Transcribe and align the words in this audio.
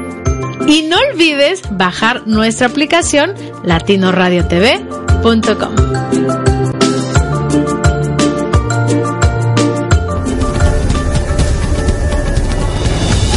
Y 0.66 0.82
no 0.82 0.96
olvides 1.12 1.62
bajar 1.70 2.26
nuestra 2.26 2.66
aplicación 2.66 3.34
latinoradiotv.com. 3.62 6.45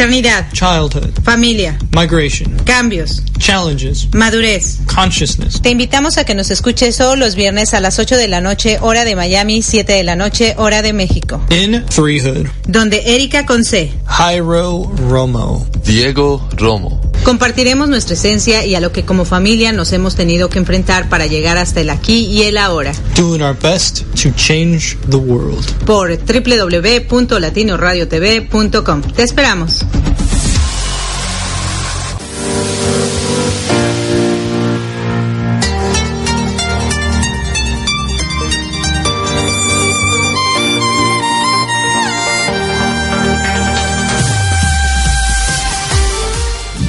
Maternidad. 0.00 0.50
Childhood. 0.54 1.22
Familia. 1.22 1.78
Migration. 1.92 2.56
Cambios. 2.64 3.22
Challenges. 3.38 4.08
Madurez. 4.14 4.78
Consciousness. 4.86 5.60
Te 5.60 5.68
invitamos 5.68 6.16
a 6.16 6.24
que 6.24 6.34
nos 6.34 6.50
escuches 6.50 6.96
todos 6.96 7.18
los 7.18 7.34
viernes 7.34 7.74
a 7.74 7.80
las 7.80 7.98
8 7.98 8.16
de 8.16 8.26
la 8.26 8.40
noche, 8.40 8.78
hora 8.80 9.04
de 9.04 9.14
Miami, 9.14 9.60
7 9.60 9.92
de 9.92 10.02
la 10.02 10.16
noche, 10.16 10.54
hora 10.56 10.80
de 10.80 10.94
México. 10.94 11.42
In 11.50 11.84
Threehood. 11.84 12.46
Donde 12.66 13.14
Erika 13.14 13.44
Conce. 13.44 13.92
Jairo 14.06 14.90
Romo. 15.06 15.66
Diego 15.84 16.48
Romo. 16.56 17.09
Compartiremos 17.24 17.88
nuestra 17.88 18.14
esencia 18.14 18.64
y 18.64 18.74
a 18.74 18.80
lo 18.80 18.90
que 18.92 19.04
como 19.04 19.24
familia 19.24 19.72
nos 19.72 19.92
hemos 19.92 20.16
tenido 20.16 20.48
que 20.48 20.58
enfrentar 20.58 21.08
para 21.08 21.26
llegar 21.26 21.58
hasta 21.58 21.80
el 21.80 21.90
aquí 21.90 22.26
y 22.26 22.42
el 22.42 22.58
ahora. 22.58 22.92
Doing 23.14 23.42
our 23.42 23.56
best 23.56 24.00
to 24.22 24.30
change 24.36 24.96
the 25.10 25.16
world. 25.16 25.64
Por 25.84 26.18
www.latinoradiotv.com. 26.18 29.02
Te 29.14 29.22
esperamos. 29.22 29.84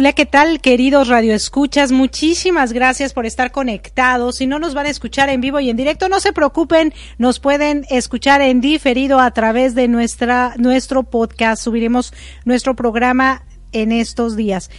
Hola, 0.00 0.12
¿qué 0.12 0.26
tal, 0.26 0.60
queridos 0.60 1.08
radioescuchas? 1.08 1.90
Muchísimas 1.90 2.72
gracias 2.72 3.12
por 3.12 3.26
estar 3.26 3.50
conectados. 3.50 4.36
Si 4.36 4.46
no 4.46 4.60
nos 4.60 4.72
van 4.72 4.86
a 4.86 4.90
escuchar 4.90 5.28
en 5.28 5.40
vivo 5.40 5.58
y 5.58 5.70
en 5.70 5.76
directo, 5.76 6.08
no 6.08 6.20
se 6.20 6.32
preocupen, 6.32 6.94
nos 7.18 7.40
pueden 7.40 7.84
escuchar 7.90 8.40
en 8.40 8.60
diferido 8.60 9.18
a 9.18 9.28
través 9.32 9.74
de 9.74 9.88
nuestra 9.88 10.54
nuestro 10.56 11.02
podcast. 11.02 11.64
Subiremos 11.64 12.14
nuestro 12.44 12.76
programa 12.76 13.42
en 13.72 13.90
estos 13.90 14.36
días. 14.36 14.70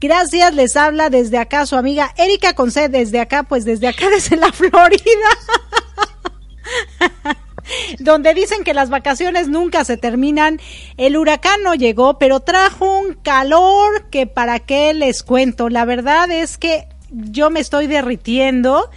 Gracias, 0.00 0.54
les 0.54 0.74
habla 0.74 1.10
desde 1.10 1.36
acá 1.36 1.66
su 1.66 1.76
amiga 1.76 2.14
Erika 2.16 2.54
Conce, 2.54 2.88
desde 2.88 3.20
acá, 3.20 3.42
pues 3.42 3.66
desde 3.66 3.88
acá, 3.88 4.08
desde 4.10 4.38
la 4.38 4.52
Florida. 4.52 5.02
Donde 7.98 8.34
dicen 8.34 8.64
que 8.64 8.74
las 8.74 8.90
vacaciones 8.90 9.48
nunca 9.48 9.84
se 9.84 9.96
terminan. 9.96 10.60
El 10.96 11.16
huracán 11.16 11.62
no 11.62 11.74
llegó, 11.74 12.18
pero 12.18 12.40
trajo 12.40 12.98
un 12.98 13.14
calor 13.14 14.08
que 14.10 14.26
para 14.26 14.60
qué 14.60 14.94
les 14.94 15.22
cuento. 15.22 15.68
La 15.68 15.84
verdad 15.84 16.30
es 16.30 16.58
que 16.58 16.88
yo 17.10 17.50
me 17.50 17.60
estoy 17.60 17.86
derritiendo. 17.86 18.90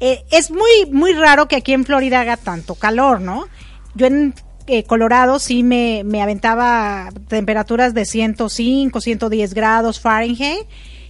Eh, 0.00 0.24
es 0.30 0.50
muy, 0.50 0.90
muy 0.90 1.12
raro 1.12 1.46
que 1.46 1.56
aquí 1.56 1.72
en 1.72 1.84
Florida 1.84 2.20
haga 2.20 2.36
tanto 2.36 2.74
calor, 2.74 3.20
¿no? 3.20 3.46
Yo 3.94 4.06
en 4.06 4.34
eh, 4.66 4.84
Colorado 4.84 5.38
sí 5.38 5.62
me, 5.62 6.02
me 6.04 6.22
aventaba 6.22 7.10
temperaturas 7.28 7.92
de 7.92 8.04
105, 8.04 9.00
110 9.00 9.54
grados 9.54 10.00
Fahrenheit. 10.00 10.66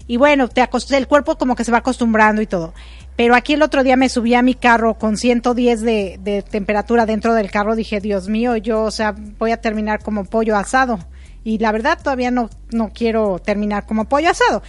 Y 0.06 0.16
bueno, 0.16 0.48
te 0.48 0.66
el 0.96 1.06
cuerpo 1.06 1.36
como 1.38 1.54
que 1.54 1.64
se 1.64 1.70
va 1.70 1.78
acostumbrando 1.78 2.42
y 2.42 2.46
todo. 2.46 2.74
Pero 3.20 3.34
aquí 3.34 3.52
el 3.52 3.60
otro 3.60 3.84
día 3.84 3.96
me 3.96 4.08
subí 4.08 4.32
a 4.32 4.40
mi 4.40 4.54
carro 4.54 4.94
con 4.94 5.18
110 5.18 5.82
de, 5.82 6.18
de 6.22 6.40
temperatura 6.40 7.04
dentro 7.04 7.34
del 7.34 7.50
carro. 7.50 7.76
Dije, 7.76 8.00
Dios 8.00 8.28
mío, 8.28 8.56
yo, 8.56 8.80
o 8.80 8.90
sea, 8.90 9.14
voy 9.38 9.50
a 9.50 9.60
terminar 9.60 10.02
como 10.02 10.24
pollo 10.24 10.56
asado. 10.56 10.98
Y 11.44 11.58
la 11.58 11.70
verdad 11.70 11.98
todavía 12.02 12.30
no, 12.30 12.48
no 12.72 12.92
quiero 12.94 13.38
terminar 13.38 13.84
como 13.84 14.06
pollo 14.08 14.30
asado. 14.30 14.62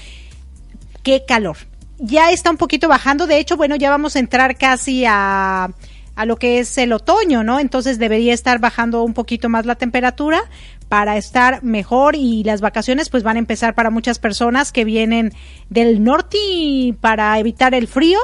Qué 1.01 1.23
calor. 1.25 1.55
Ya 1.97 2.31
está 2.31 2.51
un 2.51 2.57
poquito 2.57 2.89
bajando. 2.89 3.25
De 3.25 3.37
hecho, 3.37 3.55
bueno, 3.55 3.77
ya 3.77 3.89
vamos 3.89 4.17
a 4.17 4.19
entrar 4.19 4.57
casi 4.57 5.05
a, 5.07 5.69
a 6.15 6.25
lo 6.25 6.35
que 6.35 6.59
es 6.59 6.77
el 6.77 6.91
otoño, 6.91 7.45
¿no? 7.45 7.57
Entonces 7.57 7.99
debería 7.99 8.33
estar 8.33 8.59
bajando 8.59 9.03
un 9.03 9.13
poquito 9.13 9.47
más 9.47 9.65
la 9.65 9.75
temperatura 9.75 10.41
para 10.89 11.15
estar 11.15 11.63
mejor 11.63 12.17
y 12.17 12.43
las 12.43 12.59
vacaciones 12.59 13.07
pues 13.07 13.23
van 13.23 13.37
a 13.37 13.39
empezar 13.39 13.75
para 13.75 13.91
muchas 13.91 14.19
personas 14.19 14.73
que 14.73 14.83
vienen 14.83 15.31
del 15.69 16.03
norte 16.03 16.37
y 16.37 16.91
para 16.99 17.39
evitar 17.39 17.73
el 17.73 17.87
frío 17.87 18.19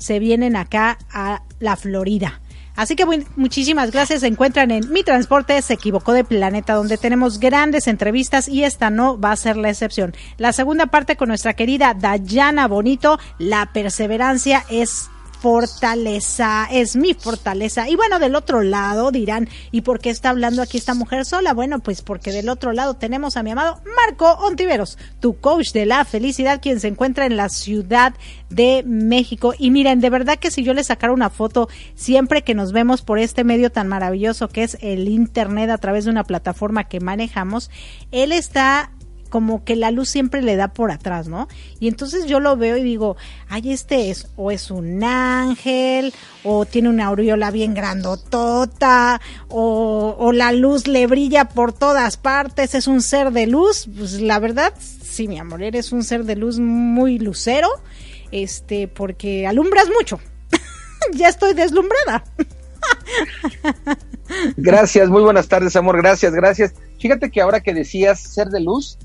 se 0.00 0.18
vienen 0.18 0.56
acá 0.56 0.98
a 1.12 1.42
la 1.60 1.76
Florida. 1.76 2.40
Así 2.74 2.96
que 2.96 3.04
muchísimas 3.36 3.90
gracias. 3.90 4.20
Se 4.20 4.26
encuentran 4.26 4.70
en 4.70 4.90
Mi 4.90 5.04
Transporte 5.04 5.60
se 5.60 5.74
equivocó 5.74 6.14
de 6.14 6.24
planeta, 6.24 6.74
donde 6.74 6.96
tenemos 6.96 7.38
grandes 7.38 7.86
entrevistas 7.86 8.48
y 8.48 8.64
esta 8.64 8.88
no 8.88 9.20
va 9.20 9.32
a 9.32 9.36
ser 9.36 9.56
la 9.56 9.68
excepción. 9.68 10.14
La 10.38 10.52
segunda 10.52 10.86
parte 10.86 11.16
con 11.16 11.28
nuestra 11.28 11.52
querida 11.52 11.94
Dayana 11.94 12.66
Bonito, 12.68 13.18
la 13.38 13.70
perseverancia 13.72 14.64
es 14.70 15.10
fortaleza, 15.40 16.68
es 16.70 16.96
mi 16.96 17.14
fortaleza. 17.14 17.88
Y 17.88 17.96
bueno, 17.96 18.18
del 18.18 18.34
otro 18.34 18.62
lado 18.62 19.10
dirán, 19.10 19.48
¿y 19.70 19.80
por 19.80 19.98
qué 19.98 20.10
está 20.10 20.30
hablando 20.30 20.60
aquí 20.60 20.76
esta 20.76 20.94
mujer 20.94 21.24
sola? 21.24 21.54
Bueno, 21.54 21.78
pues 21.80 22.02
porque 22.02 22.30
del 22.30 22.48
otro 22.48 22.72
lado 22.72 22.94
tenemos 22.94 23.36
a 23.36 23.42
mi 23.42 23.50
amado 23.50 23.80
Marco 24.06 24.30
Ontiveros, 24.44 24.98
tu 25.18 25.38
coach 25.40 25.72
de 25.72 25.86
la 25.86 26.04
felicidad, 26.04 26.60
quien 26.60 26.78
se 26.78 26.88
encuentra 26.88 27.26
en 27.26 27.36
la 27.36 27.48
Ciudad 27.48 28.14
de 28.50 28.82
México. 28.86 29.54
Y 29.58 29.70
miren, 29.70 30.00
de 30.00 30.10
verdad 30.10 30.38
que 30.38 30.50
si 30.50 30.62
yo 30.62 30.74
le 30.74 30.84
sacara 30.84 31.12
una 31.12 31.30
foto 31.30 31.68
siempre 31.94 32.42
que 32.42 32.54
nos 32.54 32.72
vemos 32.72 33.02
por 33.02 33.18
este 33.18 33.44
medio 33.44 33.70
tan 33.70 33.88
maravilloso 33.88 34.48
que 34.48 34.62
es 34.62 34.76
el 34.82 35.08
Internet 35.08 35.70
a 35.70 35.78
través 35.78 36.04
de 36.04 36.10
una 36.10 36.24
plataforma 36.24 36.84
que 36.84 37.00
manejamos, 37.00 37.70
él 38.12 38.32
está 38.32 38.90
como 39.30 39.64
que 39.64 39.76
la 39.76 39.90
luz 39.90 40.10
siempre 40.10 40.42
le 40.42 40.56
da 40.56 40.68
por 40.68 40.90
atrás, 40.90 41.28
¿no? 41.28 41.48
Y 41.78 41.88
entonces 41.88 42.26
yo 42.26 42.40
lo 42.40 42.56
veo 42.56 42.76
y 42.76 42.82
digo, 42.82 43.16
ay, 43.48 43.72
este 43.72 44.10
es, 44.10 44.28
o 44.36 44.50
es 44.50 44.70
un 44.70 45.02
ángel, 45.02 46.12
o 46.44 46.66
tiene 46.66 46.90
una 46.90 47.06
aureola 47.06 47.50
bien 47.50 47.72
grandotota, 47.72 49.20
o, 49.48 50.16
o 50.18 50.32
la 50.32 50.52
luz 50.52 50.86
le 50.86 51.06
brilla 51.06 51.46
por 51.46 51.72
todas 51.72 52.18
partes, 52.18 52.74
es 52.74 52.86
un 52.86 53.00
ser 53.00 53.30
de 53.30 53.46
luz. 53.46 53.88
Pues 53.96 54.20
la 54.20 54.38
verdad, 54.38 54.74
sí, 54.78 55.28
mi 55.28 55.38
amor, 55.38 55.62
eres 55.62 55.92
un 55.92 56.04
ser 56.04 56.24
de 56.24 56.36
luz 56.36 56.58
muy 56.58 57.18
lucero, 57.18 57.68
este, 58.30 58.88
porque 58.88 59.46
alumbras 59.46 59.88
mucho. 59.88 60.20
ya 61.14 61.28
estoy 61.28 61.54
deslumbrada. 61.54 62.24
Gracias, 64.56 65.08
muy 65.08 65.22
buenas 65.22 65.48
tardes, 65.48 65.76
amor. 65.76 65.96
Gracias, 65.96 66.32
gracias. 66.32 66.74
Fíjate 66.98 67.30
que 67.30 67.40
ahora 67.40 67.60
que 67.60 67.74
decías 67.74 68.20
ser 68.20 68.48
de 68.48 68.60
luz, 68.60 68.98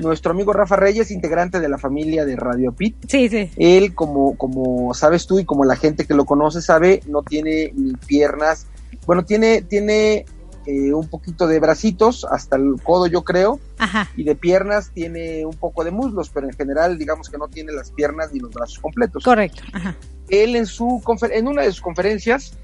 nuestro 0.00 0.32
amigo 0.32 0.52
Rafa 0.52 0.76
Reyes, 0.76 1.10
integrante 1.10 1.60
de 1.60 1.68
la 1.68 1.78
familia 1.78 2.24
de 2.24 2.36
Radio 2.36 2.72
Pit, 2.72 2.96
sí, 3.08 3.28
sí. 3.28 3.50
él, 3.56 3.94
como, 3.94 4.36
como 4.36 4.94
sabes 4.94 5.26
tú 5.26 5.38
y 5.38 5.44
como 5.44 5.64
la 5.64 5.76
gente 5.76 6.06
que 6.06 6.14
lo 6.14 6.24
conoce 6.24 6.60
sabe, 6.62 7.00
no 7.06 7.22
tiene 7.22 7.72
ni 7.74 7.92
piernas. 7.94 8.66
Bueno, 9.06 9.24
tiene, 9.24 9.62
tiene 9.62 10.26
eh, 10.66 10.92
un 10.92 11.08
poquito 11.08 11.48
de 11.48 11.58
bracitos 11.58 12.24
hasta 12.30 12.56
el 12.56 12.76
codo, 12.82 13.08
yo 13.08 13.24
creo, 13.24 13.58
Ajá. 13.78 14.08
y 14.16 14.22
de 14.22 14.36
piernas 14.36 14.92
tiene 14.94 15.44
un 15.44 15.56
poco 15.56 15.82
de 15.82 15.90
muslos, 15.90 16.30
pero 16.30 16.46
en 16.46 16.52
general, 16.52 16.98
digamos 16.98 17.28
que 17.28 17.36
no 17.36 17.48
tiene 17.48 17.72
las 17.72 17.90
piernas 17.90 18.32
ni 18.32 18.38
los 18.38 18.50
brazos 18.50 18.78
completos. 18.78 19.24
Correcto. 19.24 19.62
Ajá. 19.72 19.96
Él 20.28 20.54
en 20.54 20.66
su 20.66 21.02
en 21.32 21.48
una 21.48 21.62
de 21.62 21.72
sus 21.72 21.80
conferencias 21.80 22.56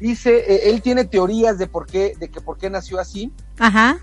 dice, 0.00 0.38
eh, 0.38 0.70
él 0.70 0.80
tiene 0.80 1.04
teorías 1.04 1.58
de 1.58 1.66
por 1.66 1.86
qué, 1.86 2.14
de 2.18 2.30
que 2.30 2.40
por 2.40 2.56
qué 2.56 2.70
nació 2.70 2.98
así. 2.98 3.30
Ajá. 3.58 3.98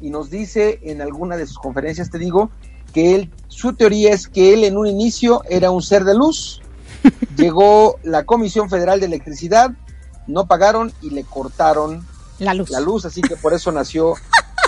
Y 0.00 0.10
nos 0.10 0.30
dice 0.30 0.80
en 0.82 1.02
alguna 1.02 1.36
de 1.36 1.46
sus 1.46 1.58
conferencias, 1.58 2.10
te 2.10 2.18
digo, 2.18 2.50
que 2.92 3.14
él, 3.14 3.30
su 3.48 3.74
teoría 3.74 4.12
es 4.12 4.28
que 4.28 4.54
él 4.54 4.64
en 4.64 4.76
un 4.76 4.86
inicio 4.86 5.42
era 5.48 5.70
un 5.70 5.82
ser 5.82 6.04
de 6.04 6.14
luz. 6.14 6.62
Llegó 7.36 7.98
la 8.02 8.24
Comisión 8.24 8.70
Federal 8.70 9.00
de 9.00 9.06
Electricidad, 9.06 9.70
no 10.26 10.46
pagaron 10.46 10.92
y 11.02 11.10
le 11.10 11.24
cortaron 11.24 12.06
la 12.38 12.54
luz. 12.54 12.70
La 12.70 12.80
luz, 12.80 13.04
así 13.04 13.20
que 13.20 13.36
por 13.36 13.52
eso 13.52 13.72
nació 13.72 14.14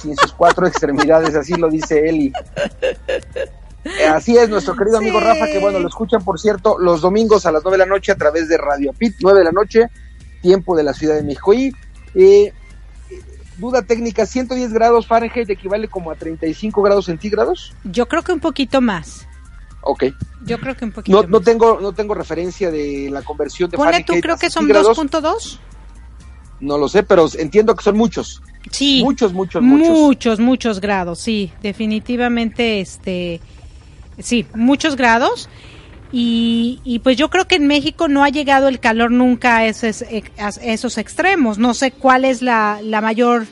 sin 0.03 0.17
sus 0.17 0.33
cuatro 0.33 0.67
extremidades, 0.67 1.35
así 1.35 1.55
lo 1.55 1.69
dice 1.69 2.09
él. 2.09 2.17
Y, 2.17 2.33
eh, 3.85 4.07
así 4.07 4.37
es, 4.37 4.49
nuestro 4.49 4.75
querido 4.77 4.99
amigo. 4.99 5.21
Rafa, 5.21 5.47
que 5.47 5.59
bueno, 5.59 5.79
lo 5.79 5.89
escuchan, 5.89 6.25
por 6.25 6.41
cierto, 6.41 6.79
los 6.79 7.01
domingos 7.01 7.47
a 7.47 7.53
las 7.53 7.63
9 7.63 7.79
de 7.79 7.87
la 7.87 7.91
noche 7.91 8.13
a 8.13 8.17
través 8.17 8.49
de 8.49 8.59
Radio 8.59 8.93
Pit, 8.93 9.17
9 9.21 9.39
de 9.39 9.45
la 9.45 9.53
noche, 9.53 9.87
tiempo 10.43 10.77
de 10.77 10.83
la 10.83 10.95
Ciudad 10.95 11.15
de 11.15 11.23
México. 11.23 11.53
Y 11.55 11.73
eh, 12.15 12.53
duda 13.61 13.83
técnica, 13.83 14.27
110 14.27 14.73
grados 14.73 15.07
Fahrenheit 15.07 15.49
equivale 15.51 15.89
como 15.89 16.11
a 16.11 16.17
35 16.17 16.83
grados 16.83 17.05
centígrados. 17.07 17.73
Yo 17.85 18.09
creo 18.09 18.23
que 18.23 18.33
un 18.33 18.41
poquito 18.41 18.81
más. 18.81 19.29
Ok. 19.83 20.05
Yo 20.45 20.59
creo 20.59 20.77
que 20.77 20.85
un 20.85 20.93
poquito 20.93 21.17
No, 21.23 21.29
no 21.29 21.39
más. 21.39 21.45
tengo 21.45 21.79
no 21.81 21.93
tengo 21.93 22.15
referencia 22.15 22.71
de 22.71 23.09
la 23.11 23.23
conversión 23.23 23.71
de 23.71 23.77
Ponle 23.77 23.93
Fahrenheit 23.93 24.07
tú, 24.07 24.21
creo 24.21 24.37
que 24.37 24.51
son 24.51 24.67
centígrados. 24.67 24.99
2.2. 24.99 25.59
No 26.61 26.77
lo 26.77 26.89
sé, 26.89 27.03
pero 27.03 27.27
entiendo 27.39 27.75
que 27.75 27.83
son 27.83 27.97
muchos. 27.97 28.43
Sí. 28.71 29.03
Muchos, 29.03 29.33
muchos, 29.33 29.63
muchos. 29.63 29.89
Muchos, 29.89 30.41
muchos 30.41 30.81
grados, 30.81 31.19
sí, 31.19 31.51
definitivamente, 31.63 32.81
este, 32.81 33.41
sí, 34.19 34.47
muchos 34.55 34.97
grados. 34.97 35.49
Y, 36.13 36.81
y 36.85 36.99
pues 37.01 37.17
yo 37.17 37.31
creo 37.31 37.47
que 37.47 37.55
en 37.57 37.67
México 37.67 38.09
no 38.09 38.25
ha 38.25 38.29
llegado 38.31 38.69
el 38.69 38.81
calor 38.81 39.11
nunca 39.11 39.59
a 39.59 39.67
esos, 39.67 40.03
a 40.03 40.49
esos 40.63 40.99
extremos. 40.99 41.59
No 41.59 41.75
sé 41.75 41.93
cuál 41.93 42.25
es 42.25 42.43
la, 42.43 42.81
la 42.83 43.01
mayor, 43.01 43.47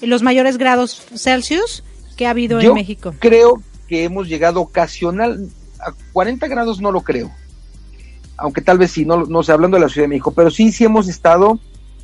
los 0.00 0.22
mayores 0.22 0.56
grados 0.58 1.02
Celsius 1.16 1.82
que 2.16 2.26
ha 2.26 2.30
habido 2.30 2.60
Yo 2.60 2.70
en 2.70 2.74
México. 2.76 3.14
creo 3.18 3.60
que 3.88 4.04
hemos 4.04 4.28
llegado 4.28 4.60
ocasional 4.60 5.48
a 5.80 5.92
40 6.12 6.46
grados 6.46 6.80
no 6.80 6.92
lo 6.92 7.02
creo. 7.02 7.30
Aunque 8.36 8.60
tal 8.60 8.78
vez 8.78 8.92
sí, 8.92 9.04
no, 9.04 9.24
no 9.24 9.42
sé, 9.42 9.52
hablando 9.52 9.76
de 9.76 9.82
la 9.82 9.88
Ciudad 9.88 10.04
de 10.04 10.08
México, 10.08 10.32
pero 10.32 10.50
sí, 10.50 10.72
sí 10.72 10.84
hemos 10.84 11.08
estado 11.08 11.58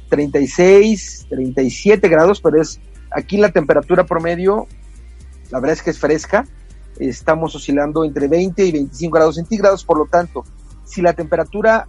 36, 0.09 1.27
37 1.29 2.09
grados, 2.09 2.41
pero 2.41 2.61
es 2.61 2.81
aquí 3.11 3.37
la 3.37 3.51
temperatura 3.51 4.05
promedio, 4.05 4.67
la 5.51 5.61
verdad 5.61 5.77
es 5.77 5.83
que 5.83 5.91
es 5.91 5.99
fresca, 5.99 6.47
estamos 7.09 7.55
oscilando 7.55 8.05
entre 8.05 8.29
20 8.29 8.65
y 8.65 8.73
25 8.73 9.15
grados 9.15 9.35
centígrados, 9.37 9.85
por 9.85 9.99
lo 9.99 10.07
tanto, 10.07 10.45
si 10.85 11.01
la 11.03 11.13
temperatura 11.15 11.89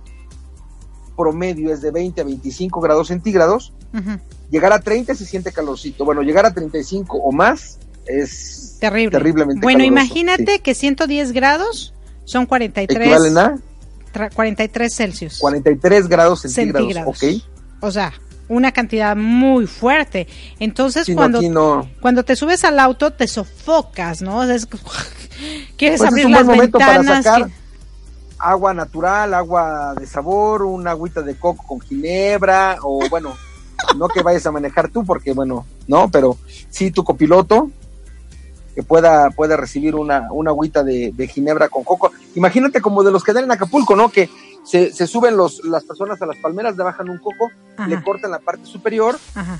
promedio 1.15 1.73
es 1.73 1.81
de 1.81 1.91
20 1.91 2.21
a 2.21 2.23
25 2.23 2.79
grados 2.81 3.07
centígrados, 3.09 3.73
Ujú. 3.93 4.17
llegar 4.49 4.73
a 4.73 4.79
30 4.79 5.13
se 5.15 5.25
siente 5.25 5.51
calorcito. 5.51 6.05
Bueno, 6.05 6.21
llegar 6.21 6.45
a 6.45 6.53
35 6.53 7.17
o 7.17 7.31
más 7.31 7.77
es 8.05 8.77
Terrible. 8.79 9.11
terriblemente 9.11 9.61
Bueno, 9.61 9.83
imagínate 9.83 10.59
que 10.59 10.73
110 10.73 11.31
grados 11.33 11.93
son 12.23 12.45
43, 12.45 12.99
Equivalen 13.07 13.37
a 13.37 13.57
tra- 14.13 14.33
43 14.33 14.95
Celsius. 14.95 15.39
43 15.39 16.07
grados 16.07 16.41
centígrados, 16.41 16.87
Centígrados. 17.17 17.23
¿ok? 17.23 17.83
O 17.83 17.91
sea, 17.91 18.13
una 18.51 18.71
cantidad 18.71 19.15
muy 19.15 19.65
fuerte. 19.67 20.27
Entonces, 20.59 21.05
Sí, 21.05 21.15
cuando, 21.15 21.41
no. 21.41 21.87
cuando 22.01 22.23
te 22.23 22.35
subes 22.35 22.63
al 22.63 22.79
auto, 22.79 23.11
te 23.11 23.27
sofocas, 23.27 24.21
¿no? 24.21 24.43
Es- 24.43 24.65
quieres 25.77 25.99
Pues 25.99 26.01
es 26.01 26.07
abrir 26.07 26.25
un 26.25 26.31
las 26.33 26.43
buen 26.45 26.57
momento 26.57 26.77
para 26.79 26.97
ventanas. 26.99 27.23
sacar 27.23 27.47
que- 27.47 27.53
agua 28.39 28.73
natural, 28.73 29.33
agua 29.33 29.93
de 29.99 30.05
sabor, 30.07 30.63
una 30.63 30.91
agüita 30.91 31.21
de 31.21 31.35
coco 31.35 31.63
con 31.67 31.79
ginebra, 31.79 32.77
o 32.81 33.07
bueno, 33.09 33.35
no 33.97 34.07
que 34.07 34.21
vayas 34.21 34.45
a 34.45 34.51
manejar 34.51 34.89
tú, 34.89 35.03
porque 35.05 35.33
bueno, 35.33 35.65
no, 35.87 36.09
pero 36.09 36.37
sí 36.69 36.91
tu 36.91 37.03
copiloto 37.03 37.69
que 38.75 38.83
pueda, 38.83 39.29
pueda 39.31 39.57
recibir 39.57 39.95
una, 39.95 40.31
una 40.31 40.51
agüita 40.51 40.83
de, 40.83 41.11
de 41.13 41.27
ginebra 41.27 41.67
con 41.69 41.83
coco. 41.83 42.11
Imagínate 42.35 42.79
como 42.81 43.03
de 43.03 43.11
los 43.11 43.23
que 43.23 43.33
dan 43.33 43.43
en 43.43 43.51
Acapulco, 43.51 43.95
¿no? 43.97 44.09
Que 44.09 44.29
se, 44.63 44.91
se 44.93 45.07
suben 45.07 45.35
los, 45.37 45.63
las 45.65 45.83
personas 45.83 46.21
a 46.21 46.25
las 46.25 46.37
palmeras, 46.37 46.77
le 46.77 46.83
bajan 46.83 47.09
un 47.09 47.17
coco, 47.17 47.49
le 47.87 48.01
cortan 48.03 48.31
la 48.31 48.39
parte 48.39 48.65
superior, 48.65 49.17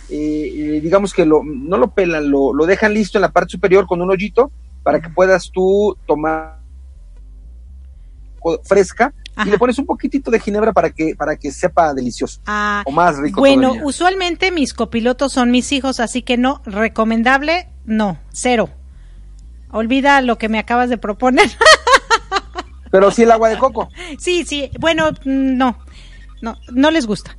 eh, 0.10 0.52
eh, 0.76 0.80
digamos 0.82 1.14
que 1.14 1.26
lo, 1.26 1.42
no 1.44 1.78
lo 1.78 1.92
pelan, 1.92 2.30
lo, 2.30 2.54
lo 2.54 2.66
dejan 2.66 2.94
listo 2.94 3.18
en 3.18 3.24
la 3.24 3.32
parte 3.32 3.52
superior 3.52 3.88
con 3.88 4.02
un 4.02 4.12
hoyito 4.12 4.52
para 4.84 5.00
que 5.02 5.10
puedas 5.10 5.50
tú 5.52 5.98
tomar 6.06 6.60
fresca 8.64 9.14
Ajá. 9.36 9.48
y 9.48 9.52
le 9.52 9.58
pones 9.58 9.78
un 9.78 9.86
poquitito 9.86 10.32
de 10.32 10.40
ginebra 10.40 10.74
para 10.74 10.90
que 10.90 11.16
para 11.16 11.36
que 11.36 11.52
sepa 11.52 11.94
delicioso 11.94 12.42
Ah, 12.48 12.82
o 12.86 12.92
más 12.92 13.18
rico 13.18 13.40
bueno, 13.40 13.70
todavía. 13.70 13.86
usualmente 13.86 14.52
mis 14.52 14.74
copilotos 14.74 15.34
son 15.34 15.52
mis 15.52 15.72
hijos, 15.72 16.00
así 16.00 16.22
que 16.24 16.38
no, 16.38 16.62
recomendable, 16.66 17.70
no, 17.86 18.20
cero. 18.32 18.70
Olvida 19.72 20.22
lo 20.22 20.38
que 20.38 20.50
me 20.50 20.60
acabas 20.60 20.90
de 20.90 20.98
proponer. 20.98 21.50
pero 22.92 23.10
sí 23.12 23.24
el 23.24 23.32
agua 23.32 23.50
de 23.50 23.58
coco 23.58 23.90
sí, 24.20 24.44
sí, 24.46 24.70
bueno, 24.80 25.10
mm, 25.26 25.58
no, 25.58 25.78
no, 26.42 26.58
no 26.72 26.92
les 26.92 27.06
gusta. 27.08 27.38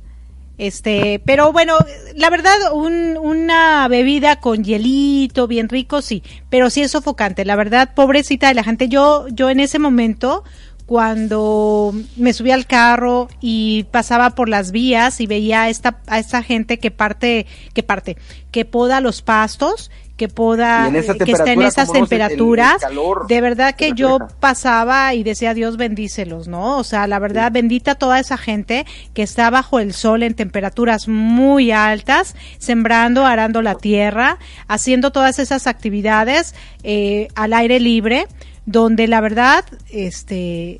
Este, 0.59 1.19
pero 1.25 1.51
bueno, 1.51 1.75
la 2.15 2.29
verdad, 2.29 2.53
un- 2.73 3.17
una 3.17 3.87
bebida 3.87 4.39
con 4.39 4.63
hielito, 4.63 5.47
bien 5.47 5.67
rico, 5.67 6.01
sí, 6.03 6.21
pero 6.49 6.69
sí 6.69 6.81
es 6.81 6.91
sofocante. 6.91 7.43
La 7.43 7.55
verdad, 7.55 7.95
pobrecita 7.95 8.49
de 8.49 8.53
la 8.53 8.63
gente. 8.63 8.87
Yo, 8.87 9.25
yo 9.29 9.49
en 9.49 9.59
ese 9.59 9.79
momento, 9.79 10.43
cuando 10.85 11.93
me 12.17 12.33
subí 12.33 12.51
al 12.51 12.67
carro 12.67 13.29
y 13.41 13.85
pasaba 13.85 14.29
por 14.31 14.47
las 14.47 14.71
vías 14.71 15.19
y 15.21 15.25
veía 15.27 15.63
a 15.63 15.69
esta, 15.69 15.97
a 16.07 16.19
esta 16.19 16.43
gente 16.43 16.77
que 16.77 16.91
parte, 16.91 17.47
que 17.73 17.81
parte, 17.81 18.15
que 18.51 18.63
poda 18.63 19.01
los 19.01 19.23
pastos, 19.23 19.89
que 20.15 20.25
en 20.25 20.95
esa 20.95 21.15
que 21.15 21.31
está 21.31 21.51
en 21.51 21.61
esas 21.63 21.89
el- 21.89 21.95
el 21.95 22.01
temperaturas, 22.01 22.77
calor 22.81 23.25
de 23.27 23.41
verdad 23.41 23.75
que 23.75 23.93
yo 23.93 24.19
pasaba 24.39 25.13
y 25.15 25.23
decía 25.23 25.53
Dios 25.55 25.75
bendícelos, 25.75 26.47
¿no? 26.47 26.77
O 26.77 26.83
sea, 26.83 27.07
la 27.07 27.17
verdad 27.19 27.51
bendita 27.51 27.95
toda 27.95 28.19
esa 28.19 28.37
gente 28.37 28.85
que 29.15 29.23
está 29.23 29.49
bajo 29.49 29.79
el 29.79 29.93
sol 29.93 30.21
en 30.23 30.35
temperaturas 30.35 31.07
muy 31.07 31.71
altas, 31.71 32.35
sembrando, 32.59 33.25
arando 33.25 33.61
la 33.63 33.75
tierra, 33.75 34.37
haciendo 34.67 35.11
todas 35.11 35.39
esas 35.39 35.65
actividades 35.67 36.53
eh, 36.83 37.27
al 37.35 37.53
aire 37.53 37.79
libre, 37.79 38.27
donde 38.65 39.07
la 39.07 39.19
verdad, 39.19 39.65
este, 39.89 40.79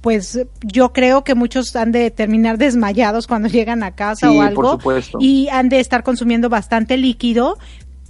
pues 0.00 0.38
yo 0.62 0.92
creo 0.92 1.24
que 1.24 1.34
muchos 1.34 1.74
han 1.76 1.90
de 1.92 2.10
terminar 2.10 2.58
desmayados 2.58 3.26
cuando 3.26 3.48
llegan 3.48 3.82
a 3.82 3.92
casa 3.92 4.28
Sí, 4.28 4.34
o 4.36 4.38
por 4.40 4.46
algo 4.46 4.70
supuesto. 4.72 5.18
y 5.20 5.48
han 5.48 5.68
de 5.68 5.80
estar 5.80 6.02
consumiendo 6.02 6.48
bastante 6.48 6.96
líquido 6.98 7.56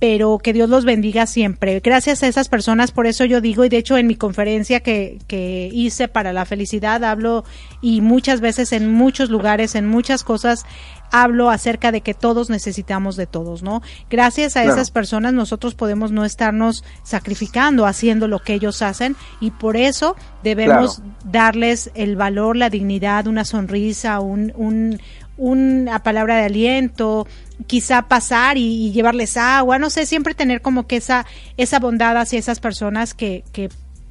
pero 0.00 0.38
que 0.38 0.52
Dios 0.52 0.68
los 0.68 0.84
bendiga 0.84 1.26
siempre. 1.26 1.80
Gracias 1.80 2.22
a 2.22 2.28
esas 2.28 2.48
personas, 2.48 2.90
por 2.90 3.06
eso 3.06 3.24
yo 3.24 3.40
digo, 3.40 3.64
y 3.64 3.68
de 3.68 3.78
hecho 3.78 3.96
en 3.96 4.06
mi 4.06 4.16
conferencia 4.16 4.80
que, 4.80 5.18
que 5.26 5.70
hice 5.72 6.08
para 6.08 6.32
la 6.32 6.44
felicidad 6.44 7.04
hablo 7.04 7.44
y 7.80 8.00
muchas 8.00 8.40
veces 8.40 8.72
en 8.72 8.92
muchos 8.92 9.30
lugares, 9.30 9.74
en 9.74 9.86
muchas 9.86 10.24
cosas, 10.24 10.64
hablo 11.10 11.48
acerca 11.48 11.92
de 11.92 12.00
que 12.00 12.12
todos 12.12 12.50
necesitamos 12.50 13.14
de 13.16 13.26
todos, 13.26 13.62
¿no? 13.62 13.82
Gracias 14.10 14.56
a 14.56 14.62
Claro. 14.62 14.74
esas 14.74 14.90
personas 14.90 15.32
nosotros 15.32 15.74
podemos 15.74 16.10
no 16.10 16.24
estarnos 16.24 16.82
sacrificando, 17.04 17.86
haciendo 17.86 18.26
lo 18.26 18.40
que 18.40 18.54
ellos 18.54 18.82
hacen 18.82 19.14
y 19.40 19.52
por 19.52 19.76
eso 19.76 20.16
debemos 20.42 21.02
darles 21.24 21.90
el 21.94 22.16
valor, 22.16 22.56
la 22.56 22.68
dignidad, 22.68 23.26
una 23.28 23.44
sonrisa, 23.44 24.18
un, 24.20 24.52
un, 24.56 25.00
una 25.36 26.02
palabra 26.02 26.36
de 26.36 26.44
aliento, 26.44 27.26
quizá 27.66 28.02
pasar 28.02 28.56
y, 28.56 28.86
y 28.86 28.92
llevarles 28.92 29.36
agua, 29.36 29.78
no 29.78 29.90
sé, 29.90 30.06
siempre 30.06 30.34
tener 30.34 30.62
como 30.62 30.86
que 30.86 30.96
esa, 30.96 31.26
esa 31.56 31.80
bondad 31.80 32.16
hacia 32.16 32.38
esas 32.38 32.60
personas 32.60 33.14
que, 33.14 33.44
que 33.52 33.68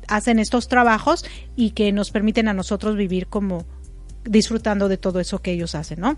hacen 0.08 0.40
estos 0.40 0.68
trabajos 0.68 1.26
y 1.56 1.72
que 1.72 1.92
nos 1.92 2.12
permiten 2.12 2.48
a 2.48 2.54
nosotros 2.54 2.96
vivir 2.96 3.28
como 3.28 3.66
disfrutando 4.24 4.88
de 4.88 4.98
todo 4.98 5.20
eso 5.20 5.40
que 5.40 5.52
ellos 5.52 5.76
hacen, 5.76 6.00
¿no? 6.00 6.18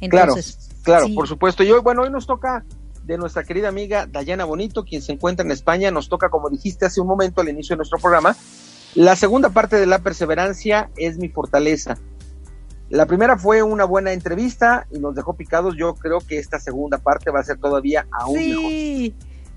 Entonces, 0.00 0.56
claro 0.56 0.74
claro 0.84 1.06
sí. 1.06 1.14
por 1.14 1.26
supuesto 1.26 1.64
y 1.64 1.70
hoy 1.72 1.80
bueno 1.80 2.02
hoy 2.02 2.10
nos 2.10 2.26
toca 2.26 2.64
de 3.04 3.18
nuestra 3.18 3.42
querida 3.42 3.68
amiga 3.68 4.06
Dayana 4.06 4.44
Bonito 4.44 4.84
quien 4.84 5.02
se 5.02 5.12
encuentra 5.12 5.44
en 5.44 5.50
España 5.50 5.90
nos 5.90 6.08
toca 6.08 6.28
como 6.28 6.50
dijiste 6.50 6.86
hace 6.86 7.00
un 7.00 7.06
momento 7.06 7.40
al 7.40 7.48
inicio 7.48 7.74
de 7.74 7.78
nuestro 7.78 7.98
programa 7.98 8.36
la 8.94 9.16
segunda 9.16 9.48
parte 9.48 9.76
de 9.76 9.86
la 9.86 10.00
perseverancia 10.00 10.90
es 10.96 11.18
mi 11.18 11.28
fortaleza 11.28 11.98
la 12.90 13.06
primera 13.06 13.36
fue 13.38 13.62
una 13.62 13.84
buena 13.84 14.12
entrevista 14.12 14.86
y 14.90 14.98
nos 14.98 15.14
dejó 15.14 15.34
picados. 15.34 15.76
Yo 15.76 15.94
creo 15.94 16.20
que 16.20 16.38
esta 16.38 16.58
segunda 16.60 16.98
parte 16.98 17.30
va 17.30 17.40
a 17.40 17.44
ser 17.44 17.58
todavía 17.58 18.06
aún 18.10 18.34
mejor. 18.34 18.70
Sí, 18.70 19.14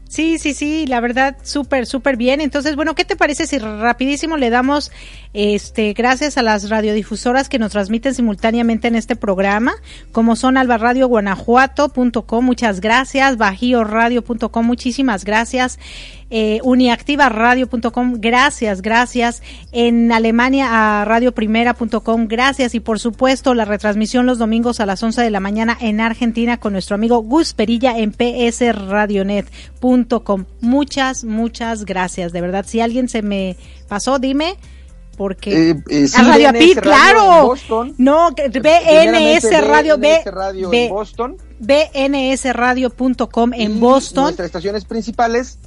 sí, 0.09 0.39
sí, 0.39 0.53
sí, 0.53 0.85
la 0.87 0.99
verdad, 0.99 1.37
súper, 1.43 1.85
súper 1.85 2.17
bien. 2.17 2.41
Entonces, 2.41 2.75
bueno, 2.75 2.95
¿qué 2.95 3.05
te 3.05 3.15
parece 3.15 3.45
si 3.45 3.57
rapidísimo 3.59 4.37
le 4.37 4.49
damos, 4.49 4.91
este, 5.33 5.93
gracias 5.93 6.37
a 6.37 6.41
las 6.41 6.69
radiodifusoras 6.69 7.49
que 7.49 7.59
nos 7.59 7.71
transmiten 7.71 8.13
simultáneamente 8.15 8.87
en 8.87 8.95
este 8.95 9.15
programa, 9.15 9.73
como 10.11 10.35
son 10.35 10.57
albarradioguanajuato.com, 10.57 12.45
muchas 12.45 12.79
gracias, 12.79 13.37
bajioradio.com, 13.37 14.65
muchísimas 14.65 15.25
gracias, 15.25 15.79
eh, 16.29 16.59
uniactivaradio.com, 16.63 18.15
gracias, 18.17 18.81
gracias, 18.81 19.41
en 19.71 20.11
Alemania 20.11 21.01
a 21.01 21.05
radioprimera.com, 21.05 22.27
gracias, 22.27 22.75
y 22.75 22.79
por 22.79 22.99
supuesto 22.99 23.53
la 23.53 23.65
retransmisión 23.65 24.25
los 24.25 24.37
domingos 24.37 24.79
a 24.79 24.85
las 24.85 25.01
11 25.03 25.21
de 25.21 25.29
la 25.31 25.39
mañana 25.39 25.77
en 25.79 26.01
Argentina 26.01 26.57
con 26.57 26.73
nuestro 26.73 26.95
amigo 26.95 27.19
Gus 27.21 27.53
Perilla 27.53 27.97
en 27.97 28.13
psradionet.com. 28.13 30.45
Muchas, 30.61 31.23
muchas 31.23 31.85
gracias, 31.85 32.31
de 32.33 32.41
verdad, 32.41 32.65
si 32.67 32.81
alguien 32.81 33.07
se 33.09 33.21
me 33.21 33.55
pasó, 33.87 34.19
dime, 34.19 34.55
porque... 35.17 35.71
Eh, 35.71 35.75
eh, 35.89 36.07
sí, 36.07 36.21
Radio 36.21 36.49
BNS 36.51 36.59
Pit, 36.59 36.77
Radio 36.77 36.91
claro. 36.91 37.53
No, 37.97 38.29
BNS 38.31 39.61
Radio, 39.65 39.97
BNS 39.97 40.25
Radio 40.33 40.69
B- 40.69 40.85
en 40.85 40.89
Boston. 40.91 41.37
bnsradio.com 41.59 43.53
en 43.53 43.79
Boston. 43.79 44.23
Nuestras 44.25 44.45
estaciones 44.45 44.85
principales, 44.85 45.57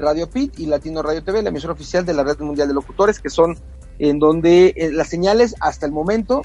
Radio 0.00 0.28
Pit 0.30 0.58
y 0.58 0.66
Latino 0.66 1.02
Radio 1.02 1.22
TV, 1.22 1.42
la 1.42 1.50
emisora 1.50 1.74
oficial 1.74 2.04
de 2.04 2.14
la 2.14 2.24
Red 2.24 2.40
Mundial 2.40 2.68
de 2.68 2.74
Locutores, 2.74 3.20
que 3.20 3.30
son 3.30 3.56
en 3.98 4.18
donde 4.18 4.72
eh, 4.76 4.90
las 4.92 5.08
señales 5.08 5.54
hasta 5.60 5.86
el 5.86 5.92
momento 5.92 6.42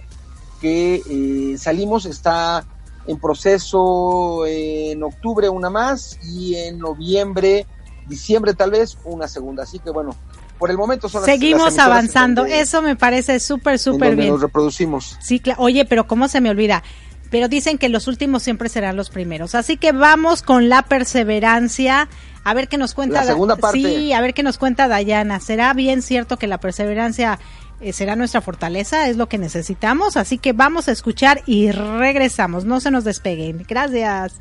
que 0.61 1.01
eh, 1.09 1.57
salimos 1.57 2.05
está 2.05 2.65
en 3.07 3.19
proceso 3.19 4.45
en 4.47 5.03
octubre 5.03 5.47
una 5.49 5.69
más 5.69 6.17
y 6.23 6.55
en 6.55 6.79
noviembre, 6.79 7.65
diciembre 8.07 8.53
tal 8.53 8.71
vez 8.71 8.97
una 9.05 9.27
segunda. 9.27 9.63
Así 9.63 9.79
que 9.79 9.91
bueno, 9.91 10.15
por 10.57 10.71
el 10.71 10.77
momento 10.77 11.07
son 11.09 11.21
las 11.21 11.25
Seguimos 11.29 11.77
avanzando. 11.77 12.41
donde- 12.41 12.59
Eso 12.59 12.81
me 12.81 12.95
parece 12.95 13.39
súper, 13.39 13.77
súper 13.79 14.15
bien. 14.15 14.29
nos 14.29 14.41
reproducimos. 14.41 15.17
Sí, 15.21 15.41
oye, 15.57 15.85
pero 15.85 16.07
¿cómo 16.07 16.27
se 16.27 16.41
me 16.41 16.49
olvida? 16.49 16.83
Pero 17.31 17.47
dicen 17.47 17.77
que 17.77 17.89
los 17.89 18.07
últimos 18.07 18.43
siempre 18.43 18.69
serán 18.69 18.95
los 18.95 19.09
primeros. 19.09 19.55
Así 19.55 19.77
que 19.77 19.91
vamos 19.91 20.41
con 20.41 20.69
la 20.69 20.83
perseverancia. 20.83 22.07
A 22.43 22.53
ver 22.53 22.67
qué 22.67 22.77
nos 22.77 22.93
cuenta. 22.93 23.21
La 23.21 23.25
segunda 23.25 23.55
Da- 23.55 23.61
parte. 23.61 23.79
Sí, 23.79 24.13
a 24.13 24.21
ver 24.21 24.33
qué 24.33 24.43
nos 24.43 24.57
cuenta 24.57 24.87
Dayana. 24.87 25.39
¿Será 25.39 25.73
bien 25.73 26.01
cierto 26.01 26.37
que 26.37 26.47
la 26.47 26.59
perseverancia 26.59 27.39
eh, 27.81 27.91
será 27.93 28.15
nuestra 28.15 28.41
fortaleza? 28.41 29.09
Es 29.09 29.17
lo 29.17 29.27
que 29.27 29.37
necesitamos. 29.39 30.15
Así 30.17 30.37
que 30.37 30.53
vamos 30.53 30.87
a 30.87 30.91
escuchar 30.91 31.41
y 31.45 31.71
regresamos. 31.71 32.63
No 32.65 32.79
se 32.79 32.91
nos 32.91 33.03
despeguen. 33.03 33.65
Gracias. 33.67 34.39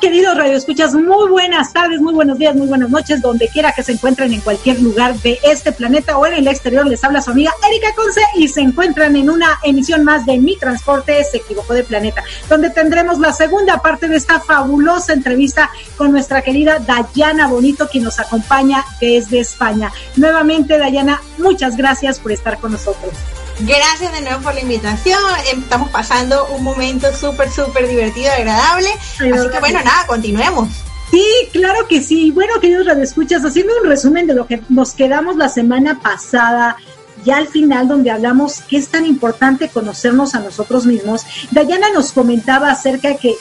Queridos 0.00 0.36
radioescuchas? 0.36 0.94
Muy 0.94 1.28
buenas 1.28 1.72
tardes, 1.72 2.00
muy 2.00 2.14
buenos 2.14 2.38
días, 2.38 2.54
muy 2.54 2.66
buenas 2.66 2.90
noches, 2.90 3.20
donde 3.20 3.48
quiera 3.48 3.72
que 3.72 3.82
se 3.82 3.92
encuentren 3.92 4.32
en 4.32 4.40
cualquier 4.40 4.80
lugar 4.80 5.14
de 5.20 5.38
este 5.42 5.72
planeta 5.72 6.18
o 6.18 6.26
en 6.26 6.34
el 6.34 6.46
exterior. 6.46 6.86
Les 6.86 7.02
habla 7.02 7.20
su 7.20 7.30
amiga 7.30 7.52
Erika 7.68 7.94
Conce 7.94 8.20
y 8.36 8.48
se 8.48 8.60
encuentran 8.60 9.16
en 9.16 9.28
una 9.28 9.58
emisión 9.64 10.04
más 10.04 10.24
de 10.26 10.38
Mi 10.38 10.56
Transporte 10.56 11.24
se 11.24 11.38
equivocó 11.38 11.74
de 11.74 11.84
planeta, 11.84 12.22
donde 12.48 12.70
tendremos 12.70 13.18
la 13.18 13.32
segunda 13.32 13.78
parte 13.78 14.08
de 14.08 14.16
esta 14.16 14.40
fabulosa 14.40 15.12
entrevista 15.12 15.70
con 15.96 16.12
nuestra 16.12 16.42
querida 16.42 16.78
Dayana 16.78 17.48
Bonito, 17.48 17.88
quien 17.88 18.04
nos 18.04 18.20
acompaña 18.20 18.84
desde 19.00 19.40
España. 19.40 19.92
Nuevamente, 20.16 20.78
Dayana, 20.78 21.20
muchas 21.38 21.76
gracias 21.76 22.18
por 22.20 22.32
estar 22.32 22.58
con 22.58 22.72
nosotros. 22.72 23.12
Gracias 23.60 24.12
de 24.12 24.20
nuevo 24.20 24.40
por 24.42 24.54
la 24.54 24.60
invitación. 24.60 25.18
Estamos 25.52 25.90
pasando 25.90 26.46
un 26.46 26.62
momento 26.62 27.12
súper, 27.14 27.50
súper 27.50 27.88
divertido 27.88 28.30
agradable. 28.30 28.88
Así 28.90 29.50
que 29.50 29.60
bueno, 29.60 29.80
nada, 29.84 30.06
continuemos. 30.06 30.68
Sí, 31.10 31.24
claro 31.52 31.88
que 31.88 32.02
sí. 32.02 32.30
Bueno, 32.30 32.60
queridos 32.60 32.86
radioescuchas, 32.86 33.44
haciendo 33.44 33.72
un 33.82 33.88
resumen 33.88 34.26
de 34.26 34.34
lo 34.34 34.46
que 34.46 34.62
nos 34.68 34.92
quedamos 34.92 35.36
la 35.36 35.48
semana 35.48 36.00
pasada, 36.00 36.76
ya 37.24 37.38
al 37.38 37.48
final 37.48 37.88
donde 37.88 38.10
hablamos 38.10 38.60
que 38.60 38.76
es 38.76 38.88
tan 38.88 39.06
importante 39.06 39.68
conocernos 39.68 40.34
a 40.34 40.40
nosotros 40.40 40.86
mismos, 40.86 41.22
Dayana 41.50 41.90
nos 41.90 42.12
comentaba 42.12 42.70
acerca 42.70 43.16
que 43.16 43.34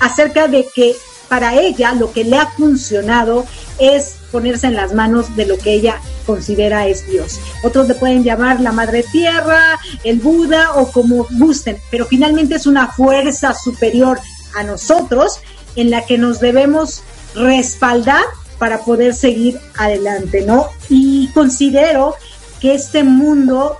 acerca 0.00 0.48
de 0.48 0.66
que 0.74 0.96
para 1.28 1.54
ella 1.54 1.92
lo 1.92 2.12
que 2.12 2.24
le 2.24 2.36
ha 2.36 2.46
funcionado 2.46 3.46
es 3.78 4.16
ponerse 4.36 4.66
en 4.66 4.74
las 4.74 4.92
manos 4.92 5.34
de 5.34 5.46
lo 5.46 5.56
que 5.56 5.72
ella 5.72 5.98
considera 6.26 6.86
es 6.86 7.06
Dios. 7.06 7.40
Otros 7.62 7.88
le 7.88 7.94
pueden 7.94 8.22
llamar 8.22 8.60
la 8.60 8.70
Madre 8.70 9.02
Tierra, 9.02 9.80
el 10.04 10.18
Buda 10.18 10.74
o 10.74 10.92
como 10.92 11.26
gusten, 11.38 11.78
pero 11.90 12.04
finalmente 12.04 12.56
es 12.56 12.66
una 12.66 12.88
fuerza 12.88 13.54
superior 13.54 14.20
a 14.54 14.62
nosotros 14.62 15.38
en 15.74 15.90
la 15.90 16.04
que 16.04 16.18
nos 16.18 16.38
debemos 16.38 17.02
respaldar 17.34 18.24
para 18.58 18.80
poder 18.80 19.14
seguir 19.14 19.58
adelante, 19.78 20.42
¿no? 20.42 20.68
Y 20.90 21.28
considero 21.28 22.14
que 22.60 22.74
este 22.74 23.04
mundo 23.04 23.78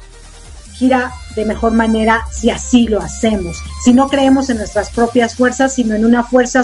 gira 0.73 1.13
de 1.37 1.45
mejor 1.45 1.73
manera 1.73 2.25
si 2.33 2.51
así 2.51 2.89
lo 2.89 3.01
hacemos. 3.01 3.63
Si 3.85 3.93
no 3.93 4.09
creemos 4.09 4.51
en 4.51 4.57
nuestras 4.57 4.91
propias 4.91 5.37
fuerzas, 5.37 5.75
sino 5.75 5.95
en 5.95 6.05
una 6.05 6.25
fuerza 6.25 6.63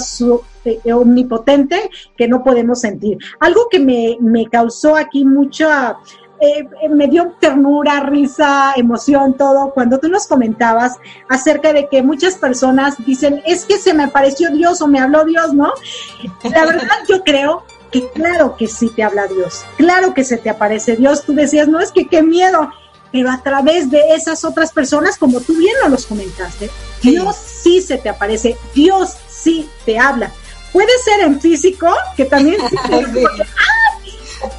eh, 0.65 0.93
omnipotente 0.93 1.91
que 2.17 2.27
no 2.27 2.43
podemos 2.43 2.81
sentir. 2.81 3.19
Algo 3.39 3.69
que 3.71 3.79
me, 3.79 4.17
me 4.21 4.47
causó 4.47 4.97
aquí 4.97 5.25
mucha, 5.25 5.99
eh, 6.41 6.89
me 6.89 7.07
dio 7.07 7.37
ternura, 7.39 8.01
risa, 8.01 8.73
emoción, 8.75 9.37
todo, 9.37 9.71
cuando 9.73 10.01
tú 10.01 10.09
nos 10.09 10.27
comentabas 10.27 10.97
acerca 11.29 11.73
de 11.73 11.89
que 11.89 12.03
muchas 12.03 12.35
personas 12.35 12.97
dicen, 13.07 13.41
es 13.47 13.65
que 13.65 13.79
se 13.79 13.95
me 13.95 14.03
apareció 14.03 14.51
Dios 14.51 14.83
o 14.83 14.89
me 14.89 14.99
habló 14.99 15.25
Dios, 15.25 15.55
¿no? 15.55 15.73
La 16.43 16.65
verdad 16.65 16.89
yo 17.09 17.23
creo 17.23 17.63
que 17.93 18.09
claro 18.11 18.57
que 18.57 18.67
sí 18.67 18.91
te 18.97 19.05
habla 19.05 19.29
Dios, 19.29 19.65
claro 19.77 20.15
que 20.15 20.25
se 20.25 20.37
te 20.37 20.51
aparece 20.51 20.97
Dios, 20.97 21.25
tú 21.25 21.33
decías, 21.33 21.69
no 21.69 21.79
es 21.79 21.93
que 21.93 22.09
qué 22.09 22.25
miedo, 22.25 22.71
pero 23.13 23.31
a 23.31 23.43
través 23.43 23.91
de 23.91 24.15
esas 24.15 24.45
otras 24.45 24.73
personas, 24.73 25.19
como 25.19 25.41
tú 25.41 25.55
bien 25.55 25.75
nos 25.83 25.91
los 25.91 26.07
comentaste, 26.07 26.71
Dios 27.03 27.37
sí 27.63 27.83
se 27.83 27.99
te 27.99 28.09
aparece, 28.09 28.57
Dios 28.75 29.11
sí 29.29 29.69
te 29.85 29.99
habla. 29.99 30.33
Puede 30.73 30.93
ser 31.05 31.21
en 31.21 31.39
físico, 31.39 31.89
que 32.17 32.25
también 32.25 32.57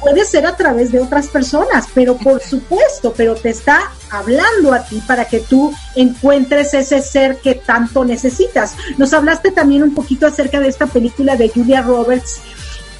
puede 0.00 0.24
ser 0.24 0.46
a 0.46 0.56
través 0.56 0.92
de 0.92 1.00
otras 1.00 1.26
personas, 1.26 1.86
pero 1.92 2.16
por 2.16 2.40
supuesto, 2.40 3.12
pero 3.16 3.34
te 3.34 3.50
está 3.50 3.92
hablando 4.10 4.72
a 4.72 4.84
ti 4.84 5.02
para 5.06 5.26
que 5.26 5.40
tú 5.40 5.74
encuentres 5.96 6.74
ese 6.74 7.02
ser 7.02 7.38
que 7.38 7.56
tanto 7.56 8.04
necesitas. 8.04 8.76
Nos 8.96 9.12
hablaste 9.12 9.50
también 9.50 9.82
un 9.82 9.94
poquito 9.94 10.26
acerca 10.26 10.60
de 10.60 10.68
esta 10.68 10.86
película 10.86 11.36
de 11.36 11.48
Julia 11.48 11.82
Roberts. 11.82 12.40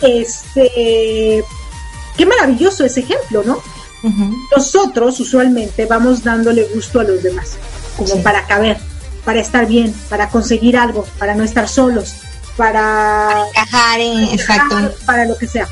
Este, 0.03 1.45
qué 2.17 2.27
maravilloso 2.27 2.85
ese 2.85 3.01
ejemplo, 3.01 3.45
¿no? 3.45 3.63
Nosotros 4.55 5.19
usualmente 5.21 5.87
vamos 5.87 6.23
dándole 6.23 6.65
gusto 6.75 7.01
a 7.01 7.05
los 7.05 7.23
demás, 7.23 7.57
como 7.97 8.23
para 8.23 8.47
caber, 8.47 8.77
para 9.25 9.41
estar 9.41 9.67
bien, 9.67 9.95
para 10.09 10.29
conseguir 10.29 10.77
algo, 10.77 11.07
para 11.19 11.35
no 11.35 11.43
estar 11.43 11.69
solos, 11.69 12.15
para, 12.57 13.47
encajar 13.49 14.01
en, 14.01 14.25
exacto. 14.25 14.77
para 15.07 15.25
lo 15.25 15.37
que 15.37 15.47
sea. 15.47 15.67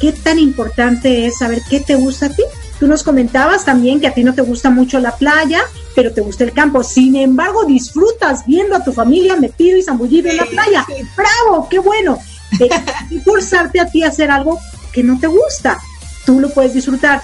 ¿Qué 0.00 0.12
tan 0.12 0.38
importante 0.38 1.26
es 1.26 1.38
saber 1.38 1.62
qué 1.68 1.80
te 1.80 1.94
gusta 1.96 2.26
a 2.26 2.30
ti? 2.30 2.42
Tú 2.78 2.86
nos 2.86 3.02
comentabas 3.02 3.64
también 3.64 4.00
que 4.00 4.06
a 4.06 4.14
ti 4.14 4.22
no 4.22 4.34
te 4.34 4.42
gusta 4.42 4.70
mucho 4.70 5.00
la 5.00 5.16
playa, 5.16 5.62
pero 5.96 6.12
te 6.12 6.20
gusta 6.20 6.44
el 6.44 6.52
campo. 6.52 6.84
Sin 6.84 7.16
embargo, 7.16 7.64
disfrutas 7.64 8.46
viendo 8.46 8.76
a 8.76 8.84
tu 8.84 8.92
familia 8.92 9.34
metido 9.34 9.76
y 9.76 9.82
zambullido 9.82 10.30
en 10.30 10.36
la 10.36 10.44
playa. 10.44 10.86
¡Bravo! 11.16 11.68
¡Qué 11.68 11.80
bueno! 11.80 12.20
De 12.56 12.70
forzarte 13.24 13.80
a 13.80 13.86
ti 13.86 14.04
a 14.04 14.08
hacer 14.08 14.30
algo 14.30 14.60
que 14.92 15.02
no 15.02 15.18
te 15.18 15.26
gusta. 15.26 15.80
Tú 16.24 16.38
lo 16.38 16.50
puedes 16.50 16.74
disfrutar. 16.74 17.20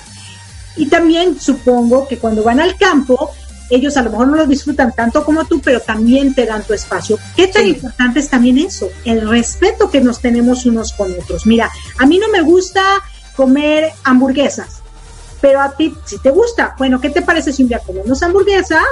Y 0.77 0.87
también 0.87 1.41
supongo 1.41 2.09
que 2.09 2.19
cuando 2.19 2.43
van 2.43 2.61
al 2.61 2.77
campo, 2.77 3.31
ellos 3.71 3.97
a 3.97 4.03
lo 4.03 4.11
mejor 4.11 4.29
no 4.29 4.37
lo 4.37 4.47
disfrutan 4.47 4.93
tanto 4.93 5.25
como 5.25 5.45
tú, 5.45 5.61
pero 5.61 5.81
también 5.81 6.35
te 6.35 6.47
dan 6.47 6.63
tu 6.63 6.75
espacio. 6.75 7.19
¿Qué 7.37 7.49
tan 7.49 7.67
importante 7.67 8.21
es 8.21 8.29
también 8.29 8.59
eso? 8.59 8.89
El 9.05 9.29
respeto 9.29 9.91
que 9.91 10.01
nos 10.01 10.21
tenemos 10.21 10.67
unos 10.67 10.93
con 10.93 11.13
otros. 11.13 11.47
Mira, 11.47 11.71
a 11.99 12.07
mí 12.07 12.19
no 12.19 12.29
me 12.29 12.43
gusta 12.43 12.83
comer 13.37 13.91
hamburguesas, 14.05 14.83
pero 15.41 15.61
a 15.61 15.77
ti 15.77 15.95
si 16.05 16.19
te 16.19 16.31
gusta. 16.31 16.75
Bueno, 16.79 17.01
¿qué 17.01 17.11
te 17.11 17.23
parece 17.23 17.53
si 17.53 17.63
un 17.63 17.69
día 17.69 17.81
comemos 17.81 18.23
hamburguesas 18.23 18.85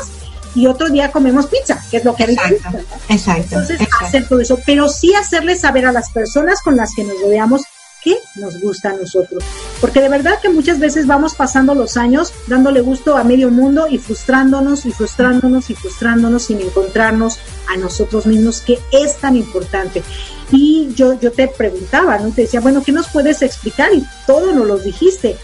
y 0.54 0.66
otro 0.66 0.88
día 0.90 1.10
comemos 1.10 1.46
pizza, 1.46 1.82
que 1.90 1.98
es 1.98 2.04
lo 2.04 2.14
que 2.14 2.24
exacto, 2.24 2.54
gusta, 2.54 2.96
exacto, 3.08 3.42
Entonces, 3.42 3.88
hacer 4.00 4.28
todo 4.28 4.40
eso, 4.40 4.58
pero 4.66 4.88
sí 4.88 5.14
hacerle 5.14 5.56
saber 5.56 5.86
a 5.86 5.92
las 5.92 6.10
personas 6.10 6.60
con 6.62 6.76
las 6.76 6.94
que 6.94 7.04
nos 7.04 7.20
rodeamos 7.20 7.62
qué 8.02 8.18
nos 8.36 8.60
gusta 8.60 8.90
a 8.90 8.94
nosotros. 8.94 9.42
Porque 9.80 10.00
de 10.00 10.08
verdad 10.08 10.40
que 10.40 10.48
muchas 10.48 10.78
veces 10.78 11.06
vamos 11.06 11.34
pasando 11.34 11.74
los 11.74 11.96
años 11.96 12.32
dándole 12.46 12.80
gusto 12.80 13.16
a 13.16 13.24
medio 13.24 13.50
mundo 13.50 13.86
y 13.88 13.98
frustrándonos 13.98 14.86
y 14.86 14.92
frustrándonos 14.92 15.70
y 15.70 15.74
frustrándonos 15.74 16.44
sin 16.44 16.60
encontrarnos 16.60 17.38
a 17.68 17.76
nosotros 17.76 18.26
mismos, 18.26 18.60
que 18.60 18.78
es 18.90 19.16
tan 19.16 19.36
importante. 19.36 20.02
Y 20.50 20.92
yo, 20.94 21.18
yo 21.18 21.32
te 21.32 21.48
preguntaba, 21.48 22.18
¿no? 22.18 22.30
Te 22.30 22.42
decía, 22.42 22.60
bueno, 22.60 22.82
¿qué 22.84 22.92
nos 22.92 23.08
puedes 23.08 23.42
explicar? 23.42 23.92
Y 23.94 24.04
todo 24.26 24.52
nos 24.52 24.66
lo 24.66 24.78
dijiste. 24.78 25.36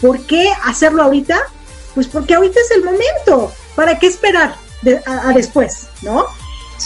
¿Por 0.00 0.26
qué 0.26 0.48
hacerlo 0.64 1.02
ahorita? 1.02 1.38
Pues 1.94 2.08
porque 2.08 2.34
ahorita 2.34 2.60
es 2.60 2.70
el 2.72 2.84
momento. 2.84 3.52
¿Para 3.74 3.98
qué 3.98 4.06
esperar 4.06 4.54
a, 5.06 5.32
después? 5.32 5.88
¿No? 6.02 6.26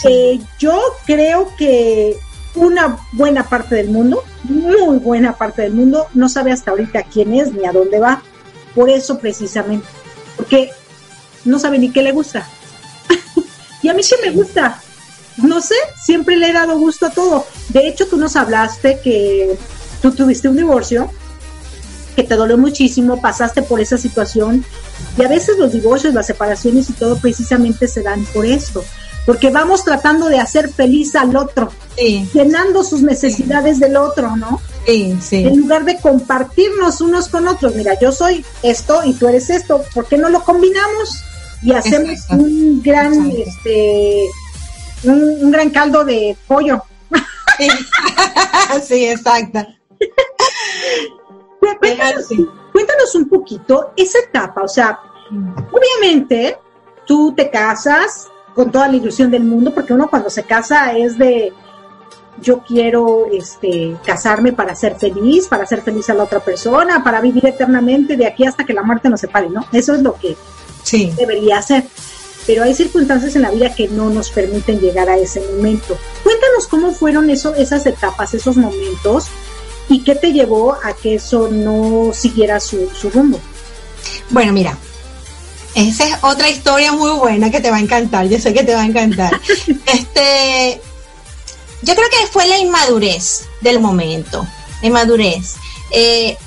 Eh, 0.05 0.39
yo 0.59 0.81
creo 1.05 1.53
que 1.57 2.17
una 2.55 2.97
buena 3.11 3.47
parte 3.47 3.75
del 3.75 3.89
mundo, 3.89 4.23
muy 4.43 4.97
buena 4.97 5.37
parte 5.37 5.61
del 5.61 5.73
mundo, 5.73 6.07
no 6.13 6.29
sabe 6.29 6.51
hasta 6.51 6.71
ahorita 6.71 7.03
quién 7.03 7.33
es 7.33 7.53
ni 7.53 7.65
a 7.65 7.71
dónde 7.71 7.99
va. 7.99 8.21
Por 8.75 8.89
eso 8.89 9.19
precisamente, 9.19 9.87
porque 10.35 10.71
no 11.45 11.59
sabe 11.59 11.79
ni 11.79 11.91
qué 11.91 12.01
le 12.01 12.11
gusta. 12.11 12.47
y 13.81 13.89
a 13.89 13.93
mí 13.93 14.03
sí 14.03 14.15
me 14.23 14.31
gusta. 14.31 14.81
No 15.37 15.61
sé, 15.61 15.75
siempre 16.03 16.35
le 16.35 16.49
he 16.49 16.53
dado 16.53 16.77
gusto 16.77 17.05
a 17.05 17.11
todo. 17.11 17.45
De 17.69 17.87
hecho, 17.87 18.07
tú 18.07 18.17
nos 18.17 18.35
hablaste 18.35 18.99
que 19.01 19.57
tú 20.01 20.11
tuviste 20.11 20.49
un 20.49 20.57
divorcio, 20.57 21.09
que 22.15 22.23
te 22.23 22.35
dolió 22.35 22.57
muchísimo, 22.57 23.21
pasaste 23.21 23.61
por 23.61 23.79
esa 23.79 23.97
situación. 23.97 24.65
Y 25.17 25.23
a 25.23 25.29
veces 25.29 25.57
los 25.57 25.71
divorcios, 25.71 26.13
las 26.13 26.27
separaciones 26.27 26.89
y 26.89 26.93
todo 26.93 27.17
precisamente 27.17 27.87
se 27.87 28.03
dan 28.03 28.25
por 28.25 28.45
esto 28.45 28.83
porque 29.29 29.51
vamos 29.51 29.85
tratando 29.85 30.27
de 30.27 30.39
hacer 30.39 30.73
feliz 30.73 31.15
al 31.15 31.35
otro, 31.35 31.71
llenando 32.33 32.83
sus 32.83 33.03
necesidades 33.03 33.79
del 33.79 33.95
otro, 33.95 34.35
¿no? 34.35 34.59
Sí, 34.87 35.15
sí. 35.21 35.43
En 35.45 35.57
lugar 35.57 35.85
de 35.85 35.99
compartirnos 35.99 36.99
unos 36.99 37.29
con 37.29 37.47
otros, 37.47 37.75
mira, 37.75 37.93
yo 37.99 38.11
soy 38.11 38.43
esto 38.63 39.01
y 39.05 39.13
tú 39.13 39.27
eres 39.27 39.51
esto, 39.51 39.83
¿por 39.93 40.07
qué 40.07 40.17
no 40.17 40.29
lo 40.29 40.43
combinamos? 40.43 41.23
Y 41.61 41.73
hacemos 41.73 42.27
un 42.31 42.81
gran, 42.81 43.29
este, 43.29 44.23
un, 45.03 45.51
gran 45.51 45.69
caldo 45.69 46.03
de 46.03 46.35
pollo. 46.47 46.81
Sí, 48.83 49.05
exacto. 49.11 49.59
cuéntanos, 51.59 52.25
cuéntanos 52.73 53.13
un 53.13 53.29
poquito 53.29 53.93
esa 53.95 54.17
etapa, 54.27 54.63
o 54.63 54.67
sea, 54.67 54.99
obviamente 55.71 56.57
tú 57.05 57.31
te 57.37 57.51
casas, 57.51 58.27
con 58.53 58.71
toda 58.71 58.87
la 58.87 58.97
ilusión 58.97 59.31
del 59.31 59.43
mundo, 59.43 59.73
porque 59.73 59.93
uno 59.93 60.09
cuando 60.09 60.29
se 60.29 60.43
casa 60.43 60.93
es 60.97 61.17
de 61.17 61.53
yo 62.41 62.59
quiero 62.59 63.25
este 63.31 63.97
casarme 64.05 64.53
para 64.53 64.75
ser 64.75 64.95
feliz, 64.95 65.47
para 65.47 65.65
ser 65.65 65.81
feliz 65.81 66.09
a 66.09 66.13
la 66.13 66.23
otra 66.23 66.39
persona, 66.39 67.03
para 67.03 67.21
vivir 67.21 67.45
eternamente 67.45 68.15
de 68.15 68.27
aquí 68.27 68.45
hasta 68.45 68.65
que 68.65 68.73
la 68.73 68.83
muerte 68.83 69.09
nos 69.09 69.19
separe, 69.19 69.49
¿no? 69.49 69.65
Eso 69.71 69.93
es 69.93 70.01
lo 70.01 70.15
que 70.15 70.35
sí. 70.83 71.11
debería 71.17 71.61
ser. 71.61 71.85
Pero 72.47 72.63
hay 72.63 72.73
circunstancias 72.73 73.35
en 73.35 73.43
la 73.43 73.51
vida 73.51 73.75
que 73.75 73.87
no 73.89 74.09
nos 74.09 74.31
permiten 74.31 74.79
llegar 74.79 75.09
a 75.09 75.17
ese 75.17 75.41
momento. 75.41 75.97
Cuéntanos 76.23 76.67
cómo 76.67 76.91
fueron 76.91 77.29
eso, 77.29 77.53
esas 77.53 77.85
etapas, 77.85 78.33
esos 78.33 78.57
momentos, 78.57 79.27
y 79.87 80.03
qué 80.03 80.15
te 80.15 80.31
llevó 80.31 80.73
a 80.73 80.93
que 80.93 81.15
eso 81.15 81.49
no 81.51 82.11
siguiera 82.13 82.59
su, 82.59 82.89
su 82.89 83.09
rumbo. 83.09 83.39
Bueno, 84.29 84.53
mira, 84.53 84.77
esa 85.75 86.07
es 86.07 86.15
otra 86.21 86.49
historia 86.49 86.91
muy 86.91 87.11
buena 87.11 87.51
que 87.51 87.59
te 87.59 87.71
va 87.71 87.77
a 87.77 87.81
encantar, 87.81 88.27
yo 88.27 88.39
sé 88.39 88.53
que 88.53 88.63
te 88.63 88.73
va 88.73 88.81
a 88.81 88.85
encantar. 88.85 89.39
este, 89.85 90.81
yo 91.81 91.95
creo 91.95 92.09
que 92.09 92.27
fue 92.31 92.47
la 92.47 92.57
inmadurez 92.57 93.45
del 93.61 93.79
momento, 93.79 94.45
la 94.81 94.87
inmadurez. 94.87 95.55
Eh, 95.91 96.37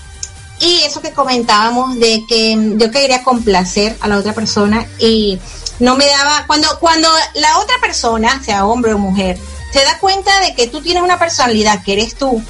y 0.60 0.82
eso 0.84 1.00
que 1.00 1.12
comentábamos 1.12 1.98
de 1.98 2.24
que 2.28 2.56
yo 2.76 2.90
quería 2.90 3.24
complacer 3.24 3.96
a 4.00 4.08
la 4.08 4.18
otra 4.18 4.32
persona 4.32 4.86
y 4.98 5.38
no 5.80 5.96
me 5.96 6.06
daba, 6.06 6.44
cuando, 6.46 6.68
cuando 6.78 7.08
la 7.34 7.58
otra 7.58 7.76
persona, 7.80 8.40
sea 8.44 8.66
hombre 8.66 8.94
o 8.94 8.98
mujer, 8.98 9.38
se 9.72 9.84
da 9.84 9.98
cuenta 9.98 10.40
de 10.40 10.54
que 10.54 10.68
tú 10.68 10.80
tienes 10.80 11.02
una 11.02 11.18
personalidad, 11.18 11.82
que 11.82 11.94
eres 11.94 12.14
tú, 12.14 12.42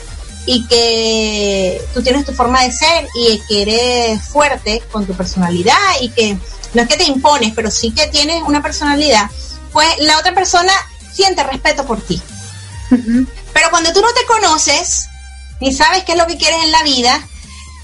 y 0.46 0.66
que 0.66 1.80
tú 1.94 2.02
tienes 2.02 2.24
tu 2.24 2.32
forma 2.32 2.62
de 2.62 2.72
ser 2.72 3.06
y 3.14 3.40
que 3.48 3.62
eres 3.62 4.22
fuerte 4.28 4.82
con 4.90 5.06
tu 5.06 5.14
personalidad 5.14 5.76
y 6.00 6.08
que 6.08 6.36
no 6.74 6.82
es 6.82 6.88
que 6.88 6.96
te 6.96 7.04
impones, 7.04 7.52
pero 7.54 7.70
sí 7.70 7.90
que 7.92 8.06
tienes 8.08 8.42
una 8.42 8.62
personalidad, 8.62 9.30
pues 9.72 9.88
la 10.00 10.18
otra 10.18 10.34
persona 10.34 10.72
siente 11.12 11.42
respeto 11.42 11.84
por 11.84 12.00
ti. 12.00 12.20
Pero 12.90 13.70
cuando 13.70 13.92
tú 13.92 14.00
no 14.00 14.12
te 14.12 14.26
conoces, 14.26 15.08
ni 15.60 15.72
sabes 15.72 16.04
qué 16.04 16.12
es 16.12 16.18
lo 16.18 16.26
que 16.26 16.36
quieres 16.36 16.62
en 16.62 16.72
la 16.72 16.82
vida, 16.82 17.26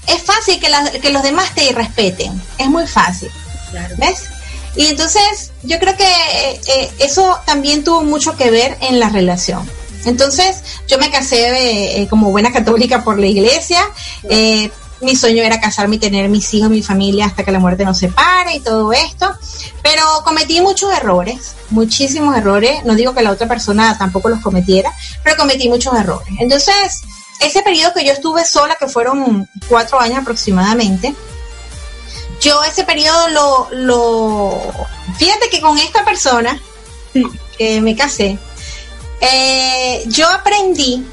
es 0.07 0.21
fácil 0.21 0.59
que, 0.59 0.99
que 0.99 1.09
los 1.11 1.23
demás 1.23 1.53
te 1.55 1.65
irrespeten. 1.65 2.41
Es 2.57 2.67
muy 2.67 2.87
fácil. 2.87 3.31
¿Ves? 3.97 4.23
Y 4.75 4.87
entonces 4.87 5.51
yo 5.63 5.79
creo 5.79 5.95
que 5.95 6.03
eh, 6.03 6.61
eh, 6.67 6.91
eso 6.99 7.39
también 7.45 7.83
tuvo 7.83 8.03
mucho 8.03 8.35
que 8.35 8.51
ver 8.51 8.77
en 8.81 8.99
la 8.99 9.09
relación. 9.09 9.69
Entonces 10.05 10.63
yo 10.87 10.97
me 10.97 11.11
casé 11.11 12.01
eh, 12.01 12.07
como 12.07 12.31
buena 12.31 12.51
católica 12.51 13.03
por 13.03 13.19
la 13.19 13.27
iglesia. 13.27 13.81
Mi 15.01 15.15
sueño 15.15 15.43
era 15.43 15.59
casarme 15.59 15.95
y 15.95 15.99
tener 15.99 16.29
mis 16.29 16.53
hijos, 16.53 16.69
mi 16.69 16.83
familia 16.83 17.25
hasta 17.25 17.43
que 17.43 17.51
la 17.51 17.59
muerte 17.59 17.85
nos 17.85 17.97
separe 17.97 18.55
y 18.55 18.59
todo 18.59 18.91
esto. 18.91 19.33
Pero 19.81 20.03
cometí 20.23 20.61
muchos 20.61 20.91
errores, 20.93 21.55
muchísimos 21.69 22.35
errores. 22.35 22.83
No 22.85 22.95
digo 22.95 23.13
que 23.13 23.21
la 23.21 23.31
otra 23.31 23.47
persona 23.47 23.97
tampoco 23.97 24.29
los 24.29 24.41
cometiera, 24.41 24.93
pero 25.23 25.37
cometí 25.37 25.69
muchos 25.69 25.93
errores. 25.93 26.33
Entonces, 26.39 27.01
ese 27.39 27.61
periodo 27.61 27.93
que 27.93 28.05
yo 28.05 28.11
estuve 28.11 28.45
sola, 28.45 28.75
que 28.75 28.87
fueron 28.87 29.49
cuatro 29.67 29.99
años 29.99 30.19
aproximadamente, 30.19 31.15
yo 32.41 32.63
ese 32.63 32.83
periodo 32.83 33.29
lo, 33.29 33.67
lo, 33.71 34.73
fíjate 35.17 35.49
que 35.49 35.59
con 35.59 35.77
esta 35.77 36.05
persona 36.05 36.61
que 37.57 37.81
me 37.81 37.95
casé, 37.95 38.37
eh, 39.21 40.03
yo 40.07 40.29
aprendí, 40.29 41.05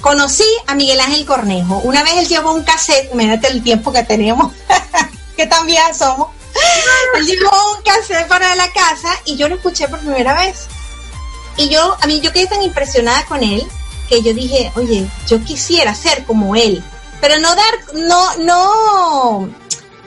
conocí 0.00 0.46
a 0.66 0.74
Miguel 0.74 1.00
Ángel 1.00 1.26
Cornejo. 1.26 1.78
Una 1.78 2.02
vez 2.02 2.14
él 2.18 2.28
llevó 2.28 2.52
un 2.52 2.62
cassette, 2.62 3.12
imagínate 3.12 3.48
el 3.48 3.62
tiempo 3.62 3.92
que 3.92 4.02
tenemos, 4.02 4.52
que 5.36 5.46
también 5.46 5.94
somos. 5.94 6.28
Él 7.16 7.26
llevó 7.26 7.50
un 7.76 7.82
cassette 7.82 8.26
para 8.28 8.54
la 8.54 8.70
casa 8.72 9.08
y 9.24 9.36
yo 9.36 9.48
lo 9.48 9.56
escuché 9.56 9.88
por 9.88 10.00
primera 10.00 10.34
vez. 10.34 10.66
Y 11.56 11.68
yo, 11.68 11.96
a 12.00 12.06
mí 12.06 12.20
yo 12.20 12.32
quedé 12.32 12.46
tan 12.46 12.62
impresionada 12.62 13.24
con 13.26 13.42
él 13.42 13.66
que 14.08 14.22
yo 14.22 14.34
dije, 14.34 14.72
oye, 14.74 15.06
yo 15.26 15.42
quisiera 15.44 15.94
ser 15.94 16.24
como 16.24 16.56
él, 16.56 16.82
pero 17.20 17.38
no 17.38 17.54
dar, 17.54 17.74
no, 17.94 18.36
no, 18.38 19.48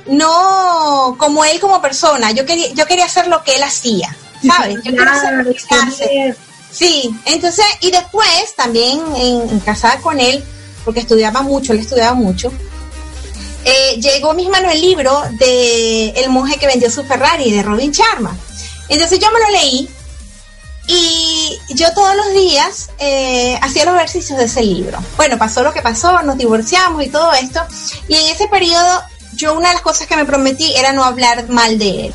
no 0.07 1.15
como 1.17 1.45
él 1.45 1.59
como 1.59 1.81
persona, 1.81 2.31
yo 2.31 2.45
quería, 2.45 2.73
yo 2.73 2.85
quería 2.85 3.05
hacer 3.05 3.27
lo 3.27 3.43
que 3.43 3.55
él 3.55 3.63
hacía, 3.63 4.15
¿sabes? 4.45 4.75
Yo 4.83 4.91
quería 4.91 5.11
hacer 5.11 5.33
lo 5.33 5.53
que 5.53 5.75
hace. 5.75 6.35
Sí, 6.73 7.15
entonces, 7.25 7.65
y 7.81 7.91
después 7.91 8.55
también 8.55 8.99
en, 9.15 9.59
casada 9.59 9.99
con 10.01 10.19
él, 10.19 10.43
porque 10.83 11.01
estudiaba 11.01 11.43
mucho, 11.43 11.71
él 11.71 11.79
estudiaba 11.79 12.15
mucho, 12.15 12.51
eh, 13.63 14.01
llegó 14.01 14.33
mis 14.33 14.49
manos 14.49 14.73
el 14.73 14.81
libro 14.81 15.21
de 15.39 16.09
El 16.09 16.29
monje 16.31 16.57
que 16.57 16.67
vendió 16.67 16.89
su 16.89 17.03
Ferrari, 17.03 17.51
de 17.51 17.61
Robin 17.61 17.91
Sharma. 17.91 18.35
Entonces 18.89 19.19
yo 19.19 19.31
me 19.31 19.39
lo 19.39 19.49
leí 19.51 19.89
y 20.87 21.59
yo 21.75 21.93
todos 21.93 22.15
los 22.15 22.33
días 22.33 22.89
eh, 22.97 23.57
hacía 23.61 23.85
los 23.85 23.95
ejercicios 23.95 24.37
de 24.37 24.45
ese 24.45 24.63
libro. 24.63 24.97
Bueno, 25.15 25.37
pasó 25.37 25.63
lo 25.63 25.73
que 25.73 25.81
pasó, 25.81 26.23
nos 26.23 26.37
divorciamos 26.37 27.03
y 27.03 27.09
todo 27.09 27.31
esto. 27.33 27.61
Y 28.07 28.15
en 28.15 28.31
ese 28.31 28.47
periodo, 28.47 29.03
yo 29.35 29.53
una 29.53 29.69
de 29.69 29.75
las 29.75 29.83
cosas 29.83 30.07
que 30.07 30.17
me 30.17 30.25
prometí 30.25 30.73
era 30.75 30.91
no 30.91 31.03
hablar 31.03 31.47
mal 31.49 31.77
de 31.77 32.07
él. 32.07 32.13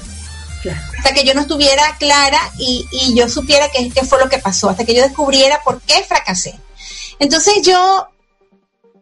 Hasta 0.97 1.12
que 1.12 1.25
yo 1.25 1.35
no 1.35 1.42
estuviera 1.42 1.97
clara 1.99 2.38
y, 2.59 3.14
yo 3.14 3.29
supiera 3.29 3.68
qué, 3.71 3.90
fue 4.05 4.18
lo 4.18 4.29
que 4.29 4.38
pasó, 4.38 4.68
hasta 4.68 4.85
que 4.85 4.94
yo 4.94 5.03
descubriera 5.03 5.61
por 5.62 5.81
qué 5.83 6.05
fracasé. 6.07 6.59
Entonces 7.18 7.62
yo 7.62 8.09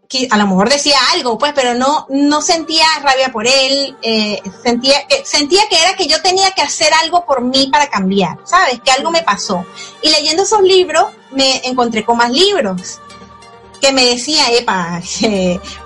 que 0.09 0.29
a 0.31 0.37
lo 0.37 0.47
mejor 0.47 0.69
decía 0.69 0.97
algo, 1.15 1.37
pues, 1.37 1.53
pero 1.53 1.75
no, 1.75 2.07
no 2.11 2.41
sentía 2.41 2.87
rabia 3.03 3.33
por 3.33 3.45
él, 3.45 3.97
eh, 4.03 4.41
sentía, 4.63 5.01
eh, 5.09 5.23
sentía 5.25 5.63
que 5.69 5.83
era 5.83 5.97
que 5.97 6.07
yo 6.07 6.23
tenía 6.23 6.53
que 6.53 6.63
hacer 6.63 6.95
algo 7.03 7.27
por 7.27 7.43
mí 7.43 7.69
para 7.73 7.89
cambiar, 7.89 8.39
¿sabes? 8.45 8.81
Que 8.85 8.93
algo 8.93 9.11
me 9.11 9.23
pasó. 9.23 9.67
Y 10.03 10.11
leyendo 10.11 10.45
esos 10.45 10.61
libros, 10.61 11.09
me 11.33 11.61
encontré 11.67 12.05
con 12.05 12.19
más 12.19 12.31
libros 12.31 13.01
que 13.81 13.93
me 13.93 14.05
decía, 14.05 14.51
epa, 14.53 15.01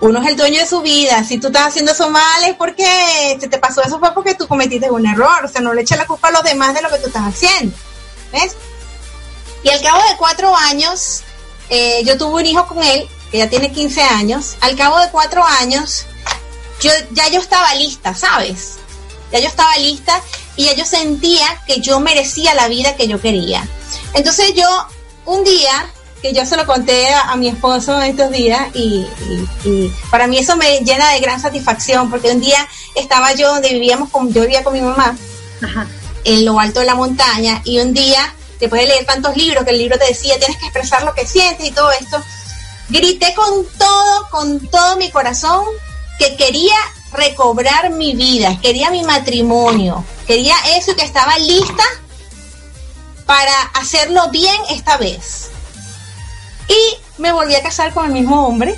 uno 0.00 0.22
es 0.22 0.29
el 0.29 0.37
dueño 0.37 0.61
de 0.61 0.66
su 0.66 0.81
vida, 0.81 1.24
si 1.24 1.38
tú 1.38 1.48
estás 1.48 1.68
haciendo 1.68 1.92
eso 1.92 2.11
mal 2.11 2.44
es 2.44 2.55
porque 2.57 3.37
te, 3.40 3.48
te 3.48 3.59
pasó 3.59 3.83
eso 3.83 3.98
fue 3.98 4.12
porque 4.14 4.35
tú 4.35 4.46
cometiste 4.46 4.90
un 4.90 5.07
error, 5.07 5.44
o 5.44 5.48
sea, 5.48 5.61
no 5.61 5.74
le 5.74 5.83
eches 5.83 5.98
la 5.98 6.07
culpa 6.07 6.29
a 6.29 6.33
los 6.33 6.42
demás 6.42 6.74
de 6.74 6.83
lo 6.83 6.90
que 6.90 6.98
tú 6.98 7.07
estás 7.09 7.24
haciendo, 7.24 7.74
¿ves? 8.33 8.57
Y 9.62 9.68
al 9.70 9.81
cabo 9.83 9.98
de 9.98 10.16
cuatro 10.16 10.57
años, 10.57 11.22
eh, 11.68 12.03
yo 12.05 12.16
tuve 12.16 12.40
un 12.40 12.46
hijo 12.46 12.66
con 12.66 12.83
él 12.83 13.09
que 13.31 13.38
ya 13.38 13.48
tiene 13.48 13.70
15 13.70 14.03
años, 14.03 14.57
al 14.61 14.76
cabo 14.76 14.98
de 14.98 15.11
cuatro 15.11 15.44
años, 15.44 16.07
yo, 16.81 16.90
ya 17.12 17.29
yo 17.29 17.40
estaba 17.40 17.74
lista, 17.74 18.14
¿sabes? 18.14 18.79
Ya 19.33 19.38
yo 19.38 19.48
estaba 19.48 19.76
lista 19.76 20.20
y 20.57 20.64
ya 20.64 20.74
yo 20.74 20.85
sentía 20.85 21.62
que 21.66 21.81
yo 21.81 22.00
merecía 22.00 22.55
la 22.55 22.68
vida 22.68 22.96
que 22.96 23.07
yo 23.07 23.20
quería. 23.20 23.66
Entonces 24.14 24.55
yo, 24.55 24.66
un 25.26 25.44
día, 25.44 25.90
que 26.22 26.33
yo 26.33 26.44
se 26.44 26.56
lo 26.56 26.66
conté 26.66 27.09
a, 27.12 27.35
mi 27.37 27.48
esposo 27.48 28.00
estos 28.00 28.30
días 28.30 28.68
y, 28.74 29.06
para 30.11 30.26
mí 30.26 30.38
eso 30.38 30.56
me 30.56 30.80
llena 30.80 31.11
de 31.12 31.20
gran 31.20 31.40
satisfacción 31.40 32.11
porque 32.11 32.30
un 32.30 32.40
día 32.40 32.66
estaba 32.94 33.33
yo 33.33 33.54
donde 33.54 33.70
vivíamos, 33.70 34.11
con, 34.11 34.33
yo 34.33 34.42
vivía 34.42 34.62
con 34.62 34.74
mi 34.74 34.83
mamá, 34.83 35.16
en 36.24 36.44
lo 36.44 36.61
alto 36.61 36.80
de 36.80 36.87
la 36.87 36.94
montaña 36.94 37.62
y 37.64 37.78
un 37.78 37.92
día, 37.94 38.35
después 38.59 38.83
de 38.83 38.88
leer 38.88 39.06
tantos 39.06 39.37
libros, 39.37 39.64
que 39.64 39.70
el 39.70 39.78
libro 39.78 39.98
te 39.98 40.06
decía, 40.06 40.38
tienes 40.38 40.59
que 40.59 40.66
expresar 40.66 41.04
lo 41.04 41.14
que 41.14 41.26
sientes 41.26 41.66
y 41.66 41.70
todo 41.70 41.90
esto, 41.92 42.22
Grité 42.90 43.33
con 43.35 43.64
todo, 43.78 44.28
con 44.30 44.66
todo 44.68 44.96
mi 44.96 45.12
corazón 45.12 45.64
que 46.18 46.37
quería 46.37 46.74
recobrar 47.12 47.90
mi 47.90 48.16
vida, 48.16 48.59
quería 48.61 48.90
mi 48.90 49.04
matrimonio, 49.04 50.04
quería 50.26 50.56
eso 50.76 50.90
y 50.90 50.94
que 50.96 51.04
estaba 51.04 51.38
lista 51.38 51.85
para 53.26 53.62
hacerlo 53.74 54.28
bien 54.30 54.56
esta 54.70 54.96
vez. 54.96 55.49
Y 56.70 57.20
me 57.20 57.33
volví 57.33 57.54
a 57.56 57.62
casar 57.62 57.92
con 57.92 58.06
el 58.06 58.12
mismo 58.12 58.46
hombre 58.46 58.76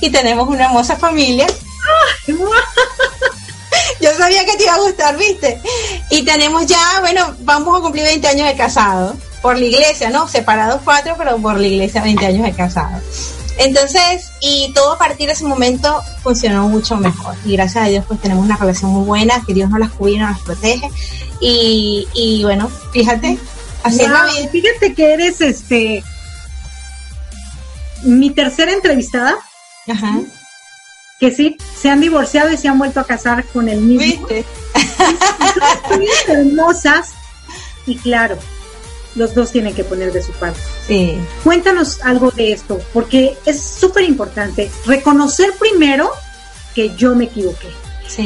y 0.00 0.10
tenemos 0.10 0.48
una 0.48 0.66
hermosa 0.66 0.96
familia. 0.96 1.46
Yo 4.00 4.10
sabía 4.16 4.44
que 4.44 4.56
te 4.56 4.64
iba 4.64 4.74
a 4.74 4.80
gustar, 4.80 5.16
¿viste? 5.16 5.60
Y 6.10 6.22
tenemos 6.22 6.66
ya, 6.66 7.00
bueno, 7.00 7.34
vamos 7.40 7.76
a 7.76 7.80
cumplir 7.80 8.04
20 8.04 8.28
años 8.28 8.46
de 8.48 8.56
casado 8.56 9.16
por 9.40 9.58
la 9.58 9.64
iglesia, 9.64 10.10
¿no? 10.10 10.28
Separados 10.28 10.80
cuatro, 10.84 11.14
pero 11.18 11.36
por 11.38 11.58
la 11.58 11.66
iglesia 11.66 12.02
20 12.02 12.26
años 12.26 12.44
de 12.44 12.52
casado. 12.52 13.00
Entonces, 13.58 14.30
y 14.40 14.72
todo 14.72 14.92
a 14.92 14.98
partir 14.98 15.26
de 15.26 15.32
ese 15.32 15.44
momento 15.44 16.00
funcionó 16.22 16.68
mucho 16.68 16.96
mejor. 16.96 17.34
Y 17.44 17.52
gracias 17.52 17.84
a 17.84 17.88
Dios, 17.88 18.04
pues 18.06 18.20
tenemos 18.20 18.44
una 18.44 18.56
relación 18.56 18.92
muy 18.92 19.04
buena, 19.04 19.42
que 19.46 19.52
Dios 19.52 19.68
nos 19.68 19.80
las 19.80 19.90
cuida, 19.90 20.26
nos 20.26 20.36
las 20.36 20.40
protege. 20.40 20.88
Y, 21.40 22.06
y 22.14 22.44
bueno, 22.44 22.70
fíjate, 22.92 23.38
así 23.82 24.02
es 24.02 24.50
Fíjate 24.50 24.94
que 24.94 25.12
eres 25.12 25.40
este 25.40 26.04
mi 28.02 28.30
tercera 28.30 28.72
entrevistada. 28.72 29.36
Ajá. 29.88 30.20
Que 31.18 31.30
sí, 31.30 31.56
se 31.80 31.88
han 31.88 32.00
divorciado 32.00 32.50
y 32.50 32.56
se 32.56 32.68
han 32.68 32.78
vuelto 32.78 33.00
a 33.00 33.06
casar 33.06 33.44
con 33.46 33.68
el 33.68 33.80
mismo. 33.80 34.26
¿Viste? 34.26 34.44
hermosas. 36.28 37.12
Y 37.86 37.96
claro, 37.96 38.36
los 39.14 39.34
dos 39.34 39.52
tienen 39.52 39.74
que 39.74 39.84
poner 39.84 40.12
de 40.12 40.22
su 40.22 40.32
parte. 40.32 40.60
Sí. 40.86 41.18
Cuéntanos 41.44 42.00
algo 42.02 42.30
de 42.30 42.52
esto, 42.52 42.80
porque 42.92 43.36
es 43.44 43.62
súper 43.62 44.04
importante. 44.04 44.70
Reconocer 44.86 45.52
primero 45.58 46.10
que 46.74 46.94
yo 46.96 47.14
me 47.14 47.24
equivoqué. 47.24 47.68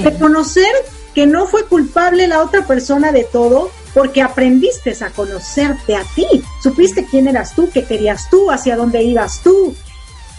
Reconocer 0.03 0.73
que 1.15 1.27
no 1.27 1.47
fue 1.47 1.65
culpable 1.65 2.27
la 2.27 2.43
otra 2.43 2.67
persona 2.67 3.13
de 3.13 3.25
todo, 3.25 3.71
porque 3.97 4.21
aprendiste 4.21 4.95
a 5.03 5.09
conocerte 5.09 5.97
a 5.97 6.05
ti. 6.15 6.27
Supiste 6.63 7.07
quién 7.07 7.29
eras 7.29 7.55
tú, 7.55 7.71
qué 7.73 7.83
querías 7.83 8.29
tú, 8.29 8.51
hacia 8.51 8.77
dónde 8.77 9.03
ibas 9.03 9.41
tú. 9.43 9.75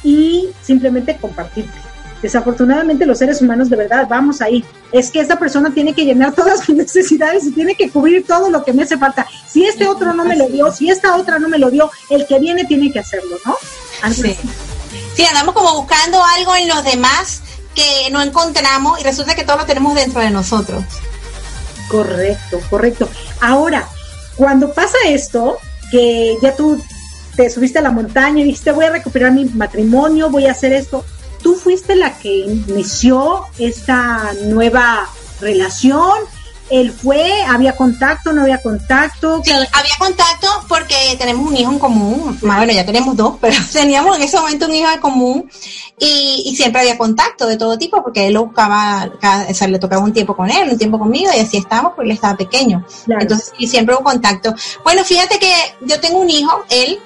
Y 0.03 0.49
simplemente 0.61 1.17
compartirte. 1.17 1.75
Desafortunadamente 2.21 3.07
los 3.07 3.17
seres 3.17 3.41
humanos 3.41 3.71
de 3.71 3.75
verdad 3.75 4.05
vamos 4.07 4.41
ahí. 4.41 4.63
Es 4.91 5.09
que 5.09 5.21
esta 5.21 5.39
persona 5.39 5.73
tiene 5.73 5.95
que 5.95 6.05
llenar 6.05 6.35
todas 6.35 6.69
mis 6.69 6.77
necesidades 6.85 7.45
y 7.45 7.51
tiene 7.51 7.73
que 7.73 7.89
cubrir 7.89 8.27
todo 8.27 8.51
lo 8.51 8.63
que 8.63 8.73
me 8.73 8.83
hace 8.83 8.95
falta. 8.95 9.25
Si 9.47 9.65
este 9.65 9.87
otro 9.87 10.13
no 10.13 10.23
me 10.23 10.35
lo 10.35 10.47
dio, 10.49 10.71
si 10.71 10.91
esta 10.91 11.15
otra 11.15 11.39
no 11.39 11.49
me 11.49 11.57
lo 11.57 11.71
dio, 11.71 11.89
el 12.11 12.27
que 12.27 12.37
viene 12.37 12.63
tiene 12.65 12.91
que 12.91 12.99
hacerlo, 12.99 13.37
¿no? 13.43 13.55
Sí. 14.13 14.37
sí, 15.15 15.25
andamos 15.25 15.55
como 15.55 15.81
buscando 15.81 16.23
algo 16.23 16.55
en 16.55 16.67
los 16.67 16.83
demás 16.83 17.41
que 17.73 18.11
no 18.11 18.21
encontramos 18.21 18.99
y 18.99 19.03
resulta 19.03 19.33
que 19.33 19.43
todo 19.43 19.57
lo 19.57 19.65
tenemos 19.65 19.95
dentro 19.95 20.21
de 20.21 20.29
nosotros. 20.29 20.83
Correcto, 21.87 22.59
correcto. 22.69 23.09
Ahora, 23.41 23.87
cuando 24.35 24.73
pasa 24.73 24.97
esto, 25.07 25.57
que 25.91 26.35
ya 26.41 26.55
tú 26.55 26.81
te 27.35 27.49
subiste 27.49 27.79
a 27.79 27.83
la 27.83 27.91
montaña 27.91 28.41
y 28.41 28.45
dijiste, 28.45 28.71
voy 28.71 28.85
a 28.85 28.91
recuperar 28.91 29.31
mi 29.31 29.45
matrimonio, 29.45 30.29
voy 30.29 30.47
a 30.47 30.51
hacer 30.51 30.73
esto. 30.73 31.05
Tú 31.41 31.55
fuiste 31.55 31.95
la 31.95 32.17
que 32.17 32.35
inició 32.35 33.43
esta 33.57 34.33
nueva 34.45 35.07
relación, 35.39 36.17
él 36.69 36.91
fue, 36.91 37.43
había 37.43 37.75
contacto, 37.75 38.33
no 38.33 38.41
había 38.41 38.61
contacto. 38.61 39.41
Sí, 39.43 39.51
había 39.51 39.93
contacto 39.99 40.47
porque 40.67 40.95
tenemos 41.17 41.49
un 41.49 41.55
hijo 41.55 41.71
en 41.71 41.79
común. 41.79 42.37
Bueno, 42.41 42.71
ya 42.73 42.85
tenemos 42.85 43.15
dos, 43.15 43.35
pero 43.41 43.55
teníamos 43.71 44.15
en 44.17 44.23
ese 44.23 44.37
momento 44.37 44.65
un 44.65 44.75
hijo 44.75 44.91
en 44.91 44.99
común 44.99 45.49
y, 45.99 46.53
siempre 46.57 46.81
había 46.81 46.97
contacto 46.97 47.45
de 47.45 47.57
todo 47.57 47.77
tipo 47.77 48.01
porque 48.01 48.27
él 48.27 48.33
lo 48.33 48.45
buscaba, 48.45 49.11
o 49.49 49.53
sea, 49.53 49.67
le 49.67 49.77
tocaba 49.77 50.03
un 50.03 50.13
tiempo 50.13 50.35
con 50.35 50.49
él, 50.49 50.69
un 50.69 50.77
tiempo 50.77 50.97
conmigo 50.97 51.29
y 51.35 51.39
así 51.39 51.57
estábamos 51.57 51.93
porque 51.95 52.09
él 52.09 52.15
estaba 52.15 52.35
pequeño. 52.35 52.83
Entonces, 53.07 53.53
y 53.59 53.67
siempre 53.67 53.95
hubo 53.95 54.03
contacto. 54.03 54.53
Bueno, 54.83 55.03
fíjate 55.03 55.37
que 55.37 55.53
yo 55.81 55.99
tengo 55.99 56.19
un 56.19 56.29
hijo, 56.29 56.65
él 56.69 56.99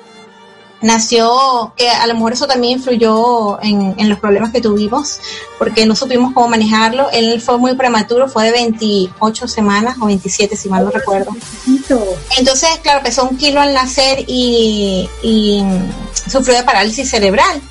nació, 0.81 1.73
que 1.75 1.89
a 1.89 2.07
lo 2.07 2.15
mejor 2.15 2.33
eso 2.33 2.47
también 2.47 2.79
influyó 2.79 3.61
en, 3.61 3.95
en, 3.97 4.09
los 4.09 4.19
problemas 4.19 4.51
que 4.51 4.61
tuvimos, 4.61 5.19
porque 5.57 5.85
no 5.85 5.95
supimos 5.95 6.33
cómo 6.33 6.47
manejarlo. 6.47 7.09
Él 7.11 7.41
fue 7.41 7.57
muy 7.57 7.75
prematuro, 7.75 8.27
fue 8.27 8.45
de 8.45 8.51
28 8.51 9.47
semanas 9.47 9.97
o 10.01 10.07
27, 10.07 10.55
si 10.55 10.69
mal 10.69 10.85
no 10.85 10.91
recuerdo. 10.91 11.31
Entonces, 12.37 12.69
claro, 12.81 13.03
pesó 13.03 13.27
un 13.27 13.37
kilo 13.37 13.61
al 13.61 13.73
nacer 13.73 14.23
y, 14.27 15.09
y 15.21 15.63
sufrió 16.29 16.57
de 16.57 16.63
parálisis 16.63 17.09
cerebral. 17.09 17.61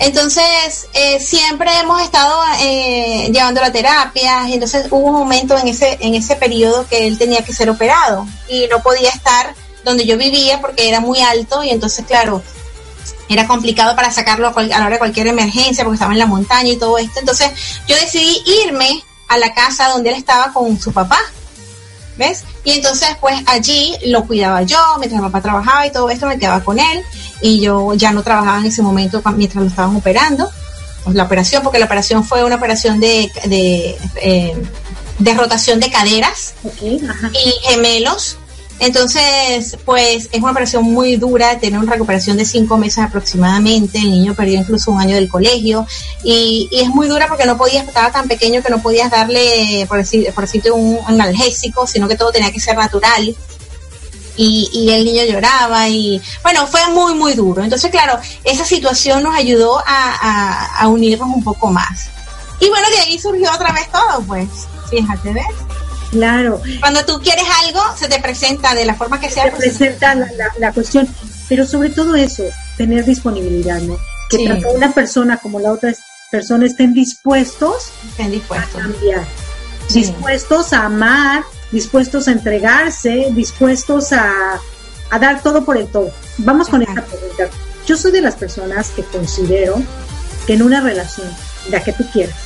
Entonces, 0.00 0.88
eh, 0.92 1.20
siempre 1.20 1.70
hemos 1.78 2.02
estado 2.02 2.42
eh, 2.60 3.30
llevando 3.32 3.60
la 3.60 3.70
terapia, 3.70 4.48
y 4.48 4.54
entonces 4.54 4.86
hubo 4.90 5.06
un 5.06 5.14
momento 5.14 5.56
en 5.56 5.68
ese, 5.68 5.98
en 6.00 6.14
ese 6.14 6.36
periodo 6.36 6.86
que 6.88 7.06
él 7.06 7.16
tenía 7.16 7.44
que 7.44 7.52
ser 7.52 7.70
operado 7.70 8.26
y 8.48 8.66
no 8.66 8.82
podía 8.82 9.10
estar 9.10 9.54
donde 9.84 10.06
yo 10.06 10.16
vivía 10.16 10.60
porque 10.60 10.88
era 10.88 11.00
muy 11.00 11.20
alto 11.20 11.62
y 11.62 11.70
entonces, 11.70 12.04
claro, 12.06 12.42
era 13.28 13.46
complicado 13.46 13.96
para 13.96 14.10
sacarlo 14.10 14.48
a, 14.48 14.62
la 14.62 14.76
hora 14.78 14.90
de 14.90 14.98
cualquier 14.98 15.26
emergencia 15.28 15.84
porque 15.84 15.96
estaba 15.96 16.12
en 16.12 16.18
la 16.18 16.26
montaña 16.26 16.70
y 16.70 16.76
todo 16.76 16.98
esto. 16.98 17.20
Entonces 17.20 17.50
yo 17.86 17.96
decidí 17.96 18.42
irme 18.64 19.02
a 19.28 19.38
la 19.38 19.52
casa 19.54 19.88
donde 19.88 20.10
él 20.10 20.16
estaba 20.16 20.52
con 20.52 20.78
su 20.80 20.92
papá. 20.92 21.18
¿Ves? 22.16 22.44
Y 22.62 22.70
entonces 22.70 23.08
pues 23.20 23.40
allí 23.46 23.96
lo 24.06 24.24
cuidaba 24.24 24.62
yo, 24.62 24.78
mientras 24.98 25.20
mi 25.20 25.26
papá 25.26 25.42
trabajaba 25.42 25.84
y 25.84 25.90
todo 25.90 26.08
esto 26.10 26.26
me 26.26 26.38
quedaba 26.38 26.62
con 26.62 26.78
él 26.78 27.02
y 27.40 27.60
yo 27.60 27.92
ya 27.94 28.12
no 28.12 28.22
trabajaba 28.22 28.58
en 28.60 28.66
ese 28.66 28.82
momento 28.82 29.20
mientras 29.36 29.64
lo 29.64 29.68
estaban 29.68 29.96
operando, 29.96 30.48
pues, 31.02 31.16
la 31.16 31.24
operación, 31.24 31.64
porque 31.64 31.80
la 31.80 31.86
operación 31.86 32.22
fue 32.22 32.44
una 32.44 32.54
operación 32.54 33.00
de, 33.00 33.32
de, 33.46 33.98
eh, 34.22 34.56
de 35.18 35.34
rotación 35.34 35.80
de 35.80 35.90
caderas 35.90 36.54
y 36.80 37.00
gemelos 37.68 38.38
entonces, 38.80 39.78
pues 39.84 40.28
es 40.32 40.42
una 40.42 40.50
operación 40.50 40.84
muy 40.84 41.16
dura, 41.16 41.58
tiene 41.58 41.78
una 41.78 41.92
recuperación 41.92 42.36
de 42.36 42.44
cinco 42.44 42.76
meses 42.76 43.04
aproximadamente, 43.04 43.98
el 43.98 44.10
niño 44.10 44.34
perdió 44.34 44.58
incluso 44.58 44.90
un 44.90 45.00
año 45.00 45.14
del 45.14 45.28
colegio 45.28 45.86
y, 46.22 46.68
es 46.72 46.88
muy 46.88 47.06
dura 47.06 47.28
porque 47.28 47.46
no 47.46 47.56
podías, 47.56 47.86
estaba 47.86 48.10
tan 48.10 48.26
pequeño 48.26 48.62
que 48.62 48.70
no 48.70 48.82
podías 48.82 49.10
darle, 49.10 49.86
por, 49.88 49.98
decir, 49.98 50.30
por 50.34 50.44
decirte, 50.44 50.70
un 50.70 50.98
analgésico, 51.06 51.86
sino 51.86 52.08
que 52.08 52.16
todo 52.16 52.32
tenía 52.32 52.50
que 52.50 52.60
ser 52.60 52.76
natural. 52.76 53.34
Y, 54.36 54.88
el 54.90 55.04
niño 55.04 55.24
lloraba 55.24 55.88
y 55.88 56.20
bueno, 56.42 56.66
fue 56.66 56.80
muy, 56.88 57.14
muy 57.14 57.34
duro. 57.34 57.62
Entonces, 57.62 57.90
claro, 57.92 58.18
esa 58.42 58.64
situación 58.64 59.22
nos 59.22 59.34
ayudó 59.34 59.78
a, 59.86 60.80
a 60.80 60.88
unirnos 60.88 61.28
un 61.28 61.44
poco 61.44 61.70
más. 61.70 62.08
Y 62.58 62.68
bueno, 62.68 62.88
de 62.90 62.98
ahí 62.98 63.18
surgió 63.18 63.52
otra 63.52 63.72
vez 63.72 63.88
todo, 63.92 64.22
pues, 64.26 64.48
fíjate, 64.90 65.32
¿ves? 65.32 65.44
Claro. 66.14 66.62
Cuando 66.78 67.04
tú 67.04 67.20
quieres 67.20 67.44
algo, 67.64 67.80
se 67.96 68.08
te 68.08 68.20
presenta 68.20 68.72
de 68.72 68.84
la 68.84 68.94
forma 68.94 69.18
que 69.18 69.28
sea. 69.28 69.46
Se 69.46 69.50
presenta 69.50 70.14
la, 70.14 70.28
la, 70.58 70.72
cuestión, 70.72 71.08
pero 71.48 71.66
sobre 71.66 71.90
todo 71.90 72.14
eso, 72.14 72.44
tener 72.76 73.04
disponibilidad, 73.04 73.80
¿no? 73.80 73.98
Que 74.30 74.46
tanto 74.46 74.70
una 74.70 74.94
persona 74.94 75.38
como 75.38 75.58
la 75.58 75.72
otra 75.72 75.92
persona 76.30 76.66
estén 76.66 76.94
dispuestos, 76.94 77.90
estén 78.10 78.30
dispuestos. 78.30 78.76
a 78.76 78.82
cambiar, 78.82 79.26
dispuestos 79.92 80.72
a 80.72 80.84
amar, 80.84 81.42
dispuestos 81.72 82.28
a 82.28 82.30
entregarse, 82.30 83.30
dispuestos 83.32 84.12
a, 84.12 84.60
a 85.10 85.18
dar 85.18 85.42
todo 85.42 85.64
por 85.64 85.76
el 85.76 85.88
todo. 85.88 86.12
Vamos 86.38 86.68
con 86.68 86.82
esta 86.82 87.02
pregunta. 87.02 87.48
Yo 87.88 87.96
soy 87.96 88.12
de 88.12 88.20
las 88.20 88.36
personas 88.36 88.90
que 88.90 89.02
considero 89.02 89.82
que 90.46 90.54
en 90.54 90.62
una 90.62 90.80
relación, 90.80 91.28
la 91.70 91.82
que 91.82 91.92
tú 91.92 92.04
quieras, 92.12 92.36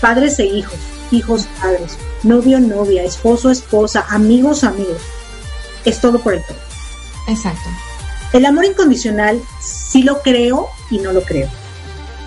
padres 0.00 0.40
e 0.40 0.46
hijos, 0.46 0.78
hijos, 1.10 1.46
padres, 1.60 1.98
novio, 2.22 2.60
novia, 2.60 3.04
esposo, 3.04 3.50
esposa, 3.50 4.06
amigos, 4.08 4.64
amigos. 4.64 5.02
Es 5.84 6.00
todo 6.00 6.20
por 6.20 6.34
el 6.34 6.44
todo. 6.44 6.58
Exacto. 7.28 7.68
El 8.32 8.46
amor 8.46 8.64
incondicional 8.64 9.40
sí 9.60 10.02
lo 10.02 10.22
creo 10.22 10.68
y 10.90 10.98
no 10.98 11.12
lo 11.12 11.22
creo. 11.22 11.48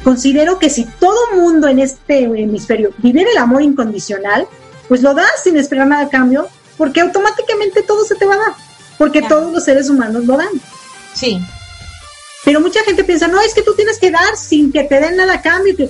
Considero 0.03 0.59
que 0.59 0.69
si 0.69 0.85
todo 0.85 1.35
mundo 1.35 1.67
en 1.67 1.79
este 1.79 2.23
hemisferio 2.23 2.91
viviera 2.97 3.31
el 3.31 3.37
amor 3.37 3.61
incondicional, 3.61 4.47
pues 4.89 5.01
lo 5.01 5.13
das 5.13 5.31
sin 5.43 5.55
esperar 5.57 5.87
nada 5.87 6.03
a 6.03 6.09
cambio, 6.09 6.49
porque 6.77 6.99
automáticamente 6.99 7.83
todo 7.83 8.03
se 8.03 8.15
te 8.15 8.25
va 8.25 8.33
a 8.33 8.37
dar, 8.37 8.53
porque 8.97 9.21
todos 9.21 9.53
los 9.53 9.63
seres 9.63 9.89
humanos 9.89 10.25
lo 10.25 10.35
dan. 10.35 10.49
Sí. 11.13 11.39
Pero 12.43 12.59
mucha 12.59 12.83
gente 12.83 13.05
piensa, 13.05 13.29
no, 13.29 13.39
es 13.39 13.53
que 13.53 13.61
tú 13.61 13.73
tienes 13.75 13.97
que 13.97 14.11
dar 14.11 14.35
sin 14.35 14.73
que 14.73 14.83
te 14.83 14.99
den 14.99 15.15
nada 15.15 15.35
a 15.35 15.41
cambio. 15.41 15.89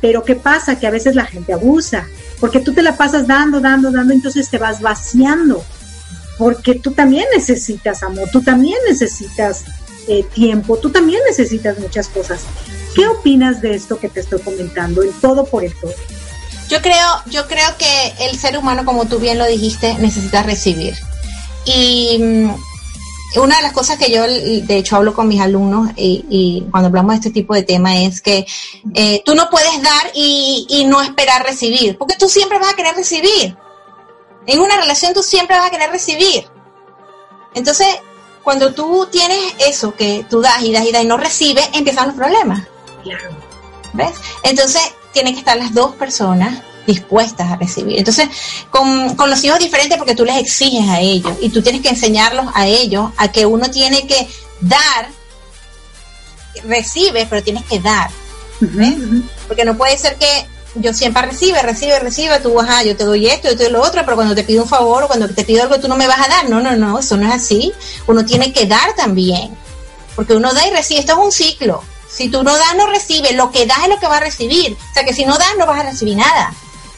Pero 0.00 0.24
¿qué 0.24 0.34
pasa? 0.34 0.78
Que 0.78 0.88
a 0.88 0.90
veces 0.90 1.14
la 1.14 1.24
gente 1.24 1.52
abusa 1.52 2.08
porque 2.40 2.60
tú 2.60 2.72
te 2.72 2.82
la 2.82 2.96
pasas 2.96 3.26
dando, 3.26 3.60
dando, 3.60 3.90
dando, 3.90 4.12
entonces 4.12 4.48
te 4.50 4.58
vas 4.58 4.80
vaciando, 4.80 5.64
porque 6.38 6.74
tú 6.74 6.92
también 6.92 7.24
necesitas 7.34 8.02
amor, 8.02 8.28
tú 8.32 8.42
también 8.42 8.76
necesitas 8.88 9.64
eh, 10.08 10.24
tiempo, 10.34 10.76
tú 10.78 10.90
también 10.90 11.20
necesitas 11.26 11.78
muchas 11.78 12.08
cosas. 12.08 12.42
¿Qué 12.94 13.06
opinas 13.06 13.60
de 13.60 13.74
esto 13.74 13.98
que 13.98 14.08
te 14.08 14.20
estoy 14.20 14.40
comentando, 14.40 15.02
el 15.02 15.12
todo 15.20 15.46
por 15.46 15.64
el 15.64 15.74
todo? 15.74 15.94
Yo 16.68 16.80
creo, 16.80 17.22
yo 17.26 17.46
creo 17.46 17.76
que 17.78 18.14
el 18.26 18.38
ser 18.38 18.56
humano, 18.56 18.84
como 18.84 19.06
tú 19.06 19.18
bien 19.18 19.38
lo 19.38 19.46
dijiste, 19.46 19.94
necesita 19.98 20.42
recibir. 20.42 20.94
Y 21.64 22.18
mm, 22.18 22.54
una 23.36 23.56
de 23.56 23.62
las 23.62 23.72
cosas 23.72 23.98
que 23.98 24.10
yo, 24.10 24.22
de 24.22 24.76
hecho, 24.76 24.96
hablo 24.96 25.14
con 25.14 25.28
mis 25.28 25.40
alumnos 25.40 25.90
y, 25.96 26.64
cuando 26.70 26.88
hablamos 26.88 27.12
de 27.12 27.16
este 27.16 27.30
tipo 27.30 27.54
de 27.54 27.62
tema 27.62 27.98
es 27.98 28.20
que 28.20 28.46
eh, 28.94 29.22
tú 29.24 29.34
no 29.34 29.50
puedes 29.50 29.82
dar 29.82 30.10
y, 30.14 30.84
no 30.86 31.00
esperar 31.02 31.44
recibir, 31.44 31.98
porque 31.98 32.16
tú 32.16 32.28
siempre 32.28 32.58
vas 32.58 32.72
a 32.72 32.76
querer 32.76 32.94
recibir. 32.94 33.56
En 34.46 34.60
una 34.60 34.76
relación 34.76 35.14
tú 35.14 35.22
siempre 35.22 35.56
vas 35.56 35.66
a 35.66 35.70
querer 35.70 35.90
recibir. 35.90 36.46
Entonces, 37.54 37.86
cuando 38.42 38.74
tú 38.74 39.08
tienes 39.10 39.38
eso, 39.58 39.94
que 39.94 40.26
tú 40.28 40.40
das 40.40 40.62
y 40.62 40.72
das 40.72 40.86
y 40.86 40.92
das 40.92 41.02
y 41.02 41.06
no 41.06 41.16
recibes, 41.16 41.68
empiezan 41.72 42.08
los 42.08 42.16
problemas. 42.16 42.64
¿Ves? 43.94 44.12
Entonces, 44.42 44.82
tienen 45.12 45.32
que 45.32 45.40
estar 45.40 45.56
las 45.56 45.72
dos 45.72 45.94
personas 45.94 46.62
dispuestas 46.86 47.50
a 47.50 47.56
recibir. 47.56 47.98
Entonces, 47.98 48.28
con, 48.70 49.14
con, 49.16 49.30
los 49.30 49.42
hijos 49.44 49.58
es 49.58 49.64
diferente 49.64 49.96
porque 49.96 50.14
tú 50.14 50.24
les 50.24 50.36
exiges 50.36 50.88
a 50.88 51.00
ellos 51.00 51.32
y 51.40 51.50
tú 51.50 51.62
tienes 51.62 51.82
que 51.82 51.88
enseñarlos 51.88 52.46
a 52.54 52.66
ellos 52.66 53.10
a 53.16 53.28
que 53.28 53.46
uno 53.46 53.70
tiene 53.70 54.06
que 54.06 54.28
dar, 54.60 55.08
recibe, 56.64 57.26
pero 57.28 57.42
tienes 57.42 57.64
que 57.64 57.80
dar. 57.80 58.10
Porque 59.46 59.64
no 59.64 59.76
puede 59.76 59.98
ser 59.98 60.16
que 60.16 60.46
yo 60.76 60.92
siempre 60.92 61.22
recibe, 61.22 61.62
recibe, 61.62 61.98
recibe, 62.00 62.40
tú, 62.40 62.58
ajá, 62.58 62.82
yo 62.82 62.96
te 62.96 63.04
doy 63.04 63.26
esto, 63.26 63.48
yo 63.48 63.56
te 63.56 63.64
doy 63.64 63.72
lo 63.72 63.82
otro, 63.82 64.02
pero 64.04 64.16
cuando 64.16 64.34
te 64.34 64.44
pido 64.44 64.62
un 64.62 64.68
favor 64.68 65.04
o 65.04 65.06
cuando 65.06 65.28
te 65.28 65.44
pido 65.44 65.62
algo 65.62 65.78
tú 65.78 65.88
no 65.88 65.96
me 65.96 66.06
vas 66.06 66.20
a 66.20 66.28
dar. 66.28 66.48
No, 66.48 66.60
no, 66.60 66.76
no, 66.76 66.98
eso 66.98 67.16
no 67.16 67.28
es 67.28 67.34
así. 67.34 67.72
Uno 68.06 68.24
tiene 68.24 68.52
que 68.52 68.66
dar 68.66 68.94
también. 68.94 69.56
Porque 70.16 70.34
uno 70.34 70.52
da 70.52 70.66
y 70.66 70.70
recibe, 70.70 71.00
esto 71.00 71.12
es 71.12 71.18
un 71.18 71.32
ciclo. 71.32 71.82
Si 72.08 72.28
tú 72.28 72.42
no 72.42 72.56
das, 72.56 72.76
no 72.76 72.86
recibes. 72.86 73.34
Lo 73.34 73.50
que 73.50 73.66
das 73.66 73.78
es 73.84 73.88
lo 73.88 73.98
que 73.98 74.06
vas 74.06 74.18
a 74.18 74.24
recibir. 74.24 74.76
O 74.90 74.94
sea 74.94 75.04
que 75.04 75.12
si 75.12 75.24
no 75.24 75.36
das, 75.36 75.56
no 75.58 75.66
vas 75.66 75.80
a 75.80 75.90
recibir 75.90 76.16
nada. 76.16 76.54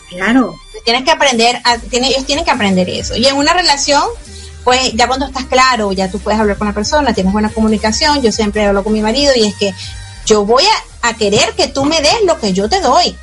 Claro. 0.08 0.56
Tienes 0.84 1.04
que 1.04 1.10
aprender, 1.10 1.60
a, 1.64 1.74
ellos 1.74 2.26
tienen 2.26 2.44
que 2.44 2.50
aprender 2.50 2.88
eso. 2.88 3.16
Y 3.16 3.26
en 3.26 3.36
una 3.36 3.52
relación, 3.52 4.04
pues 4.64 4.92
ya 4.94 5.06
cuando 5.06 5.26
estás 5.26 5.44
claro, 5.44 5.92
ya 5.92 6.10
tú 6.10 6.18
puedes 6.18 6.40
hablar 6.40 6.58
con 6.58 6.68
la 6.68 6.74
persona, 6.74 7.12
tienes 7.12 7.32
buena 7.32 7.50
comunicación. 7.50 8.22
Yo 8.22 8.32
siempre 8.32 8.64
hablo 8.64 8.84
con 8.84 8.92
mi 8.92 9.00
marido 9.00 9.32
y 9.34 9.46
es 9.46 9.54
que 9.56 9.74
yo 10.26 10.44
voy 10.44 10.64
a, 11.02 11.14
querer 11.14 11.54
que 11.54 11.68
tú 11.68 11.84
me 11.84 12.00
des 12.00 12.22
lo 12.26 12.40
que 12.40 12.52
yo 12.52 12.68
te 12.68 12.80
doy 12.80 13.16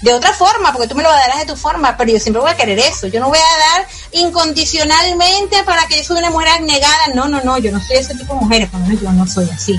de 0.00 0.12
otra 0.12 0.32
forma, 0.32 0.72
porque 0.72 0.88
tú 0.88 0.96
me 0.96 1.04
lo 1.04 1.08
darás 1.08 1.38
de 1.38 1.46
tu 1.46 1.56
forma, 1.56 1.96
pero 1.96 2.10
yo 2.10 2.18
siempre 2.18 2.42
voy 2.42 2.50
a 2.50 2.56
querer 2.56 2.80
eso. 2.80 3.06
Yo 3.06 3.20
no 3.20 3.28
voy 3.28 3.38
a 3.38 3.78
dar 3.78 3.88
incondicionalmente 4.10 5.62
para 5.62 5.86
que 5.86 5.98
yo 5.98 6.02
soy 6.02 6.18
una 6.18 6.30
mujer 6.30 6.48
abnegada. 6.48 7.06
No, 7.14 7.28
no, 7.28 7.40
no, 7.42 7.58
yo 7.58 7.70
no 7.70 7.80
soy 7.80 7.98
ese 7.98 8.16
tipo 8.16 8.34
de 8.34 8.40
mujer, 8.40 8.68
yo 9.00 9.12
no 9.12 9.24
soy 9.28 9.48
así. 9.50 9.76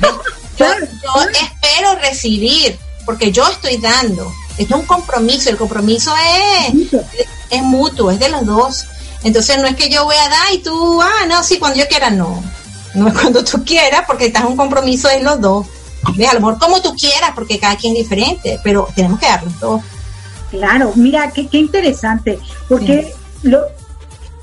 yo 0.58 0.66
espero 0.66 1.94
recibir, 1.96 2.78
porque 3.04 3.30
yo 3.30 3.46
estoy 3.46 3.76
dando. 3.76 4.32
Esto 4.58 4.74
es 4.74 4.80
un 4.80 4.86
compromiso, 4.86 5.50
el 5.50 5.56
compromiso 5.56 6.12
es, 6.16 6.92
es 7.50 7.62
mutuo, 7.62 8.10
es 8.10 8.18
de 8.18 8.28
los 8.28 8.44
dos. 8.44 8.84
Entonces 9.24 9.58
no 9.58 9.66
es 9.66 9.76
que 9.76 9.88
yo 9.88 10.04
voy 10.04 10.16
a 10.16 10.28
dar 10.28 10.52
y 10.52 10.58
tú, 10.58 11.00
ah, 11.02 11.26
no, 11.28 11.42
sí, 11.42 11.58
cuando 11.58 11.78
yo 11.78 11.88
quiera, 11.88 12.10
no. 12.10 12.42
No 12.94 13.08
es 13.08 13.14
cuando 13.14 13.44
tú 13.44 13.64
quieras, 13.64 14.02
porque 14.06 14.26
estás 14.26 14.42
en 14.42 14.48
un 14.48 14.56
compromiso 14.56 15.08
de 15.08 15.20
los 15.20 15.40
dos. 15.40 15.66
A 16.04 16.34
lo 16.34 16.40
mejor 16.40 16.58
como 16.58 16.80
tú 16.80 16.94
quieras, 16.94 17.32
porque 17.34 17.58
cada 17.58 17.76
quien 17.76 17.94
es 17.94 18.02
diferente, 18.02 18.60
pero 18.62 18.88
tenemos 18.94 19.18
que 19.18 19.26
darlo 19.26 19.50
todo. 19.60 19.82
Claro, 20.50 20.92
mira, 20.94 21.30
qué, 21.32 21.46
qué 21.46 21.58
interesante, 21.58 22.38
porque 22.68 23.12
lo, 23.42 23.60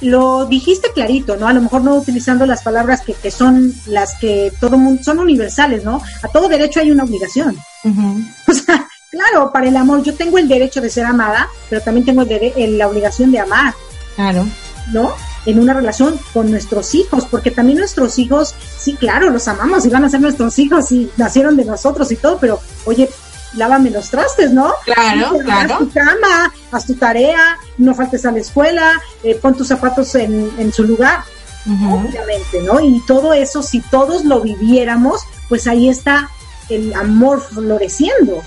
lo 0.02 0.46
dijiste 0.46 0.92
clarito, 0.94 1.36
¿no? 1.38 1.48
A 1.48 1.54
lo 1.54 1.62
mejor 1.62 1.82
no 1.82 1.96
utilizando 1.96 2.46
las 2.46 2.62
palabras 2.62 3.02
que, 3.02 3.14
que 3.14 3.32
son 3.32 3.74
las 3.88 4.18
que 4.20 4.52
todo 4.60 4.78
mundo, 4.78 5.04
son 5.04 5.20
universales, 5.20 5.84
¿no? 5.84 6.02
A 6.22 6.28
todo 6.28 6.48
derecho 6.48 6.80
hay 6.80 6.92
una 6.92 7.04
obligación. 7.04 7.58
O 8.48 8.54
sea, 8.54 8.88
claro, 9.16 9.52
para 9.52 9.68
el 9.68 9.78
amor 9.78 10.04
yo 10.04 10.14
tengo 10.14 10.38
el 10.38 10.48
derecho 10.48 10.82
de 10.82 10.90
ser 10.90 11.06
amada, 11.06 11.48
pero 11.70 11.82
también 11.82 12.06
tengo 12.06 12.22
el 12.24 12.78
la 12.78 12.88
obligación 12.88 13.32
de 13.32 13.40
amar, 13.40 13.74
Claro. 14.16 14.46
¿no? 14.92 15.14
En 15.46 15.60
una 15.60 15.74
relación 15.74 16.20
con 16.34 16.50
nuestros 16.52 16.94
hijos, 16.96 17.26
porque 17.30 17.52
también 17.52 17.78
nuestros 17.78 18.18
hijos, 18.18 18.56
sí, 18.80 18.96
claro, 18.96 19.30
los 19.30 19.48
amamos 19.48 19.86
y 19.86 19.90
van 19.90 20.04
a 20.04 20.10
ser 20.10 20.20
nuestros 20.22 20.58
hijos 20.60 20.92
y 20.92 21.10
nacieron 21.18 21.56
de 21.56 21.66
nosotros 21.66 22.12
y 22.12 22.16
todo, 22.16 22.38
pero 22.40 22.60
oye, 22.86 23.10
lávame 23.54 23.90
los 23.92 24.10
trastes, 24.10 24.52
¿no? 24.52 24.74
Claro, 24.86 25.38
Haz 25.38 25.44
claro. 25.44 25.78
tu 25.78 25.92
cama, 25.92 26.52
haz 26.72 26.86
tu 26.88 26.96
tarea, 26.96 27.58
no 27.78 27.94
faltes 27.96 28.26
a 28.26 28.32
la 28.32 28.40
escuela, 28.40 28.92
eh, 29.24 29.36
pon 29.36 29.54
tus 29.56 29.68
zapatos 29.68 30.14
en, 30.16 30.50
en 30.58 30.74
su 30.74 30.84
lugar, 30.84 31.24
obviamente, 31.68 32.62
¿no? 32.64 32.80
Y 32.80 33.02
todo 33.08 33.34
eso, 33.34 33.62
si 33.64 33.82
todos 33.82 34.26
lo 34.26 34.42
viviéramos, 34.42 35.22
pues 35.48 35.68
ahí 35.68 35.90
está 35.90 36.30
el 36.70 36.94
amor 36.94 37.40
floreciendo. 37.42 38.42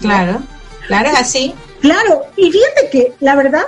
Claro. 0.00 0.42
Claro, 0.86 1.10
es 1.10 1.18
así. 1.18 1.54
Claro, 1.80 2.22
y 2.36 2.50
fíjate 2.50 2.90
que 2.90 3.14
la 3.20 3.36
verdad, 3.36 3.64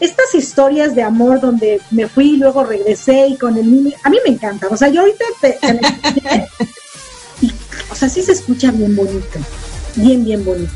estas 0.00 0.34
historias 0.34 0.94
de 0.94 1.02
amor 1.02 1.40
donde 1.40 1.80
me 1.90 2.08
fui 2.08 2.34
y 2.34 2.36
luego 2.36 2.64
regresé 2.64 3.28
y 3.28 3.36
con 3.36 3.56
el 3.56 3.70
niño, 3.70 3.96
a 4.02 4.10
mí 4.10 4.18
me 4.24 4.32
encantan. 4.32 4.72
O 4.72 4.76
sea, 4.76 4.88
yo 4.88 5.00
ahorita 5.00 5.24
te, 5.40 5.52
te 5.52 5.74
me 5.74 5.80
escuché 5.80 6.48
y, 7.42 7.52
o 7.90 7.94
sea, 7.94 8.08
sí 8.08 8.22
se 8.22 8.32
escucha 8.32 8.70
bien 8.70 8.94
bonito, 8.96 9.38
bien, 9.96 10.24
bien 10.24 10.44
bonito. 10.44 10.72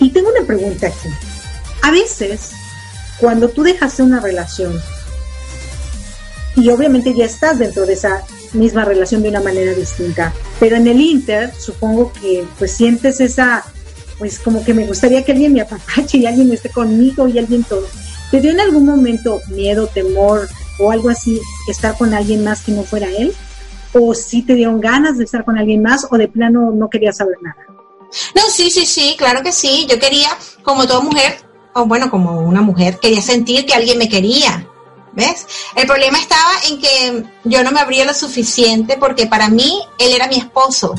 Y 0.00 0.10
tengo 0.10 0.30
una 0.30 0.46
pregunta 0.46 0.86
aquí. 0.86 1.08
A 1.82 1.90
veces, 1.90 2.52
cuando 3.20 3.48
tú 3.48 3.62
dejaste 3.62 4.02
una 4.02 4.20
relación 4.20 4.80
y 6.56 6.70
obviamente 6.70 7.14
ya 7.14 7.24
estás 7.24 7.58
dentro 7.58 7.86
de 7.86 7.94
esa 7.94 8.22
misma 8.52 8.84
relación 8.84 9.22
de 9.22 9.28
una 9.28 9.40
manera 9.40 9.72
distinta, 9.72 10.32
pero 10.58 10.76
en 10.76 10.86
el 10.86 11.00
Inter 11.00 11.52
supongo 11.58 12.12
que 12.12 12.44
pues 12.58 12.72
sientes 12.72 13.20
esa 13.20 13.64
pues 14.18 14.38
como 14.38 14.64
que 14.64 14.74
me 14.74 14.86
gustaría 14.86 15.24
que 15.24 15.32
alguien 15.32 15.52
me 15.52 15.60
apapache 15.60 16.18
y 16.18 16.26
alguien 16.26 16.52
esté 16.52 16.70
conmigo 16.70 17.28
y 17.28 17.38
alguien 17.38 17.62
todo. 17.62 17.86
¿Te 18.30 18.40
dio 18.40 18.50
en 18.50 18.60
algún 18.60 18.84
momento 18.84 19.40
miedo, 19.48 19.86
temor 19.86 20.48
o 20.78 20.90
algo 20.90 21.08
así 21.08 21.40
estar 21.68 21.96
con 21.96 22.12
alguien 22.12 22.44
más 22.44 22.62
que 22.62 22.72
no 22.72 22.82
fuera 22.82 23.08
él? 23.10 23.32
¿O 23.92 24.14
sí 24.14 24.42
te 24.42 24.54
dieron 24.54 24.80
ganas 24.80 25.18
de 25.18 25.24
estar 25.24 25.44
con 25.44 25.56
alguien 25.56 25.82
más 25.82 26.06
o 26.10 26.18
de 26.18 26.28
plano 26.28 26.72
no 26.72 26.90
querías 26.90 27.16
saber 27.16 27.36
nada? 27.40 27.64
No, 28.34 28.42
sí, 28.50 28.70
sí, 28.70 28.84
sí, 28.86 29.14
claro 29.16 29.42
que 29.42 29.52
sí. 29.52 29.86
Yo 29.88 29.98
quería, 29.98 30.28
como 30.62 30.86
toda 30.86 31.00
mujer, 31.00 31.36
o 31.74 31.86
bueno, 31.86 32.10
como 32.10 32.40
una 32.40 32.60
mujer, 32.60 32.98
quería 33.00 33.22
sentir 33.22 33.64
que 33.66 33.74
alguien 33.74 33.98
me 33.98 34.08
quería. 34.08 34.66
¿Ves? 35.12 35.46
El 35.74 35.86
problema 35.86 36.18
estaba 36.18 36.52
en 36.68 36.80
que 36.80 37.24
yo 37.44 37.62
no 37.64 37.72
me 37.72 37.80
abría 37.80 38.04
lo 38.04 38.14
suficiente 38.14 38.96
porque 38.98 39.26
para 39.26 39.48
mí 39.48 39.82
él 39.98 40.12
era 40.12 40.28
mi 40.28 40.36
esposo. 40.36 40.94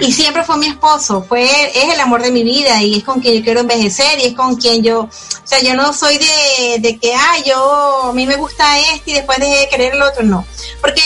Y 0.00 0.12
siempre 0.12 0.42
fue 0.44 0.56
mi 0.56 0.66
esposo, 0.66 1.22
fue 1.22 1.44
es 1.44 1.92
el 1.92 2.00
amor 2.00 2.22
de 2.22 2.30
mi 2.30 2.42
vida 2.42 2.82
y 2.82 2.96
es 2.96 3.04
con 3.04 3.20
quien 3.20 3.34
yo 3.34 3.44
quiero 3.44 3.60
envejecer 3.60 4.18
y 4.18 4.24
es 4.24 4.34
con 4.34 4.56
quien 4.56 4.82
yo, 4.82 5.00
o 5.00 5.10
sea, 5.44 5.60
yo 5.60 5.74
no 5.74 5.92
soy 5.92 6.16
de, 6.16 6.78
de 6.78 6.98
que, 6.98 7.14
ah, 7.14 7.36
yo, 7.44 8.04
a 8.04 8.12
mí 8.14 8.26
me 8.26 8.36
gusta 8.36 8.78
este 8.78 9.10
y 9.10 9.14
después 9.14 9.38
de 9.38 9.68
querer 9.70 9.92
el 9.92 10.00
otro, 10.00 10.22
no. 10.22 10.46
Porque 10.80 11.02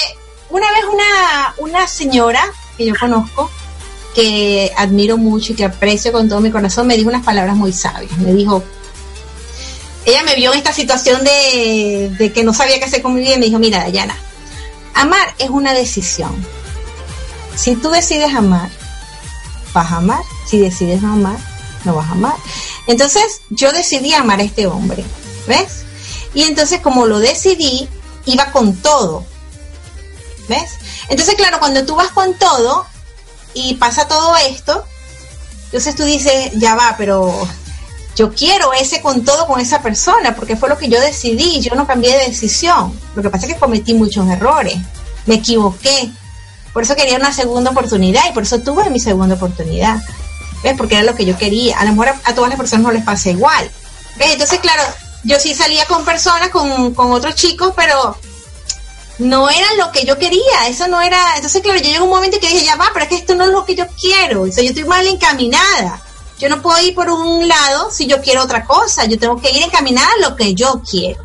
una 0.50 0.70
vez 0.70 0.84
una, 0.92 1.54
una 1.58 1.86
señora 1.88 2.42
que 2.76 2.86
yo 2.86 2.94
conozco, 2.98 3.50
que 4.14 4.72
admiro 4.76 5.16
mucho 5.16 5.52
y 5.52 5.56
que 5.56 5.64
aprecio 5.64 6.12
con 6.12 6.28
todo 6.28 6.40
mi 6.40 6.50
corazón, 6.50 6.86
me 6.86 6.96
dijo 6.96 7.08
unas 7.08 7.24
palabras 7.24 7.56
muy 7.56 7.72
sabias. 7.72 8.16
Me 8.18 8.32
dijo, 8.32 8.62
ella 10.08 10.22
me 10.22 10.34
vio 10.36 10.52
en 10.52 10.58
esta 10.58 10.72
situación 10.72 11.22
de, 11.22 12.32
que 12.34 12.42
no 12.42 12.54
sabía 12.54 12.78
qué 12.78 12.86
hacer 12.86 13.02
con 13.02 13.14
mi 13.14 13.20
vida 13.20 13.34
y 13.34 13.38
me 13.38 13.46
dijo, 13.46 13.58
mira, 13.58 13.78
Dayana, 13.78 14.16
amar 14.94 15.34
es 15.38 15.50
una 15.50 15.74
decisión. 15.74 16.34
Si 17.54 17.76
tú 17.76 17.90
decides 17.90 18.34
amar, 18.34 18.70
vas 19.74 19.92
a 19.92 19.96
amar. 19.96 20.22
Si 20.46 20.58
decides 20.58 21.02
no 21.02 21.12
amar, 21.12 21.38
no 21.84 21.94
vas 21.94 22.08
a 22.08 22.12
amar. 22.12 22.34
Entonces 22.86 23.42
yo 23.50 23.70
decidí 23.72 24.14
amar 24.14 24.40
a 24.40 24.44
este 24.44 24.66
hombre, 24.66 25.04
¿ves? 25.46 25.82
Y 26.32 26.44
entonces 26.44 26.80
como 26.80 27.06
lo 27.06 27.18
decidí, 27.18 27.86
iba 28.24 28.50
con 28.50 28.76
todo, 28.76 29.26
¿ves? 30.48 30.70
Entonces 31.10 31.34
claro, 31.34 31.58
cuando 31.58 31.84
tú 31.84 31.96
vas 31.96 32.12
con 32.12 32.32
todo 32.34 32.86
y 33.52 33.74
pasa 33.74 34.08
todo 34.08 34.34
esto, 34.36 34.84
entonces 35.64 35.94
tú 35.96 36.04
dices, 36.04 36.52
ya 36.54 36.74
va, 36.74 36.94
pero 36.96 37.46
yo 38.18 38.34
quiero 38.34 38.72
ese 38.72 39.00
con 39.00 39.24
todo 39.24 39.46
con 39.46 39.60
esa 39.60 39.80
persona, 39.80 40.34
porque 40.34 40.56
fue 40.56 40.68
lo 40.68 40.76
que 40.76 40.88
yo 40.88 41.00
decidí, 41.00 41.60
yo 41.60 41.76
no 41.76 41.86
cambié 41.86 42.18
de 42.18 42.24
decisión. 42.24 42.92
Lo 43.14 43.22
que 43.22 43.30
pasa 43.30 43.46
es 43.46 43.54
que 43.54 43.60
cometí 43.60 43.94
muchos 43.94 44.28
errores, 44.28 44.76
me 45.26 45.36
equivoqué. 45.36 46.10
Por 46.72 46.82
eso 46.82 46.96
quería 46.96 47.16
una 47.16 47.32
segunda 47.32 47.70
oportunidad 47.70 48.22
y 48.28 48.32
por 48.32 48.42
eso 48.42 48.58
tuve 48.58 48.90
mi 48.90 48.98
segunda 48.98 49.36
oportunidad. 49.36 50.02
¿Ves? 50.64 50.74
Porque 50.76 50.96
era 50.96 51.04
lo 51.04 51.14
que 51.14 51.24
yo 51.24 51.38
quería. 51.38 51.78
A 51.78 51.84
lo 51.84 51.92
mejor 51.92 52.08
a, 52.08 52.20
a 52.24 52.34
todas 52.34 52.50
las 52.50 52.58
personas 52.58 52.86
no 52.86 52.90
les 52.90 53.04
pasa 53.04 53.30
igual. 53.30 53.70
¿Ves? 54.16 54.32
Entonces, 54.32 54.58
claro, 54.58 54.82
yo 55.22 55.38
sí 55.38 55.54
salía 55.54 55.84
con 55.84 56.04
personas, 56.04 56.48
con, 56.48 56.94
con 56.94 57.12
otros 57.12 57.36
chicos, 57.36 57.72
pero 57.76 58.18
no 59.18 59.48
era 59.48 59.74
lo 59.74 59.92
que 59.92 60.04
yo 60.04 60.18
quería, 60.18 60.66
eso 60.68 60.88
no 60.88 61.00
era, 61.00 61.20
entonces 61.36 61.60
claro, 61.60 61.78
yo 61.78 61.90
llegó 61.90 62.04
un 62.04 62.10
momento 62.10 62.38
que 62.38 62.48
dije, 62.48 62.64
ya 62.64 62.76
va, 62.76 62.90
pero 62.92 63.04
es 63.04 63.08
que 63.08 63.16
esto 63.16 63.34
no 63.34 63.44
es 63.44 63.50
lo 63.50 63.64
que 63.64 63.74
yo 63.74 63.84
quiero, 64.00 64.42
o 64.42 64.46
yo 64.46 64.62
estoy 64.62 64.84
mal 64.84 65.04
encaminada, 65.08 66.00
yo 66.38 66.48
no 66.48 66.62
puedo 66.62 66.80
ir 66.80 66.94
por 66.94 67.08
un 67.10 67.46
lado 67.46 67.90
si 67.90 68.06
yo 68.06 68.20
quiero 68.20 68.42
otra 68.42 68.64
cosa, 68.64 69.04
yo 69.06 69.18
tengo 69.18 69.40
que 69.40 69.50
ir 69.50 69.62
encaminada 69.62 70.08
a 70.08 70.28
lo 70.28 70.36
que 70.36 70.54
yo 70.54 70.82
quiero, 70.88 71.22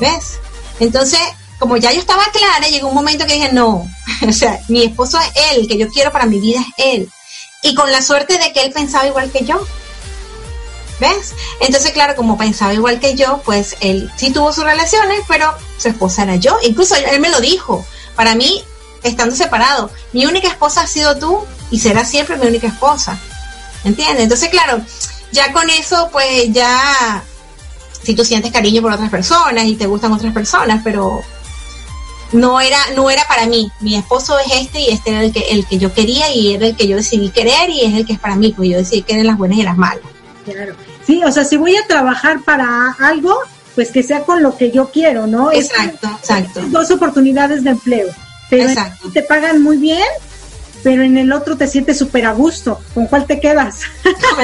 ¿ves? 0.00 0.38
Entonces, 0.80 1.20
como 1.58 1.76
ya 1.76 1.92
yo 1.92 2.00
estaba 2.00 2.24
clara, 2.32 2.68
llegó 2.68 2.88
un 2.88 2.94
momento 2.94 3.26
que 3.26 3.34
dije, 3.34 3.52
no, 3.52 3.86
o 4.28 4.32
sea, 4.32 4.60
mi 4.68 4.84
esposo 4.84 5.18
es 5.18 5.28
él, 5.50 5.60
el 5.62 5.68
que 5.68 5.78
yo 5.78 5.88
quiero 5.88 6.12
para 6.12 6.26
mi 6.26 6.40
vida 6.40 6.60
es 6.60 6.84
él, 6.94 7.12
y 7.62 7.74
con 7.74 7.90
la 7.90 8.02
suerte 8.02 8.38
de 8.38 8.52
que 8.52 8.62
él 8.62 8.72
pensaba 8.72 9.06
igual 9.06 9.30
que 9.30 9.44
yo, 9.44 9.64
¿Ves? 11.00 11.34
Entonces, 11.58 11.90
claro, 11.90 12.14
como 12.14 12.38
pensaba 12.38 12.72
igual 12.74 13.00
que 13.00 13.16
yo, 13.16 13.42
pues 13.44 13.76
él 13.80 14.08
sí 14.16 14.30
tuvo 14.30 14.52
sus 14.52 14.62
relaciones, 14.62 15.18
pero 15.26 15.52
su 15.76 15.88
esposa 15.88 16.22
era 16.22 16.36
yo. 16.36 16.56
Incluso 16.62 16.94
él 16.94 17.18
me 17.18 17.28
lo 17.28 17.40
dijo. 17.40 17.84
Para 18.14 18.36
mí, 18.36 18.62
estando 19.02 19.34
separado, 19.34 19.90
mi 20.12 20.26
única 20.26 20.46
esposa 20.46 20.82
ha 20.82 20.86
sido 20.86 21.18
tú 21.18 21.44
y 21.72 21.80
será 21.80 22.04
siempre 22.04 22.36
mi 22.36 22.46
única 22.46 22.68
esposa. 22.68 23.18
¿Entiendes? 23.84 24.22
Entonces, 24.24 24.48
claro, 24.48 24.80
ya 25.32 25.52
con 25.52 25.68
eso, 25.70 26.08
pues 26.12 26.52
ya, 26.52 27.22
si 28.02 28.14
tú 28.14 28.24
sientes 28.24 28.52
cariño 28.52 28.82
por 28.82 28.92
otras 28.92 29.10
personas 29.10 29.64
y 29.64 29.74
te 29.76 29.86
gustan 29.86 30.12
otras 30.12 30.32
personas, 30.32 30.80
pero 30.84 31.20
no 32.32 32.60
era, 32.60 32.78
no 32.94 33.10
era 33.10 33.26
para 33.26 33.46
mí. 33.46 33.70
Mi 33.80 33.96
esposo 33.96 34.38
es 34.38 34.52
este 34.60 34.80
y 34.80 34.88
este 34.90 35.10
era 35.10 35.22
el 35.22 35.32
que, 35.32 35.40
el 35.50 35.66
que 35.66 35.78
yo 35.78 35.92
quería 35.92 36.32
y 36.32 36.54
era 36.54 36.66
el 36.68 36.76
que 36.76 36.86
yo 36.88 36.96
decidí 36.96 37.30
querer 37.30 37.68
y 37.70 37.82
es 37.82 37.94
el 37.94 38.06
que 38.06 38.14
es 38.14 38.18
para 38.18 38.36
mí, 38.36 38.52
pues 38.56 38.70
yo 38.70 38.78
decidí 38.78 39.02
querer 39.02 39.26
las 39.26 39.36
buenas 39.38 39.58
y 39.58 39.62
las 39.62 39.76
malas. 39.76 40.04
Claro. 40.44 40.74
Sí, 41.06 41.22
o 41.24 41.32
sea, 41.32 41.44
si 41.44 41.56
voy 41.56 41.76
a 41.76 41.86
trabajar 41.86 42.40
para 42.44 42.96
algo, 43.00 43.36
pues 43.74 43.90
que 43.90 44.02
sea 44.02 44.22
con 44.24 44.42
lo 44.42 44.56
que 44.56 44.70
yo 44.70 44.90
quiero, 44.90 45.26
¿no? 45.26 45.50
Exacto, 45.52 46.06
Es- 46.08 46.30
exacto. 46.30 46.60
Dos 46.68 46.90
oportunidades 46.90 47.64
de 47.64 47.70
empleo. 47.70 48.08
Pero 48.48 48.70
te 49.12 49.22
pagan 49.22 49.62
muy 49.62 49.78
bien, 49.78 50.04
pero 50.82 51.02
en 51.02 51.16
el 51.18 51.32
otro 51.32 51.56
te 51.56 51.66
sientes 51.66 51.98
súper 51.98 52.26
a 52.26 52.32
gusto. 52.32 52.80
¿Con 52.94 53.06
cuál 53.06 53.26
te 53.26 53.40
quedas? 53.40 53.80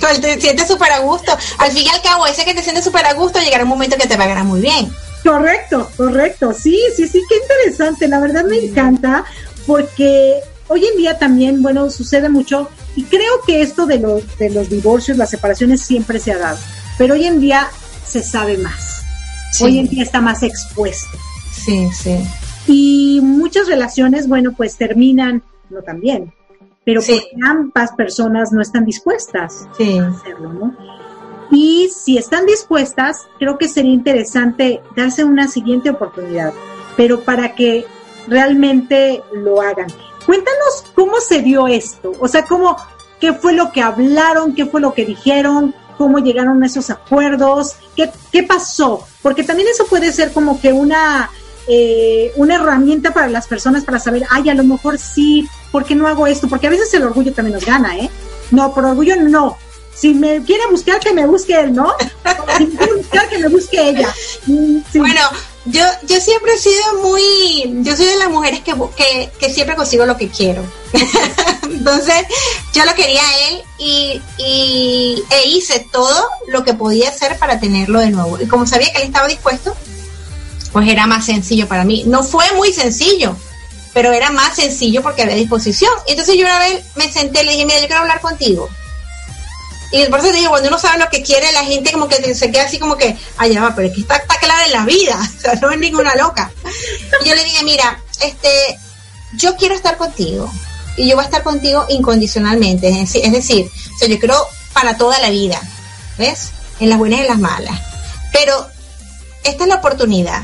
Con 0.00 0.10
el 0.10 0.20
te 0.20 0.40
sientes 0.40 0.68
súper 0.68 0.92
a 0.92 0.98
gusto. 1.00 1.36
Al 1.58 1.70
fin 1.70 1.84
y 1.86 1.88
al 1.88 2.02
cabo, 2.02 2.26
ese 2.26 2.44
que 2.44 2.54
te 2.54 2.62
sientes 2.62 2.84
súper 2.84 3.06
a 3.06 3.14
gusto, 3.14 3.38
llegará 3.40 3.64
un 3.64 3.70
momento 3.70 3.96
que 3.96 4.08
te 4.08 4.16
pagará 4.16 4.44
muy 4.44 4.60
bien. 4.60 4.90
Correcto, 5.22 5.90
correcto. 5.96 6.52
Sí, 6.52 6.78
sí, 6.94 7.08
sí, 7.08 7.22
qué 7.28 7.36
interesante. 7.36 8.08
La 8.08 8.20
verdad 8.20 8.44
me 8.44 8.58
encanta 8.58 9.24
porque 9.66 10.40
hoy 10.68 10.84
en 10.84 10.96
día 10.98 11.18
también, 11.18 11.62
bueno, 11.62 11.90
sucede 11.90 12.28
mucho 12.28 12.68
y 12.96 13.04
creo 13.04 13.40
que 13.46 13.62
esto 13.62 13.86
de 13.86 13.98
los, 13.98 14.38
de 14.38 14.50
los 14.50 14.68
divorcios, 14.68 15.16
las 15.16 15.30
separaciones 15.30 15.80
siempre 15.80 16.18
se 16.18 16.32
ha 16.32 16.38
dado, 16.38 16.58
pero 16.98 17.14
hoy 17.14 17.24
en 17.24 17.40
día 17.40 17.68
se 18.06 18.22
sabe 18.22 18.58
más. 18.58 19.02
Sí. 19.52 19.64
Hoy 19.64 19.78
en 19.78 19.88
día 19.88 20.02
está 20.02 20.20
más 20.20 20.42
expuesto. 20.42 21.16
Sí, 21.52 21.88
sí. 21.92 22.18
Y 22.66 23.20
muchas 23.22 23.66
relaciones, 23.66 24.28
bueno, 24.28 24.52
pues 24.52 24.76
terminan, 24.76 25.42
no 25.70 25.82
tan 25.82 26.00
bien, 26.00 26.32
pero 26.84 27.00
Sí. 27.00 27.20
porque 27.20 27.46
ambas 27.46 27.92
personas 27.92 28.52
no 28.52 28.60
están 28.60 28.84
dispuestas 28.84 29.68
Sí. 29.76 29.98
a 29.98 30.08
hacerlo, 30.08 30.52
¿no? 30.52 30.76
Y 31.50 31.88
si 31.94 32.18
están 32.18 32.46
dispuestas, 32.46 33.26
creo 33.38 33.58
que 33.58 33.68
sería 33.68 33.92
interesante 33.92 34.80
darse 34.96 35.24
una 35.24 35.46
siguiente 35.48 35.90
oportunidad, 35.90 36.52
pero 36.96 37.20
para 37.20 37.54
que 37.54 37.84
realmente 38.26 39.22
lo 39.32 39.60
hagan. 39.60 39.86
Cuéntanos 40.26 40.84
cómo 40.94 41.20
se 41.20 41.42
dio 41.42 41.68
esto, 41.68 42.12
o 42.18 42.28
sea, 42.28 42.44
cómo, 42.46 42.76
qué 43.20 43.34
fue 43.34 43.52
lo 43.52 43.70
que 43.72 43.82
hablaron, 43.82 44.54
qué 44.54 44.64
fue 44.66 44.80
lo 44.80 44.94
que 44.94 45.04
dijeron, 45.04 45.74
cómo 45.98 46.18
llegaron 46.18 46.62
a 46.62 46.66
esos 46.66 46.90
acuerdos, 46.90 47.76
qué, 47.94 48.10
qué 48.32 48.42
pasó, 48.42 49.04
porque 49.22 49.44
también 49.44 49.68
eso 49.68 49.84
puede 49.86 50.12
ser 50.12 50.32
como 50.32 50.60
que 50.60 50.72
una, 50.72 51.30
eh, 51.68 52.32
una 52.36 52.56
herramienta 52.56 53.12
para 53.12 53.28
las 53.28 53.46
personas 53.46 53.84
para 53.84 53.98
saber, 53.98 54.24
ay, 54.30 54.48
a 54.50 54.54
lo 54.54 54.64
mejor 54.64 54.98
sí, 54.98 55.48
¿por 55.72 55.84
qué 55.84 55.94
no 55.94 56.06
hago 56.06 56.26
esto? 56.26 56.48
Porque 56.48 56.66
a 56.66 56.70
veces 56.70 56.92
el 56.94 57.04
orgullo 57.04 57.32
también 57.32 57.54
nos 57.54 57.64
gana, 57.64 57.96
¿eh? 57.96 58.10
No, 58.50 58.74
por 58.74 58.84
orgullo 58.84 59.16
no, 59.16 59.56
si 59.94 60.12
me 60.12 60.42
quiere 60.42 60.66
buscar, 60.70 61.00
que 61.00 61.12
me 61.12 61.26
busque 61.26 61.58
él, 61.58 61.74
¿no? 61.74 61.94
Si 62.58 62.66
me 62.66 62.76
quiere 62.76 62.94
buscar, 62.94 63.28
que 63.28 63.38
me 63.38 63.48
busque 63.48 63.88
ella. 63.88 64.14
Mm. 64.46 64.78
Bueno, 64.94 65.20
yo, 65.66 65.82
yo 66.06 66.20
siempre 66.20 66.54
he 66.54 66.58
sido 66.58 67.02
muy, 67.02 67.82
yo 67.82 67.96
soy 67.96 68.06
de 68.06 68.16
las 68.16 68.28
mujeres 68.28 68.60
que, 68.60 68.74
que, 69.38 69.50
siempre 69.50 69.76
consigo 69.76 70.04
lo 70.04 70.16
que 70.16 70.28
quiero. 70.28 70.62
Entonces, 71.62 72.26
yo 72.72 72.84
lo 72.84 72.94
quería 72.94 73.22
él 73.48 73.62
y, 73.78 74.20
y 74.38 75.22
e 75.30 75.48
hice 75.48 75.86
todo 75.90 76.28
lo 76.48 76.64
que 76.64 76.74
podía 76.74 77.08
hacer 77.08 77.38
para 77.38 77.58
tenerlo 77.58 78.00
de 78.00 78.10
nuevo. 78.10 78.38
Y 78.40 78.46
como 78.46 78.66
sabía 78.66 78.92
que 78.92 78.98
él 78.98 79.08
estaba 79.08 79.28
dispuesto, 79.28 79.74
pues 80.74 80.88
era 80.88 81.06
más 81.06 81.24
sencillo 81.24 81.68
para 81.68 81.84
mí. 81.84 82.02
No 82.04 82.24
fue 82.24 82.50
muy 82.54 82.72
sencillo, 82.72 83.36
pero 83.92 84.12
era 84.12 84.32
más 84.32 84.56
sencillo 84.56 85.02
porque 85.02 85.22
había 85.22 85.36
disposición. 85.36 85.92
Entonces 86.08 86.36
yo 86.36 86.44
una 86.44 86.58
vez 86.58 86.84
me 86.96 87.10
senté 87.10 87.42
y 87.42 87.46
le 87.46 87.52
dije, 87.52 87.64
mira, 87.64 87.78
yo 87.78 87.86
quiero 87.86 88.02
hablar 88.02 88.20
contigo. 88.20 88.68
Y 89.92 90.04
por 90.06 90.18
eso 90.18 90.32
te 90.32 90.38
digo, 90.38 90.50
cuando 90.50 90.66
uno 90.66 90.78
sabe 90.80 90.98
lo 90.98 91.08
que 91.08 91.22
quiere, 91.22 91.52
la 91.52 91.62
gente 91.62 91.92
como 91.92 92.08
que 92.08 92.34
se 92.34 92.50
queda 92.50 92.64
así 92.64 92.80
como 92.80 92.96
que, 92.96 93.16
allá 93.36 93.62
va, 93.62 93.76
pero 93.76 93.86
es 93.86 93.94
que 93.94 94.00
está, 94.00 94.16
está 94.16 94.36
claro 94.40 94.66
en 94.66 94.72
la 94.72 94.84
vida, 94.84 95.16
o 95.38 95.40
sea, 95.40 95.54
no 95.54 95.70
es 95.70 95.78
ninguna 95.78 96.12
loca. 96.16 96.50
Y 97.24 97.28
yo 97.28 97.36
le 97.36 97.44
dije, 97.44 97.62
mira, 97.62 98.02
este, 98.20 98.76
yo 99.34 99.54
quiero 99.54 99.76
estar 99.76 99.96
contigo 99.96 100.52
y 100.96 101.08
yo 101.08 101.14
voy 101.14 101.22
a 101.22 101.26
estar 101.26 101.44
contigo 101.44 101.86
incondicionalmente, 101.88 102.88
es 102.88 102.98
decir, 102.98 103.24
es 103.24 103.30
decir, 103.30 103.70
o 103.94 103.98
sea, 103.98 104.08
yo 104.08 104.18
quiero 104.18 104.44
para 104.72 104.96
toda 104.96 105.20
la 105.20 105.30
vida, 105.30 105.62
¿ves? 106.18 106.50
En 106.80 106.90
las 106.90 106.98
buenas 106.98 107.20
y 107.20 107.22
en 107.22 107.28
las 107.28 107.38
malas. 107.38 107.80
Pero 108.32 108.66
esta 109.44 109.62
es 109.62 109.68
la 109.68 109.76
oportunidad. 109.76 110.42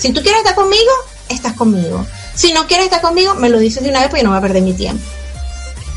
Si 0.00 0.12
tú 0.12 0.22
quieres 0.22 0.40
estar 0.40 0.54
conmigo, 0.54 0.90
estás 1.28 1.52
conmigo. 1.52 2.06
Si 2.34 2.52
no 2.52 2.66
quieres 2.66 2.86
estar 2.86 3.02
conmigo, 3.02 3.34
me 3.34 3.50
lo 3.50 3.58
dices 3.58 3.82
de 3.82 3.90
una 3.90 4.00
vez 4.00 4.08
porque 4.08 4.24
no 4.24 4.30
voy 4.30 4.38
a 4.38 4.42
perder 4.42 4.62
mi 4.62 4.72
tiempo. 4.72 5.04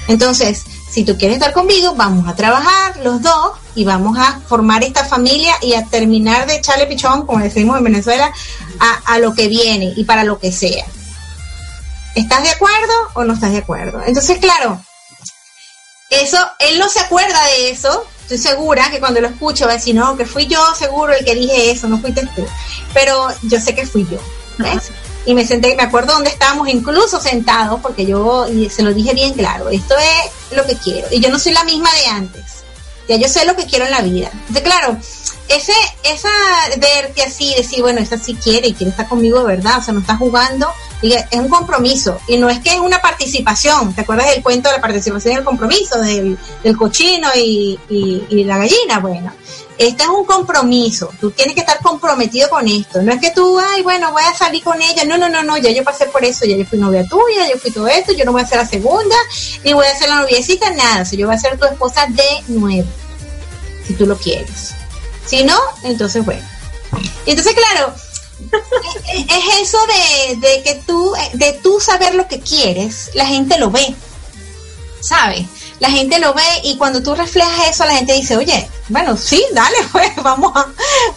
Entonces, 0.09 0.63
si 0.91 1.05
tú 1.05 1.17
quieres 1.17 1.37
estar 1.37 1.53
conmigo, 1.53 1.95
vamos 1.95 2.27
a 2.27 2.35
trabajar 2.35 2.97
los 2.97 3.21
dos 3.21 3.53
y 3.75 3.85
vamos 3.85 4.17
a 4.17 4.41
formar 4.41 4.83
esta 4.83 5.05
familia 5.05 5.55
y 5.61 5.73
a 5.73 5.85
terminar 5.85 6.45
de 6.45 6.55
echarle 6.55 6.85
pichón, 6.85 7.25
como 7.25 7.39
decimos 7.39 7.77
en 7.77 7.85
Venezuela, 7.85 8.31
a, 8.79 9.13
a 9.13 9.19
lo 9.19 9.33
que 9.33 9.47
viene 9.47 9.93
y 9.95 10.03
para 10.03 10.25
lo 10.25 10.37
que 10.37 10.51
sea. 10.51 10.85
¿Estás 12.13 12.43
de 12.43 12.49
acuerdo 12.49 12.93
o 13.13 13.23
no 13.23 13.33
estás 13.33 13.53
de 13.53 13.59
acuerdo? 13.59 14.03
Entonces, 14.05 14.37
claro, 14.39 14.79
eso, 16.09 16.37
él 16.59 16.77
no 16.77 16.89
se 16.89 16.99
acuerda 16.99 17.43
de 17.45 17.69
eso. 17.69 18.05
Estoy 18.23 18.37
segura 18.37 18.89
que 18.89 18.99
cuando 18.99 19.21
lo 19.21 19.27
escucho 19.27 19.65
va 19.65 19.71
a 19.71 19.75
decir, 19.75 19.95
no, 19.95 20.17
que 20.17 20.25
fui 20.25 20.47
yo 20.47 20.59
seguro 20.75 21.13
el 21.13 21.23
que 21.23 21.35
dije 21.35 21.71
eso, 21.71 21.87
no 21.87 21.99
fuiste 21.99 22.27
tú. 22.35 22.45
Pero 22.93 23.27
yo 23.43 23.59
sé 23.59 23.75
que 23.75 23.85
fui 23.85 24.07
yo. 24.09 24.17
¿ves? 24.57 24.91
Y 25.25 25.33
me 25.33 25.45
senté, 25.45 25.75
me 25.75 25.83
acuerdo 25.83 26.13
dónde 26.13 26.29
estábamos 26.29 26.67
incluso 26.67 27.19
sentados, 27.19 27.79
porque 27.81 28.05
yo 28.05 28.47
y 28.47 28.69
se 28.69 28.83
lo 28.83 28.93
dije 28.93 29.13
bien 29.13 29.33
claro, 29.33 29.69
esto 29.69 29.95
es 29.97 30.57
lo 30.57 30.65
que 30.65 30.75
quiero. 30.75 31.07
Y 31.11 31.21
yo 31.21 31.29
no 31.29 31.39
soy 31.39 31.53
la 31.53 31.63
misma 31.63 31.89
de 31.93 32.05
antes. 32.07 32.43
Ya 33.07 33.17
yo 33.17 33.27
sé 33.27 33.45
lo 33.45 33.55
que 33.55 33.65
quiero 33.65 33.85
en 33.85 33.91
la 33.91 34.01
vida. 34.01 34.29
Entonces, 34.33 34.63
claro, 34.63 34.97
ese, 35.47 35.73
esa 36.03 36.29
verte 36.77 37.23
así, 37.23 37.53
decir, 37.55 37.81
bueno, 37.81 37.99
esta 37.99 38.17
sí 38.17 38.35
quiere 38.35 38.67
y 38.67 38.73
quiere 38.73 38.91
estar 38.91 39.07
conmigo 39.07 39.39
de 39.39 39.55
verdad, 39.55 39.79
o 39.79 39.83
sea, 39.83 39.93
no 39.93 39.99
está 39.99 40.15
jugando, 40.17 40.67
y 41.01 41.13
es 41.13 41.25
un 41.33 41.49
compromiso. 41.49 42.17
Y 42.27 42.37
no 42.37 42.49
es 42.49 42.59
que 42.59 42.71
es 42.71 42.79
una 42.79 43.01
participación, 43.01 43.93
¿te 43.93 44.01
acuerdas 44.01 44.29
del 44.29 44.41
cuento 44.41 44.69
de 44.69 44.75
la 44.75 44.81
participación 44.81 45.33
y 45.33 45.37
el 45.37 45.43
compromiso, 45.43 45.99
del, 45.99 46.37
del 46.63 46.77
cochino 46.77 47.29
y, 47.35 47.79
y, 47.89 48.25
y 48.29 48.43
la 48.45 48.57
gallina? 48.57 48.99
Bueno, 48.99 49.33
este 49.77 50.03
es 50.03 50.09
un 50.09 50.23
compromiso, 50.25 51.11
tú 51.19 51.31
tienes 51.31 51.55
que 51.55 51.61
estar 51.61 51.79
comprometido 51.79 52.49
con 52.49 52.67
esto. 52.67 53.01
No 53.01 53.11
es 53.11 53.19
que 53.19 53.31
tú, 53.31 53.59
ay, 53.59 53.81
bueno, 53.81 54.11
voy 54.11 54.23
a 54.23 54.33
salir 54.33 54.63
con 54.63 54.81
ella. 54.81 55.03
No, 55.05 55.17
no, 55.17 55.29
no, 55.29 55.43
no, 55.43 55.57
ya 55.57 55.71
yo 55.71 55.83
pasé 55.83 56.05
por 56.05 56.23
eso, 56.23 56.45
ya 56.45 56.55
yo 56.55 56.65
fui 56.65 56.79
novia 56.79 57.05
tuya, 57.07 57.49
yo 57.51 57.59
fui 57.59 57.71
todo 57.71 57.87
esto, 57.87 58.13
yo 58.13 58.23
no 58.23 58.31
voy 58.31 58.41
a 58.41 58.47
ser 58.47 58.59
la 58.59 58.67
segunda, 58.67 59.15
ni 59.63 59.73
voy 59.73 59.87
a 59.87 59.97
ser 59.97 60.09
la 60.09 60.21
noviecita, 60.21 60.69
nada. 60.71 61.01
O 61.01 61.05
sea, 61.05 61.17
yo 61.17 61.27
voy 61.27 61.35
a 61.35 61.39
ser 61.39 61.57
tu 61.57 61.65
esposa 61.65 62.05
de 62.07 62.53
nuevo, 62.53 62.87
si 63.85 63.93
tú 63.95 64.05
lo 64.05 64.15
quieres. 64.15 64.73
Si 65.25 65.43
no, 65.43 65.57
entonces 65.83 66.23
bueno. 66.25 66.45
Entonces, 67.25 67.55
claro, 67.55 67.93
es, 69.13 69.25
es 69.25 69.61
eso 69.61 69.79
de, 69.87 70.35
de 70.47 70.63
que 70.63 70.75
tú, 70.85 71.13
de 71.33 71.53
tú 71.53 71.79
saber 71.79 72.15
lo 72.15 72.27
que 72.27 72.39
quieres, 72.39 73.11
la 73.13 73.25
gente 73.25 73.57
lo 73.57 73.71
ve, 73.71 73.95
¿sabes? 75.01 75.45
La 75.79 75.89
gente 75.89 76.19
lo 76.19 76.33
ve 76.33 76.43
y 76.63 76.77
cuando 76.77 77.03
tú 77.03 77.13
reflejas 77.15 77.69
eso, 77.69 77.85
la 77.85 77.95
gente 77.95 78.13
dice, 78.13 78.37
oye, 78.37 78.69
bueno, 78.89 79.17
sí, 79.17 79.43
dale, 79.53 79.77
pues, 79.91 80.11
vamos 80.17 80.55
a, 80.55 80.67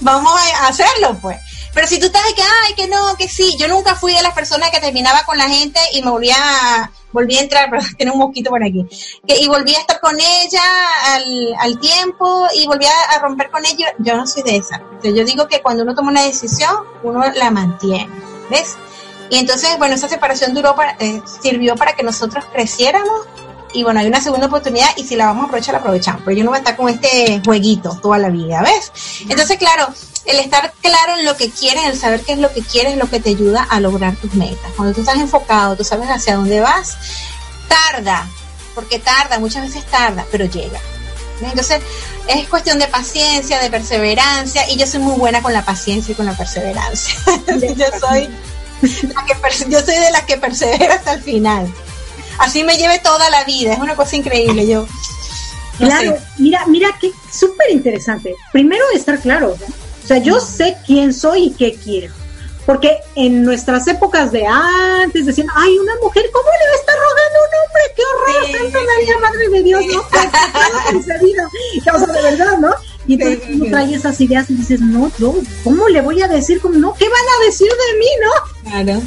vamos 0.01 0.33
a 0.41 0.69
hacerlo, 0.69 1.19
pues. 1.21 1.39
Pero 1.73 1.87
si 1.87 1.99
tú 2.01 2.07
estás 2.07 2.25
de 2.25 2.35
que, 2.35 2.43
ay, 2.43 2.75
que 2.75 2.89
no, 2.89 3.17
que 3.17 3.29
sí, 3.29 3.55
yo 3.59 3.69
nunca 3.69 3.95
fui 3.95 4.15
de 4.15 4.23
las 4.23 4.33
personas 4.33 4.71
que 4.71 4.81
terminaba 4.81 5.25
con 5.25 5.37
la 5.37 5.49
gente 5.49 5.79
y 5.93 6.03
me 6.03 6.11
volvía 6.11 6.37
a, 6.37 6.91
volví 7.17 7.37
a 7.39 7.41
entrar, 7.41 7.69
pero 7.71 7.83
tiene 7.97 8.13
un 8.13 8.19
mosquito 8.19 8.51
por 8.51 8.63
aquí, 8.63 8.87
que, 9.27 9.39
y 9.41 9.49
volví 9.49 9.75
a 9.75 9.81
estar 9.81 9.99
con 10.01 10.15
ella 10.19 10.63
al, 11.07 11.55
al 11.61 11.81
tiempo 11.81 12.47
y 12.55 12.67
volví 12.67 12.85
a, 12.87 13.19
romper 13.19 13.51
con 13.51 13.65
ella, 13.65 13.87
yo 13.99 14.17
no 14.17 14.27
soy 14.27 14.43
de 14.43 14.57
esa. 14.57 14.83
Sea, 15.01 15.11
yo 15.11 15.25
digo 15.25 15.49
que 15.49 15.63
cuando 15.63 15.83
uno 15.83 15.95
toma 15.95 16.11
una 16.11 16.23
decisión, 16.23 16.77
uno 17.03 17.25
la 17.35 17.51
mantiene, 17.51 18.09
¿ves? 18.51 18.77
Y 19.31 19.39
entonces, 19.39 19.77
bueno, 19.79 19.95
esa 19.95 20.09
separación 20.09 20.55
duró 20.55 20.77
para, 20.77 20.97
eh, 21.01 21.21
sirvió 21.43 21.75
para 21.75 21.95
que 21.95 22.03
nosotros 22.03 22.45
creciéramos 22.53 23.27
y 23.73 23.83
bueno, 23.83 24.01
hay 24.01 24.07
una 24.07 24.21
segunda 24.21 24.47
oportunidad 24.47 24.89
y 24.97 25.05
si 25.05 25.17
la 25.17 25.27
vamos 25.27 25.45
a 25.45 25.47
aprovechar, 25.47 25.75
la 25.75 25.81
aprovechamos. 25.81 26.23
Pero 26.25 26.37
yo 26.37 26.45
no 26.45 26.51
voy 26.51 26.57
a 26.57 26.61
estar 26.61 26.77
con 26.77 26.89
este 26.89 27.41
jueguito 27.45 27.99
toda 28.03 28.19
la 28.19 28.29
vida, 28.29 28.63
¿ves? 28.63 28.93
Entonces, 29.29 29.59
claro, 29.59 29.89
el 30.25 30.39
estar 30.39 30.73
claro 30.81 31.19
en 31.19 31.25
lo 31.25 31.37
que 31.37 31.51
quieres, 31.51 31.85
el 31.85 31.99
saber 31.99 32.21
qué 32.23 32.33
es 32.33 32.39
lo 32.39 32.53
que 32.53 32.63
quieres, 32.63 32.93
es 32.93 32.99
lo 32.99 33.09
que 33.09 33.21
te 33.21 33.31
ayuda 33.31 33.67
a 33.69 33.81
lograr 33.81 34.17
tus 34.17 34.35
metas. 34.35 34.71
Cuando 34.77 34.95
tú 34.95 35.01
estás 35.01 35.17
enfocado, 35.17 35.77
tú 35.77 35.85
sabes 35.85 36.09
hacia 36.09 36.37
dónde 36.37 36.61
vas, 36.61 36.97
tarda, 37.69 38.29
porque 38.75 38.99
tarda, 38.99 39.39
muchas 39.39 39.63
veces 39.67 39.85
tarda, 39.87 40.25
pero 40.31 40.45
llega. 40.47 40.81
Entonces, 41.41 41.81
es 42.29 42.49
cuestión 42.49 42.79
de 42.79 42.87
paciencia, 42.89 43.61
de 43.61 43.71
perseverancia, 43.71 44.71
y 44.71 44.77
yo 44.77 44.87
soy 44.87 45.01
muy 45.01 45.17
buena 45.17 45.43
con 45.43 45.53
la 45.53 45.65
paciencia 45.65 46.13
y 46.13 46.15
con 46.15 46.27
la 46.27 46.37
perseverancia. 46.37 47.15
yo 47.77 47.87
soy 48.01 48.29
la 48.83 49.25
que 49.25 49.71
yo 49.71 49.81
soy 49.81 49.95
de 49.95 50.11
las 50.11 50.25
que 50.25 50.37
persevera 50.37 50.95
hasta 50.95 51.15
el 51.15 51.23
final. 51.23 51.73
Así 52.39 52.63
me 52.65 52.77
lleve 52.77 52.99
toda 53.01 53.29
la 53.31 53.45
vida, 53.45 53.73
es 53.73 53.79
una 53.79 53.97
cosa 53.97 54.17
increíble. 54.17 54.67
Yo, 54.67 54.87
no 55.79 55.87
Claro, 55.89 56.13
sé. 56.13 56.21
mira, 56.39 56.65
mira 56.67 56.89
qué 57.01 57.11
súper 57.33 57.71
interesante. 57.71 58.35
Primero 58.53 58.85
estar 58.95 59.19
claro, 59.21 59.57
¿no? 59.61 59.67
O 59.67 60.07
sea, 60.07 60.19
yo 60.19 60.39
sé 60.41 60.77
quién 60.87 61.13
soy 61.13 61.45
y 61.47 61.51
qué 61.53 61.75
quiero. 61.75 62.15
Porque 62.65 62.99
en 63.15 63.45
nuestras 63.45 63.87
épocas 63.87 64.33
de 64.33 64.45
antes 64.47 65.25
decían, 65.27 65.47
ay, 65.55 65.79
una 65.79 65.93
mujer, 66.03 66.29
¿cómo 66.33 66.49
le 66.49 66.67
va 66.67 66.73
a 66.73 66.81
estar 66.81 66.97
rogando 66.97 67.39
a 67.39 67.43
un 67.43 67.55
hombre? 67.63 67.83
¡Qué 67.95 68.03
horror! 68.03 68.47
Sí, 68.47 68.53
¡Santa 68.53 68.79
sí, 68.79 68.87
María, 68.87 69.19
Madre 69.21 69.49
de 69.51 69.63
Dios! 69.63 69.85
¿no? 69.87 70.01
O 71.95 71.99
sea, 71.99 72.07
de 72.13 72.23
verdad, 72.23 72.59
¿no? 72.59 72.75
Y 73.07 73.15
entonces 73.15 73.39
Sí, 73.41 73.47
sí, 73.47 73.53
uno 73.55 73.65
sí. 73.67 73.71
trae 73.71 73.95
esas 73.95 74.21
ideas 74.21 74.51
y 74.51 74.55
dices, 74.55 74.81
no, 74.81 75.13
yo, 75.19 75.35
¿cómo 75.63 75.89
le 75.89 76.01
voy 76.01 76.21
a 76.23 76.29
decir? 76.29 76.61
¿Cómo 76.61 76.75
no? 76.77 76.95
¿Qué 76.95 77.09
van 77.09 77.21
a 77.41 77.45
decir 77.45 77.69
de 77.69 77.99
mí, 77.99 78.07
no? 78.21 78.71
Claro. 78.71 79.03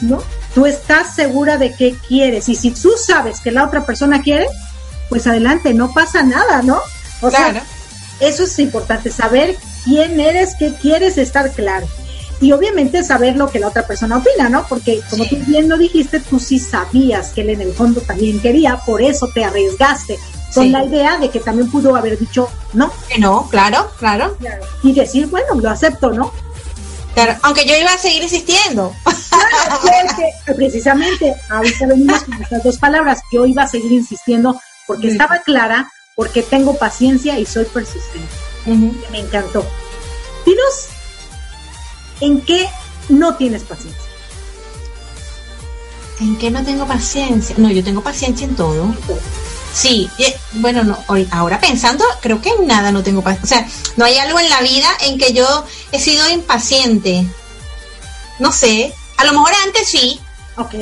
¿no? 0.00 0.22
Tú 0.54 0.66
estás 0.66 1.14
segura 1.14 1.56
de 1.56 1.74
qué 1.74 1.96
quieres 2.08 2.48
y 2.48 2.54
si 2.54 2.70
tú 2.72 2.90
sabes 2.96 3.40
que 3.40 3.50
la 3.50 3.64
otra 3.64 3.86
persona 3.86 4.20
quiere, 4.22 4.46
pues 5.08 5.26
adelante, 5.26 5.72
no 5.74 5.92
pasa 5.92 6.22
nada, 6.22 6.62
¿no? 6.62 6.78
O 7.20 7.28
Claro. 7.28 7.60
sea, 7.60 7.62
eso 8.28 8.44
es 8.44 8.58
importante, 8.58 9.10
saber 9.10 9.56
quién 9.84 10.20
eres, 10.20 10.54
qué 10.58 10.74
quieres, 10.74 11.16
estar 11.18 11.50
claro. 11.52 11.86
Y 12.40 12.50
obviamente 12.52 13.04
saber 13.04 13.36
lo 13.36 13.48
que 13.48 13.60
la 13.60 13.68
otra 13.68 13.86
persona 13.86 14.16
opina, 14.18 14.48
¿no? 14.48 14.66
Porque 14.68 15.00
como 15.08 15.24
Sí. 15.24 15.30
tú 15.36 15.36
bien 15.46 15.68
lo 15.68 15.78
dijiste, 15.78 16.18
tú 16.20 16.38
sí 16.40 16.58
sabías 16.58 17.28
que 17.30 17.42
él 17.42 17.50
en 17.50 17.60
el 17.60 17.72
fondo 17.72 18.00
también 18.00 18.40
quería, 18.40 18.76
por 18.84 19.00
eso 19.00 19.28
te 19.32 19.44
arriesgaste 19.44 20.18
con 20.52 20.64
Sí. 20.64 20.70
la 20.70 20.84
idea 20.84 21.18
de 21.18 21.30
que 21.30 21.40
también 21.40 21.70
pudo 21.70 21.94
haber 21.96 22.18
dicho 22.18 22.48
no 22.74 22.92
Que 23.08 23.18
no, 23.18 23.48
claro, 23.48 23.90
claro, 23.98 24.36
y 24.82 24.92
decir, 24.92 25.28
bueno, 25.28 25.54
lo 25.54 25.70
acepto, 25.70 26.10
¿no? 26.12 26.32
Claro. 27.14 27.36
Aunque 27.42 27.64
yo 27.66 27.76
iba 27.76 27.92
a 27.92 27.98
seguir 27.98 28.22
insistiendo. 28.22 28.94
Porque 29.04 30.32
precisamente 30.56 31.34
ahorita 31.48 31.86
venimos 31.86 32.22
con 32.24 32.42
estas 32.42 32.62
dos 32.62 32.78
palabras. 32.78 33.20
Yo 33.32 33.46
iba 33.46 33.62
a 33.62 33.68
seguir 33.68 33.92
insistiendo 33.92 34.60
porque 34.86 35.08
estaba 35.08 35.38
clara, 35.38 35.90
porque 36.14 36.42
tengo 36.42 36.76
paciencia 36.78 37.38
y 37.38 37.46
soy 37.46 37.64
persistente. 37.66 38.28
Me 39.10 39.20
encantó. 39.20 39.66
Dinos, 40.44 40.88
¿en 42.20 42.40
qué 42.42 42.68
no 43.08 43.36
tienes 43.36 43.62
paciencia? 43.62 44.02
¿En 46.20 46.36
qué 46.36 46.50
no 46.50 46.62
tengo 46.62 46.86
paciencia? 46.86 47.56
No, 47.58 47.70
yo 47.70 47.82
tengo 47.82 48.02
paciencia 48.02 48.46
en 48.46 48.54
todo. 48.54 48.94
Sí, 49.74 50.10
bueno, 50.52 50.84
no, 50.84 50.98
ahora 51.30 51.58
pensando, 51.58 52.04
creo 52.20 52.42
que 52.42 52.50
en 52.50 52.66
nada 52.66 52.92
no 52.92 53.02
tengo 53.02 53.22
paciencia. 53.22 53.60
O 53.60 53.62
sea, 53.62 53.92
no 53.96 54.04
hay 54.04 54.18
algo 54.18 54.38
en 54.38 54.50
la 54.50 54.60
vida 54.60 54.88
en 55.00 55.18
que 55.18 55.32
yo 55.32 55.64
he 55.92 55.98
sido 55.98 56.28
impaciente. 56.28 57.26
No 58.38 58.52
sé, 58.52 58.92
a 59.16 59.24
lo 59.24 59.32
mejor 59.32 59.52
antes 59.64 59.88
sí, 59.88 60.20
Ok. 60.56 60.74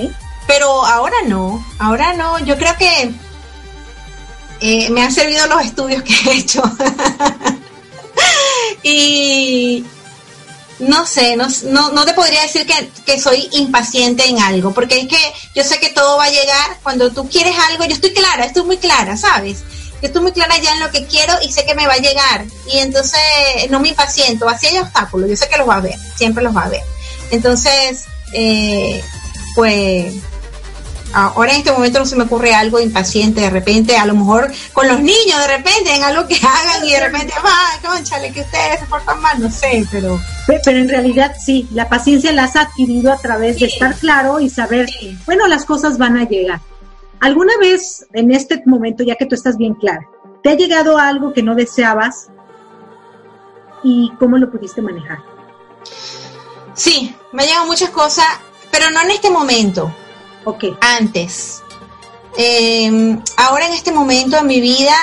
pero 0.47 0.84
ahora 0.84 1.16
no. 1.26 1.64
Ahora 1.78 2.12
no, 2.14 2.38
yo 2.41 2.59
creo 2.59 2.76
que 2.76 3.12
eh, 4.61 4.91
me 4.91 5.03
han 5.03 5.12
servido 5.12 5.47
los 5.47 5.64
estudios 5.64 6.03
que 6.03 6.12
he 6.12 6.32
hecho. 6.38 6.62
y 8.82 9.84
no 10.81 11.07
sé, 11.07 11.37
no, 11.37 11.47
no, 11.64 11.93
no 11.93 12.05
te 12.05 12.14
podría 12.14 12.43
decir 12.43 12.66
que, 12.66 12.91
que 13.05 13.20
soy 13.20 13.49
impaciente 13.53 14.28
en 14.28 14.41
algo, 14.41 14.72
porque 14.72 15.01
es 15.01 15.09
que 15.09 15.33
yo 15.55 15.62
sé 15.62 15.78
que 15.78 15.91
todo 15.91 16.16
va 16.16 16.24
a 16.24 16.31
llegar 16.31 16.78
cuando 16.83 17.11
tú 17.11 17.28
quieres 17.28 17.55
algo, 17.70 17.85
yo 17.85 17.95
estoy 17.95 18.12
clara, 18.12 18.45
estoy 18.45 18.64
muy 18.64 18.78
clara, 18.78 19.16
¿sabes? 19.16 19.59
yo 20.01 20.07
estoy 20.07 20.22
muy 20.22 20.33
clara 20.33 20.57
ya 20.59 20.72
en 20.72 20.81
lo 20.81 20.91
que 20.91 21.05
quiero 21.07 21.35
y 21.43 21.53
sé 21.53 21.64
que 21.66 21.74
me 21.74 21.87
va 21.87 21.95
a 21.95 21.99
llegar. 21.99 22.45
Y 22.72 22.78
entonces 22.78 23.20
no 23.68 23.81
me 23.81 23.89
impaciento. 23.89 24.49
Así 24.49 24.66
hay 24.66 24.78
obstáculos, 24.78 25.28
yo 25.28 25.37
sé 25.37 25.49
que 25.49 25.59
los 25.59 25.68
va 25.68 25.74
a 25.74 25.78
haber, 25.78 25.99
siempre 26.16 26.43
los 26.43 26.57
va 26.57 26.62
a 26.62 26.66
haber. 26.66 26.83
Entonces, 27.31 28.05
eh, 28.33 29.03
pues 29.55 30.14
ahora 31.12 31.52
en 31.52 31.58
este 31.58 31.72
momento 31.72 31.98
no 31.98 32.06
se 32.06 32.16
me 32.16 32.24
ocurre 32.24 32.54
algo 32.54 32.80
impaciente 32.80 33.40
de 33.40 33.50
repente, 33.50 33.96
a 33.96 34.06
lo 34.06 34.14
mejor 34.14 34.50
con 34.72 34.88
los 34.88 35.00
niños 35.00 35.38
de 35.38 35.56
repente 35.56 35.94
en 35.94 36.02
algo 36.02 36.26
que 36.26 36.34
hagan 36.42 36.84
y 36.84 36.92
de 36.92 37.00
repente, 37.00 37.34
va, 37.44 37.88
conchale, 37.88 38.32
que 38.32 38.40
ustedes 38.40 38.80
se 38.80 38.86
portan 38.86 39.20
mal, 39.20 39.40
no 39.40 39.50
sé, 39.50 39.86
pero... 39.90 40.20
Pero 40.46 40.78
en 40.78 40.88
realidad 40.88 41.34
sí, 41.38 41.68
la 41.72 41.88
paciencia 41.88 42.32
la 42.32 42.44
has 42.44 42.56
adquirido 42.56 43.12
a 43.12 43.16
través 43.16 43.61
de 43.61 43.66
estar 43.66 43.94
claro 43.94 44.40
y 44.40 44.50
saber, 44.50 44.88
bueno, 45.24 45.46
las 45.46 45.64
cosas 45.64 45.96
van 45.96 46.16
a 46.16 46.24
llegar. 46.24 46.61
¿Alguna 47.20 47.52
vez 47.58 48.06
en 48.14 48.32
este 48.32 48.62
momento, 48.66 49.04
ya 49.04 49.14
que 49.14 49.26
tú 49.26 49.34
estás 49.34 49.56
bien 49.56 49.74
clara, 49.74 50.08
te 50.42 50.50
ha 50.50 50.54
llegado 50.54 50.98
algo 50.98 51.32
que 51.32 51.42
no 51.42 51.54
deseabas 51.54 52.30
y 53.84 54.11
cómo 54.18 54.38
lo 54.38 54.50
pudiste 54.50 54.82
manejar? 54.82 55.18
Sí, 56.74 57.14
me 57.32 57.42
han 57.42 57.48
llegado 57.48 57.66
muchas 57.66 57.90
cosas, 57.90 58.26
pero 58.70 58.90
no 58.90 59.02
en 59.02 59.11
este 59.11 59.30
momento. 59.30 59.94
Ok. 60.45 60.64
Antes. 60.80 61.62
Eh, 62.36 63.18
ahora 63.36 63.66
en 63.66 63.72
este 63.72 63.93
momento 63.93 64.36
de 64.36 64.45
mi 64.45 64.61
vida 64.61 64.95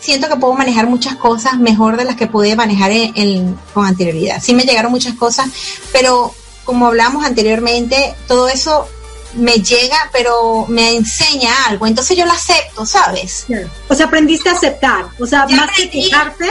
siento 0.00 0.28
que 0.28 0.36
puedo 0.36 0.54
manejar 0.54 0.86
muchas 0.86 1.16
cosas 1.16 1.58
mejor 1.58 1.96
de 1.96 2.04
las 2.04 2.16
que 2.16 2.26
pude 2.26 2.54
manejar 2.56 2.90
en, 2.92 3.58
con 3.74 3.86
anterioridad. 3.86 4.40
Sí 4.42 4.54
me 4.54 4.62
llegaron 4.62 4.92
muchas 4.92 5.14
cosas, 5.14 5.48
pero 5.92 6.34
como 6.64 6.86
hablamos 6.86 7.24
anteriormente, 7.24 8.14
todo 8.26 8.48
eso 8.48 8.86
me 9.34 9.54
llega, 9.54 10.10
pero 10.12 10.66
me 10.68 10.94
enseña 10.94 11.50
algo. 11.66 11.86
Entonces 11.86 12.16
yo 12.16 12.24
lo 12.24 12.32
acepto, 12.32 12.86
¿sabes? 12.86 13.46
O 13.88 13.94
sea, 13.94 14.06
aprendiste 14.06 14.48
a 14.48 14.52
aceptar. 14.52 15.06
O 15.18 15.26
sea, 15.26 15.46
más 15.46 15.70
que 15.76 15.90
quejarte, 15.90 16.50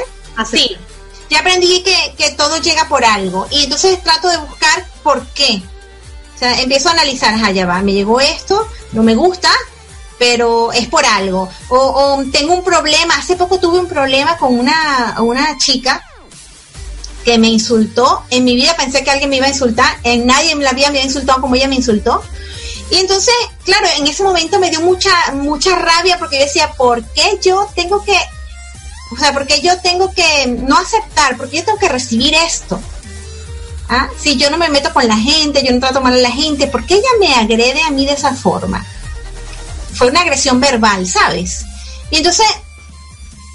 Sí, 0.51 0.77
ya 1.31 1.39
aprendí 1.39 1.81
que, 1.81 2.13
que 2.15 2.31
todo 2.31 2.57
llega 2.57 2.87
por 2.87 3.03
algo. 3.03 3.47
Y 3.49 3.63
entonces 3.63 4.01
trato 4.03 4.29
de 4.29 4.37
buscar 4.37 4.85
por 5.03 5.25
qué. 5.29 5.63
O 6.37 6.39
sea, 6.39 6.61
empiezo 6.61 6.89
a 6.89 6.91
analizar, 6.91 7.33
allá 7.43 7.65
va, 7.65 7.81
me 7.81 7.93
llegó 7.93 8.21
esto, 8.21 8.67
no 8.91 9.01
me 9.01 9.15
gusta, 9.15 9.49
pero 10.19 10.71
es 10.71 10.87
por 10.87 11.03
algo. 11.03 11.49
O, 11.69 12.23
tengo 12.31 12.53
un 12.53 12.63
problema, 12.63 13.17
hace 13.17 13.35
poco 13.35 13.59
tuve 13.59 13.79
un 13.79 13.87
problema 13.87 14.37
con 14.37 14.53
una, 14.53 15.15
una 15.19 15.57
chica 15.57 15.99
que 17.25 17.39
me 17.39 17.47
insultó. 17.47 18.21
En 18.29 18.43
mi 18.43 18.55
vida 18.55 18.75
pensé 18.77 19.03
que 19.03 19.09
alguien 19.09 19.31
me 19.31 19.37
iba 19.37 19.47
a 19.47 19.49
insultar, 19.49 19.97
en 20.03 20.27
nadie 20.27 20.51
en 20.51 20.63
la 20.63 20.73
vida 20.73 20.91
me 20.91 20.99
había 20.99 21.05
insultado 21.05 21.41
como 21.41 21.55
ella 21.55 21.67
me 21.67 21.75
insultó. 21.75 22.21
Y 22.91 22.97
entonces, 22.97 23.33
claro, 23.65 23.87
en 23.97 24.05
ese 24.05 24.21
momento 24.21 24.59
me 24.59 24.69
dio 24.69 24.81
mucha, 24.81 25.09
mucha 25.33 25.75
rabia 25.75 26.19
porque 26.19 26.37
yo 26.37 26.45
decía, 26.45 26.71
¿por 26.73 27.03
qué 27.03 27.39
yo 27.41 27.67
tengo 27.73 28.03
que, 28.03 28.15
o 29.11 29.17
sea, 29.17 29.33
porque 29.33 29.59
yo 29.59 29.81
tengo 29.81 30.13
que 30.13 30.45
no 30.45 30.77
aceptar, 30.77 31.35
porque 31.35 31.57
yo 31.57 31.65
tengo 31.65 31.79
que 31.79 31.89
recibir 31.89 32.35
esto? 32.35 32.79
¿Ah? 33.89 34.09
Si 34.19 34.35
yo 34.35 34.49
no 34.49 34.57
me 34.57 34.69
meto 34.69 34.93
con 34.93 35.07
la 35.07 35.17
gente, 35.17 35.63
yo 35.63 35.71
no 35.71 35.79
trato 35.79 36.01
mal 36.01 36.13
a 36.13 36.17
la 36.17 36.31
gente, 36.31 36.67
¿por 36.67 36.85
qué 36.85 36.95
ella 36.95 37.09
me 37.19 37.33
agrede 37.33 37.83
a 37.83 37.91
mí 37.91 38.05
de 38.05 38.13
esa 38.13 38.33
forma? 38.33 38.85
Fue 39.93 40.07
una 40.07 40.21
agresión 40.21 40.59
verbal, 40.59 41.07
¿sabes? 41.07 41.65
Y 42.11 42.17
entonces, 42.17 42.45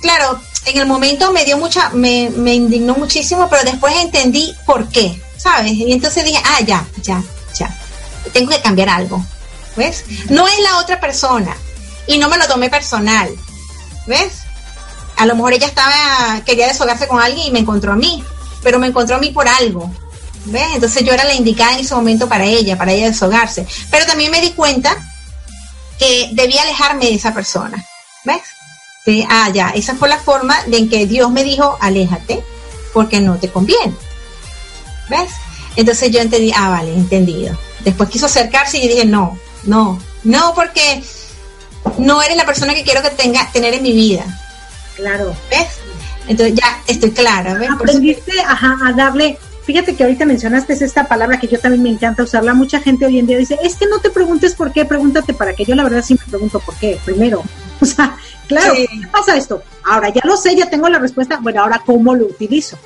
claro, 0.00 0.40
en 0.64 0.78
el 0.78 0.86
momento 0.86 1.32
me 1.32 1.44
dio 1.44 1.58
mucha, 1.58 1.90
me, 1.90 2.30
me 2.30 2.54
indignó 2.54 2.94
muchísimo, 2.94 3.48
pero 3.50 3.64
después 3.64 3.94
entendí 3.96 4.54
por 4.64 4.88
qué, 4.88 5.20
¿sabes? 5.36 5.72
Y 5.72 5.92
entonces 5.92 6.24
dije, 6.24 6.40
ah, 6.44 6.60
ya, 6.60 6.86
ya, 7.02 7.22
ya, 7.54 7.76
tengo 8.32 8.50
que 8.50 8.62
cambiar 8.62 8.88
algo, 8.88 9.24
¿ves? 9.76 10.04
No 10.30 10.46
es 10.48 10.58
la 10.60 10.78
otra 10.78 10.98
persona 10.98 11.54
y 12.06 12.18
no 12.18 12.28
me 12.28 12.38
lo 12.38 12.46
tomé 12.46 12.70
personal, 12.70 13.28
¿ves? 14.06 14.32
A 15.16 15.26
lo 15.26 15.34
mejor 15.34 15.52
ella 15.52 15.66
estaba, 15.66 16.40
quería 16.44 16.68
deshogarse 16.68 17.06
con 17.06 17.20
alguien 17.20 17.48
y 17.48 17.50
me 17.50 17.58
encontró 17.58 17.92
a 17.92 17.96
mí, 17.96 18.24
pero 18.62 18.78
me 18.78 18.86
encontró 18.86 19.16
a 19.16 19.20
mí 19.20 19.30
por 19.30 19.46
algo, 19.46 19.92
¿Ves? 20.46 20.68
Entonces 20.74 21.04
yo 21.04 21.12
era 21.12 21.24
la 21.24 21.34
indicada 21.34 21.74
en 21.74 21.80
ese 21.80 21.94
momento 21.94 22.28
para 22.28 22.44
ella, 22.44 22.76
para 22.76 22.92
ella 22.92 23.06
deshogarse. 23.06 23.66
Pero 23.90 24.06
también 24.06 24.30
me 24.30 24.40
di 24.40 24.50
cuenta 24.50 24.96
que 25.98 26.30
debía 26.32 26.62
alejarme 26.62 27.06
de 27.06 27.14
esa 27.14 27.32
persona. 27.32 27.84
¿Ves? 28.24 28.42
Sí, 29.04 29.26
ah, 29.28 29.50
ya, 29.52 29.70
esa 29.70 29.94
fue 29.94 30.08
la 30.08 30.18
forma 30.18 30.62
de 30.64 30.78
en 30.78 30.88
que 30.88 31.06
Dios 31.06 31.30
me 31.30 31.44
dijo, 31.44 31.76
aléjate, 31.80 32.42
porque 32.92 33.20
no 33.20 33.36
te 33.36 33.48
conviene. 33.50 33.94
¿Ves? 35.08 35.30
Entonces 35.76 36.10
yo 36.10 36.20
entendí, 36.20 36.52
ah, 36.54 36.70
vale, 36.70 36.92
entendido. 36.92 37.56
Después 37.80 38.08
quiso 38.08 38.26
acercarse 38.26 38.78
y 38.78 38.88
dije, 38.88 39.04
no, 39.04 39.38
no, 39.64 40.00
no, 40.24 40.54
porque 40.54 41.02
no 41.98 42.22
eres 42.22 42.36
la 42.36 42.46
persona 42.46 42.74
que 42.74 42.84
quiero 42.84 43.02
que 43.02 43.10
tenga, 43.10 43.50
tener 43.52 43.74
en 43.74 43.82
mi 43.82 43.92
vida. 43.92 44.24
Claro. 44.96 45.34
¿Ves? 45.50 45.68
Entonces 46.28 46.54
ya 46.54 46.82
estoy 46.86 47.10
clara. 47.10 47.54
¿ves? 47.54 47.70
Aprendiste 47.70 48.40
ajá, 48.40 48.76
a 48.86 48.92
darle 48.92 49.38
Fíjate 49.64 49.94
que 49.94 50.02
ahorita 50.02 50.24
mencionaste 50.24 50.72
esta 50.72 51.06
palabra 51.06 51.38
que 51.38 51.46
yo 51.46 51.58
también 51.58 51.82
me 51.82 51.90
encanta 51.90 52.24
usarla. 52.24 52.52
Mucha 52.52 52.80
gente 52.80 53.06
hoy 53.06 53.18
en 53.18 53.26
día 53.26 53.38
dice, 53.38 53.58
es 53.62 53.76
que 53.76 53.86
no 53.86 54.00
te 54.00 54.10
preguntes 54.10 54.54
por 54.54 54.72
qué, 54.72 54.84
pregúntate 54.84 55.34
para 55.34 55.54
qué. 55.54 55.64
Yo 55.64 55.76
la 55.76 55.84
verdad 55.84 56.02
sí 56.02 56.14
me 56.14 56.26
pregunto 56.28 56.58
por 56.60 56.74
qué, 56.76 56.98
primero. 57.04 57.42
O 57.82 57.84
sea, 57.84 58.16
claro, 58.46 58.74
¿qué 58.74 59.08
pasa 59.10 59.36
esto? 59.36 59.60
Ahora 59.82 60.08
ya 60.10 60.20
lo 60.22 60.36
sé, 60.36 60.54
ya 60.54 60.70
tengo 60.70 60.88
la 60.88 61.00
respuesta. 61.00 61.40
Bueno, 61.42 61.62
ahora 61.62 61.82
cómo 61.84 62.14
lo 62.14 62.26
utilizo. 62.26 62.78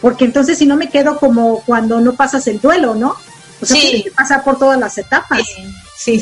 Porque 0.00 0.24
entonces 0.24 0.56
si 0.56 0.66
no 0.66 0.76
me 0.76 0.88
quedo 0.88 1.18
como 1.18 1.62
cuando 1.66 2.00
no 2.00 2.12
pasas 2.12 2.46
el 2.46 2.60
duelo, 2.60 2.94
¿no? 2.94 3.16
O 3.60 3.66
sea, 3.66 3.80
tienes 3.80 4.04
que 4.04 4.12
pasar 4.12 4.44
por 4.44 4.56
todas 4.56 4.78
las 4.78 4.96
etapas. 4.98 5.40
Sí, 5.44 5.74
sí, 5.96 6.20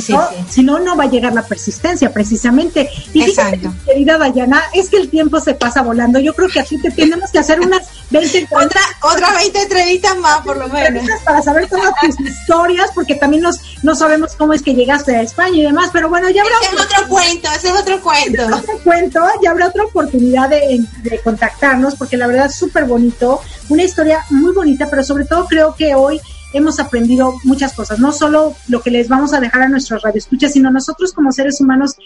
Si 0.49 0.63
no, 0.63 0.79
no 0.79 0.97
va 0.97 1.05
a 1.05 1.11
llegar 1.11 1.33
la 1.35 1.43
persistencia, 1.43 2.13
precisamente. 2.13 2.89
Y 3.13 3.23
Exacto. 3.23 3.75
querida 3.85 4.19
Dayana, 4.19 4.63
es 4.73 4.89
que 4.89 4.99
el 4.99 5.11
tiempo 5.11 5.41
se 5.41 5.55
pasa 5.55 5.83
volando. 5.83 6.19
Yo 6.21 6.35
creo 6.35 6.49
que 6.49 6.61
aquí 6.61 6.79
te 6.81 6.91
tenemos 6.91 7.31
que 7.31 7.39
hacer 7.39 7.61
unas 7.61 7.83
20 8.11 8.49
Otra, 8.55 8.81
otras 9.03 9.35
20 9.35 9.63
entrevistas 9.63 10.17
más, 10.19 10.41
por 10.43 10.57
lo 10.57 10.69
menos. 10.69 11.05
Para 11.25 11.43
saber 11.43 11.69
todas 11.69 11.93
tus 12.01 12.21
historias, 12.29 12.91
porque 12.95 13.17
también 13.17 13.43
nos, 13.43 13.61
no 13.83 13.95
sabemos 13.95 14.35
cómo 14.37 14.53
es 14.53 14.63
que 14.63 14.75
llegaste 14.75 15.17
a 15.17 15.23
España 15.23 15.57
y 15.57 15.63
demás. 15.63 15.91
Pero 15.93 16.09
bueno, 16.09 16.31
ya 16.31 16.43
habrá. 16.43 16.55
Ese 16.63 16.75
es 16.75 16.81
otro 16.81 17.09
cuento, 17.09 17.49
ese 17.57 17.69
es 17.69 17.75
otro 17.75 18.01
cuento. 18.03 18.43
Es 18.43 18.53
otro 18.53 18.79
cuento, 18.85 19.21
ya 19.43 19.51
habrá 19.51 19.69
otra 19.69 19.85
oportunidad 19.85 20.49
de, 20.49 20.85
de 21.03 21.19
contactarnos, 21.21 21.97
porque 21.97 22.17
la 22.17 22.27
verdad 22.27 22.47
es 22.47 22.55
súper 22.55 22.85
bonito. 22.85 23.41
Una 23.69 23.83
historia 23.83 24.25
muy 24.31 24.53
bonita, 24.53 24.89
pero 24.89 25.03
sobre 25.03 25.25
todo 25.25 25.47
creo 25.47 25.75
que 25.75 25.95
hoy 25.95 26.21
hemos 26.55 26.81
aprendido 26.81 27.35
muchas 27.45 27.75
cosas, 27.75 27.99
no 27.99 28.13
solo 28.13 28.55
lo 28.69 28.81
que 28.81 28.91
les 28.91 29.09
vamos 29.09 29.35
a 29.35 29.41
dejar 29.41 29.63
a 29.63 29.69
nuestros 29.69 30.03
radioescuchas, 30.03 30.53
sino 30.53 30.71
nosotros 30.71 31.13
como 31.13 31.33
seres 31.33 31.61
humanos 31.61 31.97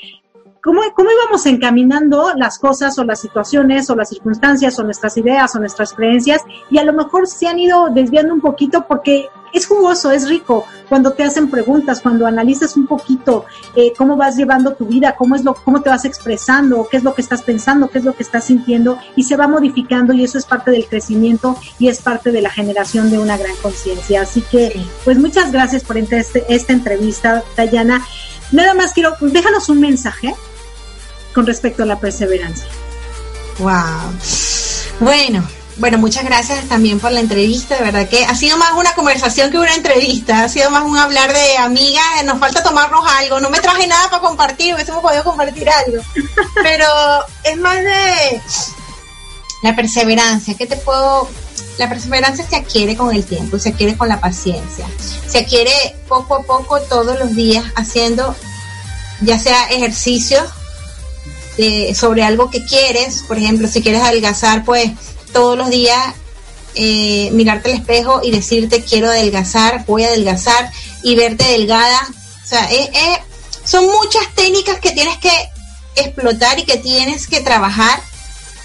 ¿Cómo, 0.68 0.82
¿Cómo, 0.94 1.08
íbamos 1.10 1.46
encaminando 1.46 2.34
las 2.36 2.58
cosas 2.58 2.98
o 2.98 3.04
las 3.04 3.22
situaciones 3.22 3.88
o 3.88 3.96
las 3.96 4.10
circunstancias 4.10 4.78
o 4.78 4.84
nuestras 4.84 5.16
ideas 5.16 5.56
o 5.56 5.60
nuestras 5.60 5.94
creencias 5.94 6.42
y 6.70 6.76
a 6.76 6.84
lo 6.84 6.92
mejor 6.92 7.26
se 7.26 7.48
han 7.48 7.58
ido 7.58 7.88
desviando 7.88 8.34
un 8.34 8.42
poquito 8.42 8.84
porque 8.86 9.30
es 9.54 9.66
jugoso, 9.66 10.10
es 10.10 10.28
rico 10.28 10.66
cuando 10.90 11.12
te 11.14 11.24
hacen 11.24 11.48
preguntas, 11.48 12.02
cuando 12.02 12.26
analizas 12.26 12.76
un 12.76 12.86
poquito 12.86 13.46
eh, 13.76 13.94
cómo 13.96 14.18
vas 14.18 14.36
llevando 14.36 14.74
tu 14.74 14.84
vida, 14.84 15.14
cómo 15.16 15.36
es 15.36 15.42
lo, 15.42 15.54
cómo 15.54 15.80
te 15.80 15.88
vas 15.88 16.04
expresando, 16.04 16.86
qué 16.90 16.98
es 16.98 17.02
lo 17.02 17.14
que 17.14 17.22
estás 17.22 17.40
pensando, 17.40 17.88
qué 17.88 17.96
es 18.00 18.04
lo 18.04 18.14
que 18.14 18.22
estás 18.22 18.44
sintiendo 18.44 18.98
y 19.16 19.22
se 19.22 19.36
va 19.36 19.48
modificando 19.48 20.12
y 20.12 20.22
eso 20.22 20.36
es 20.36 20.44
parte 20.44 20.70
del 20.70 20.84
crecimiento 20.84 21.56
y 21.78 21.88
es 21.88 22.02
parte 22.02 22.30
de 22.30 22.42
la 22.42 22.50
generación 22.50 23.10
de 23.10 23.18
una 23.18 23.38
gran 23.38 23.56
conciencia. 23.62 24.20
Así 24.20 24.42
que, 24.42 24.78
pues 25.06 25.18
muchas 25.18 25.50
gracias 25.50 25.82
por 25.82 25.96
este, 25.96 26.44
esta 26.50 26.74
entrevista, 26.74 27.42
Dayana. 27.56 28.04
Nada 28.52 28.74
más 28.74 28.92
quiero, 28.92 29.14
pues, 29.18 29.32
déjanos 29.32 29.70
un 29.70 29.80
mensaje 29.80 30.34
con 31.34 31.46
respecto 31.46 31.82
a 31.82 31.86
la 31.86 31.98
perseverancia. 31.98 32.66
Wow. 33.58 34.12
Bueno, 35.00 35.46
bueno, 35.78 35.98
muchas 35.98 36.24
gracias 36.24 36.68
también 36.68 36.98
por 36.98 37.12
la 37.12 37.20
entrevista, 37.20 37.76
de 37.76 37.84
verdad 37.84 38.08
que 38.08 38.24
ha 38.24 38.34
sido 38.34 38.56
más 38.58 38.72
una 38.72 38.94
conversación 38.94 39.50
que 39.50 39.58
una 39.58 39.74
entrevista, 39.74 40.42
ha 40.42 40.48
sido 40.48 40.70
más 40.70 40.84
un 40.84 40.96
hablar 40.96 41.32
de 41.32 41.56
amigas, 41.56 42.04
nos 42.24 42.40
falta 42.40 42.64
tomarnos 42.64 43.04
algo, 43.06 43.38
no 43.38 43.48
me 43.48 43.60
traje 43.60 43.86
nada 43.86 44.10
para 44.10 44.22
compartir, 44.22 44.74
hubiésemos 44.74 45.02
podido 45.02 45.22
compartir 45.22 45.68
algo, 45.70 46.02
pero 46.62 46.86
es 47.44 47.56
más 47.58 47.76
de 47.76 48.42
la 49.62 49.76
perseverancia, 49.76 50.54
¿qué 50.56 50.66
te 50.66 50.76
puedo...? 50.76 51.28
La 51.78 51.88
perseverancia 51.88 52.44
se 52.44 52.56
adquiere 52.56 52.96
con 52.96 53.14
el 53.14 53.24
tiempo, 53.24 53.56
se 53.60 53.68
adquiere 53.68 53.96
con 53.96 54.08
la 54.08 54.20
paciencia, 54.20 54.84
se 55.28 55.38
adquiere 55.38 55.70
poco 56.08 56.34
a 56.34 56.42
poco 56.42 56.80
todos 56.80 57.16
los 57.20 57.36
días 57.36 57.64
haciendo 57.76 58.34
ya 59.20 59.38
sea 59.38 59.66
sobre 61.94 62.22
algo 62.22 62.50
que 62.50 62.64
quieres, 62.64 63.24
por 63.26 63.38
ejemplo, 63.38 63.68
si 63.68 63.82
quieres 63.82 64.02
adelgazar, 64.02 64.64
pues 64.64 64.90
todos 65.32 65.58
los 65.58 65.70
días 65.70 66.14
eh, 66.74 67.30
mirarte 67.32 67.72
al 67.72 67.78
espejo 67.78 68.20
y 68.22 68.30
decirte 68.30 68.84
quiero 68.84 69.08
adelgazar, 69.08 69.84
voy 69.86 70.04
a 70.04 70.08
adelgazar 70.08 70.70
y 71.02 71.16
verte 71.16 71.44
delgada. 71.44 72.00
O 72.44 72.46
sea, 72.46 72.68
son 73.64 73.86
muchas 73.86 74.22
técnicas 74.34 74.78
que 74.78 74.92
tienes 74.92 75.18
que 75.18 75.32
explotar 75.96 76.58
y 76.58 76.64
que 76.64 76.76
tienes 76.76 77.26
que 77.26 77.40
trabajar 77.40 78.00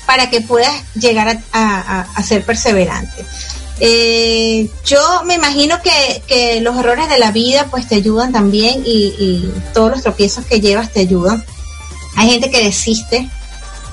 para 0.05 0.29
que 0.29 0.41
puedas 0.41 0.73
llegar 0.93 1.41
a, 1.51 2.23
ser 2.23 2.45
perseverante. 2.45 3.25
Eh, 3.79 4.69
yo 4.85 5.23
me 5.25 5.33
imagino 5.33 5.79
que, 5.81 6.61
los 6.61 6.77
errores 6.77 7.09
de 7.09 7.17
la 7.17 7.31
vida 7.31 7.67
pues 7.71 7.87
te 7.87 7.95
ayudan 7.95 8.31
también 8.31 8.83
y, 8.85 9.15
y 9.17 9.53
todos 9.73 9.91
los 9.91 10.03
tropiezos 10.03 10.45
que 10.45 10.61
llevas 10.61 10.91
te 10.91 10.99
ayudan 10.99 11.43
Hay 12.15 12.29
gente 12.29 12.49
que 12.49 12.63
desiste 12.63 13.29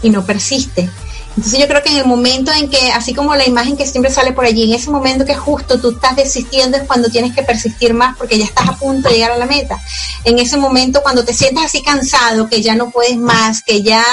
y 0.02 0.10
no 0.10 0.24
persiste. 0.24 0.88
Entonces 1.36 1.60
yo 1.60 1.68
creo 1.68 1.82
que 1.82 1.90
en 1.90 1.98
el 1.98 2.06
momento 2.06 2.50
en 2.52 2.68
que, 2.68 2.90
así 2.90 3.14
como 3.14 3.34
la 3.36 3.46
imagen 3.46 3.76
que 3.76 3.86
siempre 3.86 4.12
sale 4.12 4.32
por 4.32 4.44
allí, 4.44 4.64
en 4.64 4.74
ese 4.74 4.90
momento 4.90 5.24
que 5.24 5.36
justo 5.36 5.80
tú 5.80 5.92
estás 5.92 6.16
desistiendo 6.16 6.76
es 6.76 6.82
cuando 6.84 7.08
tienes 7.08 7.34
que 7.34 7.42
persistir 7.42 7.94
más 7.94 8.16
porque 8.16 8.36
ya 8.36 8.44
estás 8.44 8.68
a 8.68 8.76
punto 8.76 9.08
de 9.08 9.14
llegar 9.14 9.30
a 9.30 9.36
la 9.36 9.46
meta. 9.46 9.78
En 10.24 10.38
ese 10.38 10.56
momento 10.56 11.02
cuando 11.02 11.24
te 11.24 11.32
sientas 11.32 11.66
así 11.66 11.82
cansado, 11.82 12.48
que 12.48 12.60
ya 12.60 12.74
no 12.74 12.90
puedes 12.90 13.16
más, 13.16 13.62
que 13.62 13.82
ya 13.82 14.04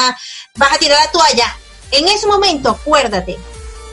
vas 0.56 0.72
a 0.72 0.78
tirar 0.78 1.00
la 1.04 1.12
toalla, 1.12 1.58
en 1.92 2.08
ese 2.08 2.28
momento 2.28 2.70
acuérdate, 2.70 3.38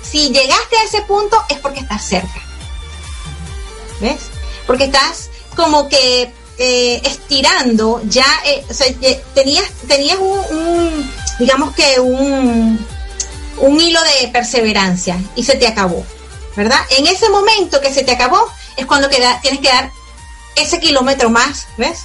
si 0.03 0.29
llegaste 0.29 0.77
a 0.77 0.85
ese 0.85 1.03
punto 1.03 1.43
es 1.49 1.59
porque 1.59 1.81
estás 1.81 2.05
cerca. 2.05 2.43
¿Ves? 4.01 4.21
Porque 4.67 4.85
estás 4.85 5.31
como 5.57 5.89
que 5.89 6.33
eh, 6.59 7.01
estirando, 7.05 8.01
ya, 8.09 8.27
eh, 8.45 8.65
sea, 8.71 8.87
tenías, 9.35 9.69
tenías 9.89 10.19
un, 10.19 11.11
digamos 11.39 11.75
que 11.75 11.99
un, 12.01 12.79
un 13.59 13.81
hilo 13.81 14.01
de 14.03 14.29
perseverancia 14.29 15.19
y 15.35 15.43
se 15.43 15.57
te 15.57 15.67
acabó, 15.67 16.05
¿verdad? 16.57 16.79
En 16.97 17.07
ese 17.07 17.29
momento 17.29 17.81
que 17.81 17.93
se 17.93 18.05
te 18.05 18.13
acabó 18.13 18.49
es 18.77 18.87
cuando 18.87 19.09
queda, 19.09 19.41
tienes 19.41 19.61
que 19.61 19.69
dar 19.69 19.91
ese 20.55 20.79
kilómetro 20.79 21.29
más, 21.31 21.67
¿ves? 21.77 22.01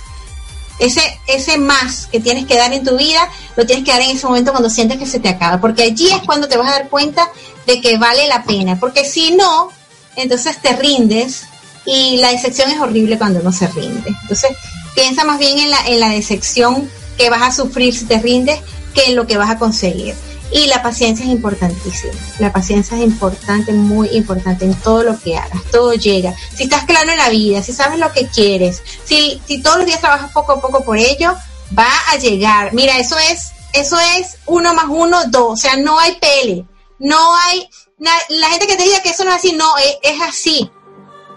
Ese, 0.79 1.19
ese 1.27 1.57
más 1.57 2.07
que 2.07 2.19
tienes 2.19 2.45
que 2.45 2.55
dar 2.55 2.73
en 2.73 2.83
tu 2.83 2.97
vida, 2.97 3.29
lo 3.55 3.65
tienes 3.65 3.85
que 3.85 3.91
dar 3.91 4.01
en 4.01 4.17
ese 4.17 4.25
momento 4.25 4.51
cuando 4.51 4.69
sientes 4.69 4.97
que 4.97 5.05
se 5.05 5.19
te 5.19 5.29
acaba, 5.29 5.59
porque 5.59 5.83
allí 5.83 6.09
es 6.09 6.23
cuando 6.25 6.47
te 6.47 6.57
vas 6.57 6.69
a 6.69 6.79
dar 6.79 6.89
cuenta 6.89 7.29
de 7.67 7.81
que 7.81 7.97
vale 7.97 8.27
la 8.27 8.43
pena, 8.43 8.79
porque 8.79 9.05
si 9.05 9.31
no, 9.31 9.69
entonces 10.15 10.59
te 10.61 10.75
rindes 10.75 11.43
y 11.91 12.17
la 12.17 12.29
decepción 12.29 12.69
es 12.69 12.79
horrible 12.79 13.17
cuando 13.17 13.41
no 13.41 13.51
se 13.51 13.67
rinde. 13.67 14.15
Entonces, 14.21 14.51
piensa 14.93 15.23
más 15.23 15.39
bien 15.39 15.57
en 15.57 15.71
la, 15.71 15.87
en 15.87 15.99
la 15.99 16.09
decepción 16.09 16.89
que 17.17 17.31
vas 17.31 17.41
a 17.41 17.51
sufrir 17.51 17.95
si 17.95 18.05
te 18.05 18.19
rindes 18.19 18.59
que 18.93 19.05
en 19.05 19.15
lo 19.15 19.25
que 19.25 19.37
vas 19.37 19.49
a 19.49 19.57
conseguir. 19.57 20.13
Y 20.51 20.67
la 20.67 20.83
paciencia 20.83 21.25
es 21.25 21.31
importantísima. 21.31 22.13
La 22.37 22.53
paciencia 22.53 22.95
es 22.95 23.03
importante, 23.03 23.71
muy 23.71 24.09
importante 24.09 24.65
en 24.65 24.75
todo 24.75 25.03
lo 25.03 25.19
que 25.19 25.37
hagas. 25.37 25.63
Todo 25.71 25.93
llega. 25.93 26.35
Si 26.55 26.63
estás 26.63 26.85
claro 26.85 27.09
en 27.11 27.17
la 27.17 27.29
vida, 27.29 27.63
si 27.63 27.73
sabes 27.73 27.97
lo 27.97 28.11
que 28.13 28.27
quieres, 28.27 28.83
si, 29.03 29.41
si 29.47 29.61
todos 29.61 29.77
los 29.77 29.85
días 29.87 29.99
trabajas 29.99 30.31
poco 30.31 30.53
a 30.53 30.61
poco 30.61 30.83
por 30.83 30.97
ello, 30.97 31.35
va 31.77 31.91
a 32.11 32.17
llegar. 32.17 32.71
Mira, 32.73 32.99
eso 32.99 33.17
es, 33.17 33.51
eso 33.73 33.97
es 34.17 34.37
uno 34.45 34.75
más 34.75 34.85
uno, 34.89 35.25
dos. 35.29 35.53
O 35.53 35.57
sea, 35.57 35.75
no 35.75 35.99
hay 35.99 36.17
pele. 36.19 36.65
No 36.99 37.35
hay, 37.35 37.67
la 37.97 38.49
gente 38.49 38.67
que 38.67 38.75
te 38.75 38.83
diga 38.83 39.01
que 39.01 39.09
eso 39.09 39.23
no 39.23 39.31
es 39.31 39.37
así, 39.37 39.53
no, 39.53 39.73
es 39.77 40.21
así 40.21 40.71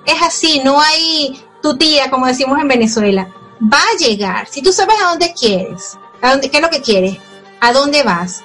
es 0.07 0.23
así, 0.23 0.61
no 0.65 0.81
hay 0.81 1.43
tu 1.63 1.77
tía, 1.77 2.11
como 2.11 2.27
decimos 2.27 2.59
en 2.61 2.69
Venezuela. 2.69 3.29
Va 3.63 3.79
a 3.79 3.97
llegar. 3.99 4.49
Si 4.51 4.63
tú 4.63 4.73
sabes 4.73 4.97
a 5.01 5.11
dónde 5.11 5.33
quieres, 5.39 5.97
a 6.21 6.33
dónde, 6.33 6.51
qué 6.51 6.57
es 6.57 6.63
lo 6.63 6.71
que 6.71 6.83
quieres, 6.83 7.19
a 7.61 7.73
dónde 7.73 8.03
vas 8.03 8.43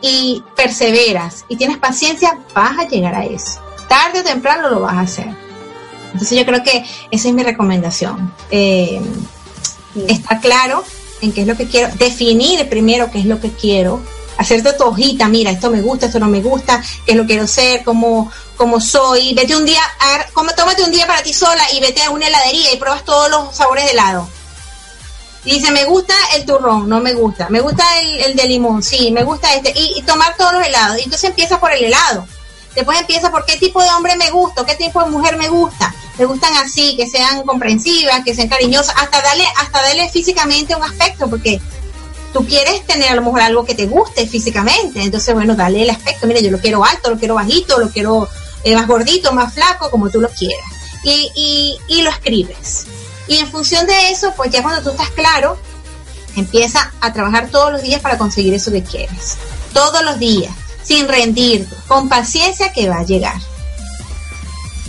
y 0.00 0.42
perseveras 0.56 1.44
y 1.48 1.56
tienes 1.56 1.78
paciencia, 1.78 2.38
vas 2.54 2.78
a 2.78 2.88
llegar 2.88 3.14
a 3.14 3.24
eso. 3.24 3.60
Tarde 3.88 4.20
o 4.20 4.24
temprano 4.24 4.70
lo 4.70 4.80
vas 4.80 4.94
a 4.94 5.00
hacer. 5.00 5.28
Entonces 6.12 6.38
yo 6.38 6.44
creo 6.44 6.62
que 6.62 6.84
esa 7.10 7.28
es 7.28 7.34
mi 7.34 7.42
recomendación. 7.42 8.32
Eh, 8.50 9.00
estar 10.08 10.40
claro 10.40 10.84
en 11.20 11.32
qué 11.32 11.42
es 11.42 11.46
lo 11.46 11.56
que 11.56 11.66
quiero, 11.66 11.88
definir 11.96 12.68
primero 12.68 13.10
qué 13.10 13.20
es 13.20 13.26
lo 13.26 13.40
que 13.40 13.50
quiero, 13.50 14.00
hacerte 14.36 14.72
tu 14.72 14.84
hojita, 14.84 15.28
mira, 15.28 15.50
esto 15.50 15.70
me 15.70 15.80
gusta, 15.80 16.06
esto 16.06 16.18
no 16.18 16.28
me 16.28 16.40
gusta, 16.40 16.82
qué 17.06 17.14
lo 17.14 17.26
quiero 17.26 17.46
ser, 17.46 17.84
cómo, 17.84 18.30
cómo 18.56 18.80
soy, 18.80 19.34
vete 19.34 19.56
un 19.56 19.64
día, 19.64 19.82
a, 20.00 20.26
como, 20.32 20.52
tómate 20.52 20.82
un 20.82 20.90
día 20.90 21.06
para 21.06 21.22
ti 21.22 21.32
sola 21.32 21.62
y 21.72 21.80
vete 21.80 22.02
a 22.02 22.10
una 22.10 22.28
heladería 22.28 22.72
y 22.72 22.76
pruebas 22.76 23.04
todos 23.04 23.30
los 23.30 23.54
sabores 23.54 23.84
de 23.86 23.92
helado. 23.92 24.28
Dice, 25.44 25.72
me 25.72 25.84
gusta 25.84 26.14
el 26.36 26.44
turrón, 26.44 26.88
no 26.88 27.00
me 27.00 27.14
gusta, 27.14 27.48
me 27.48 27.60
gusta 27.60 27.84
el, 28.00 28.36
de 28.36 28.44
limón, 28.44 28.82
sí, 28.82 29.10
me 29.10 29.24
gusta 29.24 29.52
este, 29.54 29.72
y, 29.74 30.00
tomar 30.02 30.36
todos 30.36 30.52
los 30.52 30.64
helados. 30.64 30.98
Y 30.98 31.04
entonces 31.04 31.30
empieza 31.30 31.58
por 31.58 31.72
el 31.72 31.84
helado. 31.84 32.26
Después 32.76 32.98
empieza 33.00 33.30
por 33.30 33.44
qué 33.44 33.56
tipo 33.56 33.82
de 33.82 33.88
hombre 33.90 34.16
me 34.16 34.30
gusta, 34.30 34.64
qué 34.64 34.76
tipo 34.76 35.02
de 35.02 35.10
mujer 35.10 35.36
me 35.36 35.48
gusta. 35.48 35.92
Me 36.16 36.26
gustan 36.26 36.54
así, 36.54 36.96
que 36.96 37.08
sean 37.08 37.42
comprensivas, 37.42 38.22
que 38.24 38.34
sean 38.34 38.48
cariñosas, 38.48 38.94
hasta 38.96 39.20
darle, 39.20 39.44
hasta 39.58 39.82
darle 39.82 40.08
físicamente 40.10 40.76
un 40.76 40.84
aspecto, 40.84 41.28
porque 41.28 41.60
tú 42.32 42.46
quieres 42.46 42.86
tener 42.86 43.10
a 43.10 43.14
lo 43.16 43.22
mejor 43.22 43.40
algo 43.40 43.64
que 43.64 43.74
te 43.74 43.86
guste 43.86 44.26
físicamente, 44.26 45.02
entonces 45.02 45.34
bueno, 45.34 45.54
dale 45.54 45.82
el 45.82 45.90
aspecto, 45.90 46.26
mira, 46.26 46.40
yo 46.40 46.50
lo 46.50 46.60
quiero 46.60 46.84
alto, 46.84 47.10
lo 47.10 47.18
quiero 47.18 47.34
bajito, 47.34 47.78
lo 47.78 47.90
quiero 47.90 48.28
eh, 48.64 48.74
más 48.74 48.86
gordito, 48.86 49.32
más 49.32 49.54
flaco, 49.54 49.90
como 49.90 50.10
tú 50.10 50.20
lo 50.20 50.28
quieras. 50.28 50.66
Y, 51.04 51.30
y, 51.34 51.78
y 51.88 52.02
lo 52.02 52.10
escribes. 52.10 52.86
Y 53.28 53.36
en 53.36 53.48
función 53.48 53.86
de 53.86 54.10
eso, 54.10 54.32
pues 54.36 54.50
ya 54.50 54.62
cuando 54.62 54.82
tú 54.82 54.90
estás 54.90 55.10
claro, 55.10 55.58
empieza 56.36 56.92
a 57.00 57.12
trabajar 57.12 57.48
todos 57.48 57.72
los 57.72 57.82
días 57.82 58.00
para 58.00 58.18
conseguir 58.18 58.54
eso 58.54 58.72
que 58.72 58.82
quieres. 58.82 59.36
Todos 59.72 60.04
los 60.04 60.18
días, 60.18 60.52
sin 60.82 61.08
rendirte, 61.08 61.74
con 61.88 62.08
paciencia 62.08 62.72
que 62.72 62.88
va 62.88 62.98
a 62.98 63.04
llegar. 63.04 63.36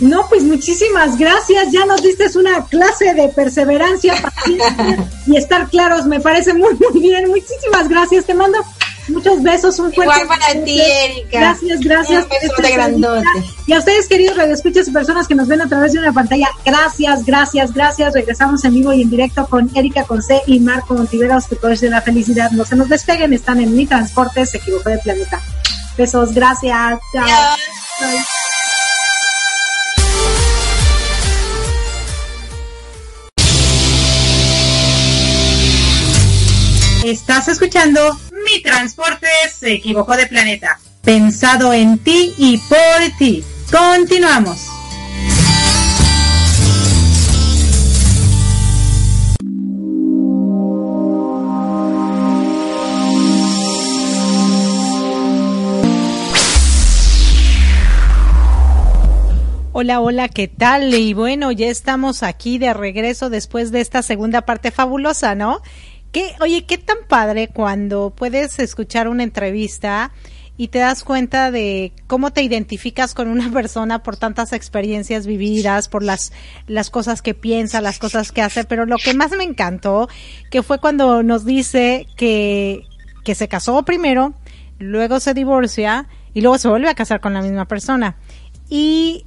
No, 0.00 0.28
pues 0.28 0.42
muchísimas 0.42 1.16
gracias. 1.16 1.70
Ya 1.70 1.86
nos 1.86 2.02
diste 2.02 2.26
una 2.36 2.66
clase 2.66 3.14
de 3.14 3.28
perseverancia, 3.28 4.20
paciencia 4.20 5.08
y 5.26 5.36
estar 5.36 5.68
claros. 5.68 6.06
Me 6.06 6.20
parece 6.20 6.52
muy, 6.52 6.74
muy 6.74 7.00
bien. 7.00 7.28
Muchísimas 7.28 7.88
gracias. 7.88 8.24
Te 8.24 8.34
mando 8.34 8.58
muchos 9.08 9.42
besos, 9.42 9.78
un 9.78 9.92
fuerte 9.92 10.22
Igual 10.22 10.38
para 10.38 10.64
ti, 10.64 10.80
Erika. 10.80 11.40
Gracias, 11.40 11.80
gracias. 11.80 12.24
Un 12.24 12.72
grandote. 12.72 13.28
Y 13.66 13.72
a 13.72 13.78
ustedes, 13.78 14.08
queridos 14.08 14.36
radioescuchas 14.36 14.88
y 14.88 14.90
personas 14.92 15.26
que 15.28 15.34
nos 15.34 15.48
ven 15.48 15.60
a 15.60 15.68
través 15.68 15.92
de 15.92 15.98
una 15.98 16.12
pantalla, 16.12 16.48
gracias, 16.64 17.24
gracias, 17.24 17.72
gracias. 17.72 18.14
Regresamos 18.14 18.64
en 18.64 18.74
vivo 18.74 18.92
y 18.92 19.02
en 19.02 19.10
directo 19.10 19.46
con 19.46 19.70
Erika 19.74 20.04
Conce 20.04 20.42
y 20.46 20.60
Marco 20.60 20.94
Montiveros, 20.94 21.48
tu 21.48 21.56
coach 21.56 21.80
de 21.80 21.90
la 21.90 22.02
felicidad. 22.02 22.50
No 22.52 22.64
se 22.64 22.76
nos 22.76 22.88
despeguen, 22.88 23.32
están 23.32 23.60
en 23.60 23.74
mi 23.74 23.86
transporte, 23.86 24.44
se 24.46 24.58
equivocó 24.58 24.90
de 24.90 24.98
planeta. 24.98 25.40
Besos, 25.96 26.32
gracias. 26.32 26.98
Chao. 27.12 27.26
Estás 37.04 37.48
escuchando 37.48 38.18
Mi 38.46 38.62
Transporte 38.62 39.26
se 39.54 39.74
equivocó 39.74 40.16
de 40.16 40.26
planeta. 40.26 40.80
Pensado 41.02 41.74
en 41.74 41.98
ti 41.98 42.32
y 42.38 42.56
por 42.56 43.18
ti. 43.18 43.44
Continuamos. 43.70 44.70
Hola, 59.76 60.00
hola, 60.00 60.28
¿qué 60.28 60.48
tal? 60.48 60.94
Y 60.94 61.12
bueno, 61.12 61.52
ya 61.52 61.66
estamos 61.66 62.22
aquí 62.22 62.56
de 62.56 62.72
regreso 62.72 63.28
después 63.28 63.72
de 63.72 63.82
esta 63.82 64.00
segunda 64.00 64.46
parte 64.46 64.70
fabulosa, 64.70 65.34
¿no? 65.34 65.60
¿Qué, 66.14 66.32
oye, 66.38 66.64
qué 66.64 66.78
tan 66.78 66.98
padre 67.08 67.48
cuando 67.48 68.10
puedes 68.14 68.60
escuchar 68.60 69.08
una 69.08 69.24
entrevista 69.24 70.12
y 70.56 70.68
te 70.68 70.78
das 70.78 71.02
cuenta 71.02 71.50
de 71.50 71.92
cómo 72.06 72.32
te 72.32 72.42
identificas 72.42 73.14
con 73.14 73.26
una 73.26 73.50
persona 73.50 74.04
por 74.04 74.16
tantas 74.16 74.52
experiencias 74.52 75.26
vividas, 75.26 75.88
por 75.88 76.04
las, 76.04 76.32
las 76.68 76.90
cosas 76.90 77.20
que 77.20 77.34
piensa, 77.34 77.80
las 77.80 77.98
cosas 77.98 78.30
que 78.30 78.42
hace, 78.42 78.62
pero 78.62 78.86
lo 78.86 78.96
que 78.96 79.12
más 79.12 79.32
me 79.32 79.42
encantó, 79.42 80.08
que 80.52 80.62
fue 80.62 80.78
cuando 80.78 81.24
nos 81.24 81.44
dice 81.44 82.06
que, 82.16 82.84
se 83.34 83.48
casó 83.48 83.82
primero, 83.82 84.34
luego 84.78 85.18
se 85.18 85.34
divorcia 85.34 86.06
y 86.32 86.42
luego 86.42 86.58
se 86.58 86.68
vuelve 86.68 86.90
a 86.90 86.94
casar 86.94 87.20
con 87.20 87.34
la 87.34 87.42
misma 87.42 87.66
persona. 87.66 88.18
Y 88.68 89.26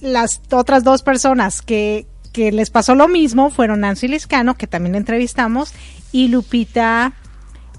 las 0.00 0.42
otras 0.50 0.82
dos 0.82 1.04
personas 1.04 1.62
que, 1.62 2.08
que 2.32 2.50
les 2.50 2.70
pasó 2.70 2.96
lo 2.96 3.06
mismo 3.06 3.50
fueron 3.50 3.82
Nancy 3.82 4.08
Liscano, 4.08 4.56
que 4.56 4.66
también 4.66 4.96
entrevistamos, 4.96 5.72
y 6.14 6.28
Lupita 6.28 7.12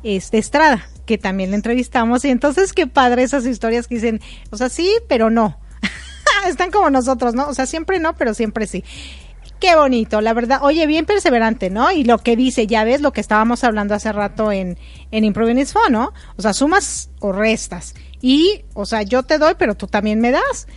este, 0.03 0.39
Estrada, 0.39 0.89
que 1.05 1.17
también 1.17 1.51
la 1.51 1.55
entrevistamos. 1.55 2.25
Y 2.25 2.29
entonces 2.31 2.73
qué 2.73 2.85
padre 2.85 3.23
esas 3.23 3.45
historias 3.45 3.87
que 3.87 3.95
dicen, 3.95 4.19
o 4.49 4.57
sea, 4.57 4.67
sí, 4.67 4.91
pero 5.07 5.29
no. 5.29 5.57
Están 6.45 6.69
como 6.69 6.89
nosotros, 6.89 7.33
¿no? 7.33 7.47
O 7.47 7.53
sea, 7.53 7.65
siempre 7.65 7.97
no, 7.97 8.13
pero 8.17 8.33
siempre 8.33 8.67
sí. 8.67 8.83
Qué 9.61 9.77
bonito, 9.77 10.19
la 10.19 10.33
verdad. 10.33 10.59
Oye, 10.63 10.85
bien 10.85 11.05
perseverante, 11.05 11.69
¿no? 11.69 11.93
Y 11.93 12.03
lo 12.03 12.17
que 12.17 12.35
dice, 12.35 12.67
ya 12.67 12.83
ves 12.83 12.99
lo 12.99 13.13
que 13.13 13.21
estábamos 13.21 13.63
hablando 13.63 13.95
hace 13.95 14.11
rato 14.11 14.51
en, 14.51 14.77
en 15.11 15.23
Improving 15.23 15.63
¿no? 15.89 16.11
O 16.35 16.41
sea, 16.41 16.51
sumas 16.51 17.11
o 17.21 17.31
restas. 17.31 17.95
Y, 18.19 18.65
o 18.73 18.85
sea, 18.85 19.03
yo 19.03 19.23
te 19.23 19.37
doy, 19.37 19.53
pero 19.57 19.75
tú 19.75 19.87
también 19.87 20.19
me 20.19 20.31
das. 20.31 20.67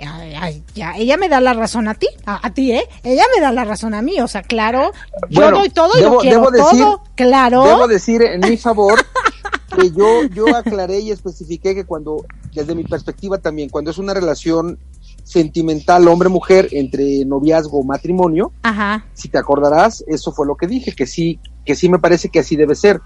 Ay, 0.00 0.62
ya, 0.74 0.92
ella 0.96 1.16
me 1.16 1.28
da 1.28 1.40
la 1.40 1.54
razón 1.54 1.88
a 1.88 1.94
ti, 1.94 2.06
a, 2.24 2.50
ti, 2.54 2.72
¿eh? 2.72 2.84
Ella 3.02 3.24
me 3.34 3.40
da 3.40 3.50
la 3.52 3.64
razón 3.64 3.94
a 3.94 4.02
mí, 4.02 4.20
o 4.20 4.28
sea, 4.28 4.42
claro, 4.42 4.92
yo 5.28 5.40
Bueno, 5.42 5.58
doy 5.58 5.70
todo 5.70 5.98
y 5.98 6.02
debo- 6.02 6.14
lo 6.14 6.18
quiero 6.20 6.50
debo 6.50 6.50
decir- 6.52 6.84
todo, 6.84 7.02
claro. 7.16 7.64
Debo 7.64 7.88
decir 7.88 8.22
en 8.22 8.40
mi 8.48 8.56
favor 8.56 9.04
que 9.76 9.90
yo, 9.90 10.24
yo 10.32 10.54
aclaré 10.56 11.00
y 11.00 11.10
especifiqué 11.10 11.74
que 11.74 11.84
cuando, 11.84 12.24
desde 12.54 12.74
mi 12.74 12.84
perspectiva 12.84 13.38
también, 13.38 13.68
cuando 13.70 13.90
es 13.90 13.98
una 13.98 14.14
relación 14.14 14.78
sentimental 15.24 16.08
hombre-mujer 16.08 16.68
entre 16.72 17.24
noviazgo 17.24 17.80
o 17.80 17.84
matrimonio, 17.84 18.52
Ajá, 18.62 19.04
si 19.14 19.28
te 19.28 19.38
acordarás, 19.38 20.02
eso 20.06 20.32
fue 20.32 20.46
lo 20.46 20.56
que 20.56 20.66
dije, 20.66 20.94
que 20.94 21.06
sí, 21.06 21.38
que 21.66 21.74
sí 21.74 21.88
me 21.88 21.98
parece 21.98 22.28
que 22.30 22.38
así 22.40 22.56
debe 22.56 22.74
ser. 22.74 23.00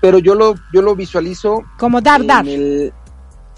pero 0.00 0.18
yo 0.18 0.34
lo, 0.34 0.54
yo 0.72 0.82
lo 0.82 0.94
visualizo 0.94 1.62
como 1.78 2.00
dar, 2.02 2.20
en 2.20 2.26
dar. 2.26 2.46
el- 2.46 2.92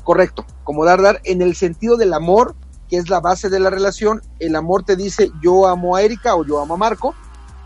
correcto, 0.05 0.47
como 0.65 0.85
dar, 0.87 1.03
dar, 1.03 1.21
en 1.25 1.43
el 1.43 1.55
sentido 1.55 1.97
del 1.99 2.15
amor, 2.15 2.55
que 2.89 2.97
es 2.97 3.09
la 3.09 3.21
base 3.21 3.49
de 3.49 3.61
la 3.61 3.71
relación. 3.71 4.23
El 4.39 4.57
amor 4.57 4.83
te 4.83 4.97
dice 4.97 5.31
yo 5.43 5.67
amo 5.67 5.97
a 5.97 6.03
Erika 6.03 6.35
o 6.37 6.45
yo 6.45 6.61
amo 6.61 6.75
a 6.75 6.79
Marco, 6.79 7.15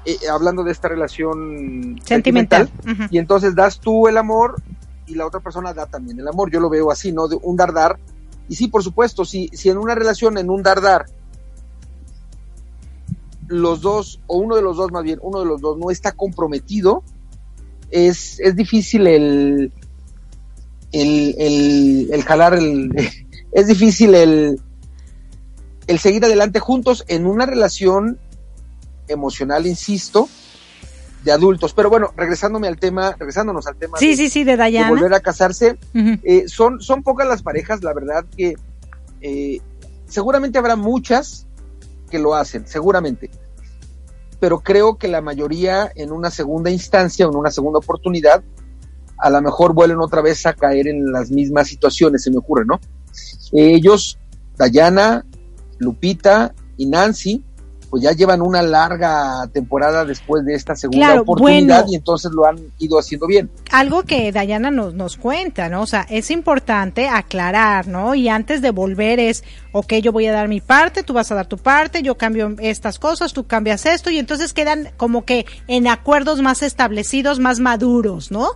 eh, 0.04 0.16
hablando 0.30 0.64
de 0.64 0.72
esta 0.72 0.88
relación 0.88 2.00
Sentimental. 2.04 2.70
Y 3.10 3.18
entonces 3.18 3.54
das 3.54 3.78
tú 3.78 4.08
el 4.08 4.16
amor 4.16 4.60
y 5.06 5.14
la 5.14 5.26
otra 5.26 5.40
persona 5.40 5.72
da 5.72 5.86
también 5.86 6.18
el 6.18 6.28
amor. 6.28 6.50
Yo 6.50 6.60
lo 6.60 6.70
veo 6.70 6.90
así, 6.90 7.12
¿no? 7.12 7.28
De 7.28 7.38
un 7.40 7.56
dar 7.56 7.72
dar. 7.72 7.98
Y 8.48 8.56
sí, 8.56 8.68
por 8.68 8.82
supuesto, 8.82 9.24
si, 9.24 9.48
si 9.52 9.70
en 9.70 9.78
una 9.78 9.94
relación, 9.94 10.36
en 10.36 10.50
un 10.50 10.62
dar 10.62 10.80
dar, 10.80 11.06
los 13.46 13.80
dos, 13.80 14.20
o 14.26 14.38
uno 14.38 14.56
de 14.56 14.62
los 14.62 14.76
dos 14.76 14.90
más 14.90 15.04
bien, 15.04 15.18
uno 15.22 15.40
de 15.40 15.46
los 15.46 15.60
dos 15.60 15.78
no 15.78 15.90
está 15.90 16.12
comprometido, 16.12 17.02
es, 17.90 18.40
es 18.40 18.56
difícil 18.56 19.06
el, 19.06 19.72
el, 20.90 21.34
el, 21.38 22.08
el 22.10 22.22
jalar 22.24 22.54
el, 22.54 22.90
es 23.52 23.66
difícil 23.66 24.14
el, 24.14 24.60
el 25.86 25.98
seguir 25.98 26.24
adelante 26.24 26.60
juntos 26.60 27.04
en 27.08 27.26
una 27.26 27.46
relación 27.46 28.18
emocional, 29.08 29.66
insisto, 29.66 30.28
de 31.24 31.32
adultos. 31.32 31.72
Pero 31.74 31.90
bueno, 31.90 32.12
regresándome 32.16 32.68
al 32.68 32.78
tema, 32.78 33.14
regresándonos 33.18 33.66
al 33.66 33.76
tema 33.76 33.98
Sí, 33.98 34.10
de, 34.10 34.16
sí, 34.16 34.30
sí, 34.30 34.44
de 34.44 34.52
de 34.52 34.56
Dayana. 34.56 34.88
volver 34.90 35.14
a 35.14 35.20
casarse, 35.20 35.78
eh, 35.94 36.44
son, 36.48 36.80
son 36.80 37.02
pocas 37.02 37.26
las 37.28 37.42
parejas, 37.42 37.82
la 37.82 37.92
verdad 37.94 38.24
que 38.36 38.54
eh, 39.20 39.60
seguramente 40.06 40.58
habrá 40.58 40.76
muchas 40.76 41.46
que 42.10 42.18
lo 42.18 42.34
hacen, 42.34 42.66
seguramente. 42.66 43.30
Pero 44.40 44.60
creo 44.60 44.96
que 44.98 45.06
la 45.08 45.20
mayoría 45.20 45.90
en 45.94 46.10
una 46.10 46.30
segunda 46.30 46.70
instancia 46.70 47.26
o 47.26 47.30
en 47.30 47.36
una 47.36 47.50
segunda 47.50 47.78
oportunidad, 47.78 48.42
a 49.18 49.30
lo 49.30 49.40
mejor 49.40 49.72
vuelven 49.72 50.00
otra 50.00 50.20
vez 50.20 50.44
a 50.46 50.52
caer 50.52 50.88
en 50.88 51.12
las 51.12 51.30
mismas 51.30 51.68
situaciones, 51.68 52.24
se 52.24 52.30
me 52.30 52.38
ocurre, 52.38 52.64
¿no? 52.66 52.80
Ellos, 53.52 54.18
Dayana, 54.56 55.24
Lupita 55.82 56.54
y 56.76 56.86
Nancy, 56.86 57.42
pues 57.90 58.02
ya 58.04 58.12
llevan 58.12 58.40
una 58.40 58.62
larga 58.62 59.46
temporada 59.52 60.06
después 60.06 60.46
de 60.46 60.54
esta 60.54 60.74
segunda 60.74 61.08
Claro, 61.08 61.22
oportunidad 61.22 61.80
bueno. 61.82 61.92
y 61.92 61.96
entonces 61.96 62.32
lo 62.32 62.46
han 62.46 62.56
ido 62.78 62.98
haciendo 62.98 63.26
bien. 63.26 63.50
algo 63.70 64.02
que 64.04 64.32
Dayana 64.32 64.70
nos, 64.70 64.94
nos 64.94 65.18
cuenta, 65.18 65.68
¿no? 65.68 65.82
O 65.82 65.86
sea, 65.86 66.06
es 66.08 66.30
importante 66.30 67.06
aclarar, 67.08 67.88
¿no? 67.88 68.14
Y 68.14 68.30
antes 68.30 68.62
de 68.62 68.70
volver 68.70 69.20
es, 69.20 69.44
ok, 69.72 69.92
yo 69.96 70.10
voy 70.10 70.26
a 70.26 70.32
dar 70.32 70.48
mi 70.48 70.62
parte, 70.62 71.02
tú 71.02 71.12
vas 71.12 71.30
a 71.32 71.34
dar 71.34 71.46
tu 71.46 71.58
parte, 71.58 72.02
yo 72.02 72.16
cambio 72.16 72.56
estas 72.60 72.98
cosas, 72.98 73.34
tú 73.34 73.46
cambias 73.46 73.84
esto, 73.84 74.08
y 74.10 74.18
entonces 74.18 74.54
quedan 74.54 74.88
como 74.96 75.26
que 75.26 75.44
en 75.68 75.86
acuerdos 75.86 76.40
más 76.40 76.62
establecidos, 76.62 77.40
más 77.40 77.60
maduros, 77.60 78.30
¿no? 78.30 78.52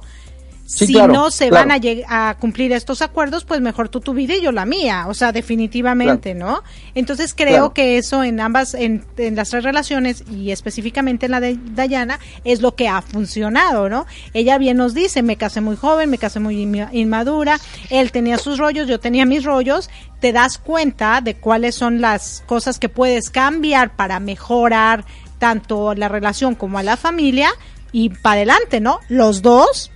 Sí, 0.67 0.89
si 0.89 0.93
claro, 0.95 1.13
no 1.13 1.31
se 1.31 1.49
claro. 1.49 1.69
van 1.69 1.81
a, 2.09 2.29
a 2.29 2.35
cumplir 2.39 2.73
estos 2.73 3.01
acuerdos, 3.01 3.45
pues 3.45 3.61
mejor 3.61 3.89
tú 3.89 4.01
tu 4.01 4.15
vida 4.15 4.35
y 4.35 4.43
yo 4.43 4.51
la 4.51 4.67
mía, 4.67 5.05
o 5.07 5.15
sea, 5.15 5.31
definitivamente, 5.31 6.35
¿no? 6.35 6.63
Entonces 6.95 7.35
creo 7.35 7.73
que 7.73 7.99
eso 7.99 8.25
en 8.25 8.41
ambas, 8.41 8.75
en, 8.75 9.05
en 9.17 9.37
las 9.37 9.51
tres 9.51 9.63
relaciones 9.63 10.25
y 10.29 10.51
específicamente 10.51 11.27
en 11.27 11.33
la 11.33 11.41
de 11.41 11.57
Dayana, 11.73 12.19
es 12.45 12.63
lo 12.63 12.75
que 12.75 12.89
ha 12.89 13.01
funcionado, 13.01 13.89
¿no? 13.89 14.07
Ella 14.35 14.59
bien 14.59 14.77
nos 14.77 14.93
dice, 14.93 15.23
me 15.23 15.37
casé 15.37 15.61
muy 15.61 15.77
joven, 15.77 16.11
me 16.11 16.19
casé 16.19 16.41
muy 16.41 16.57
inma- 16.65 16.89
inmadura, 16.93 17.59
él 17.91 18.11
tenía 18.11 18.37
sus 18.37 18.59
rollos, 18.59 18.89
yo 18.89 18.99
tenía 18.99 19.25
mis 19.25 19.45
rollos, 19.45 19.89
te 20.21 20.33
das 20.33 20.59
cuenta 20.59 21.21
de 21.21 21.37
cuáles 21.37 21.77
son 21.77 22.01
las 22.01 22.43
cosas 22.47 22.79
que 22.81 22.89
puedes 22.89 23.31
cambiar 23.31 23.95
para 23.95 24.19
mejorar 24.19 25.05
tanto 25.39 25.95
la 25.95 26.09
relación 26.09 26.55
como 26.57 26.79
a 26.79 26.83
la 26.83 26.97
familia 26.97 27.51
y 27.93 28.09
para 28.11 28.37
adelante, 28.37 28.81
¿no? 28.81 28.99
Los 29.09 29.43
dos 29.43 29.93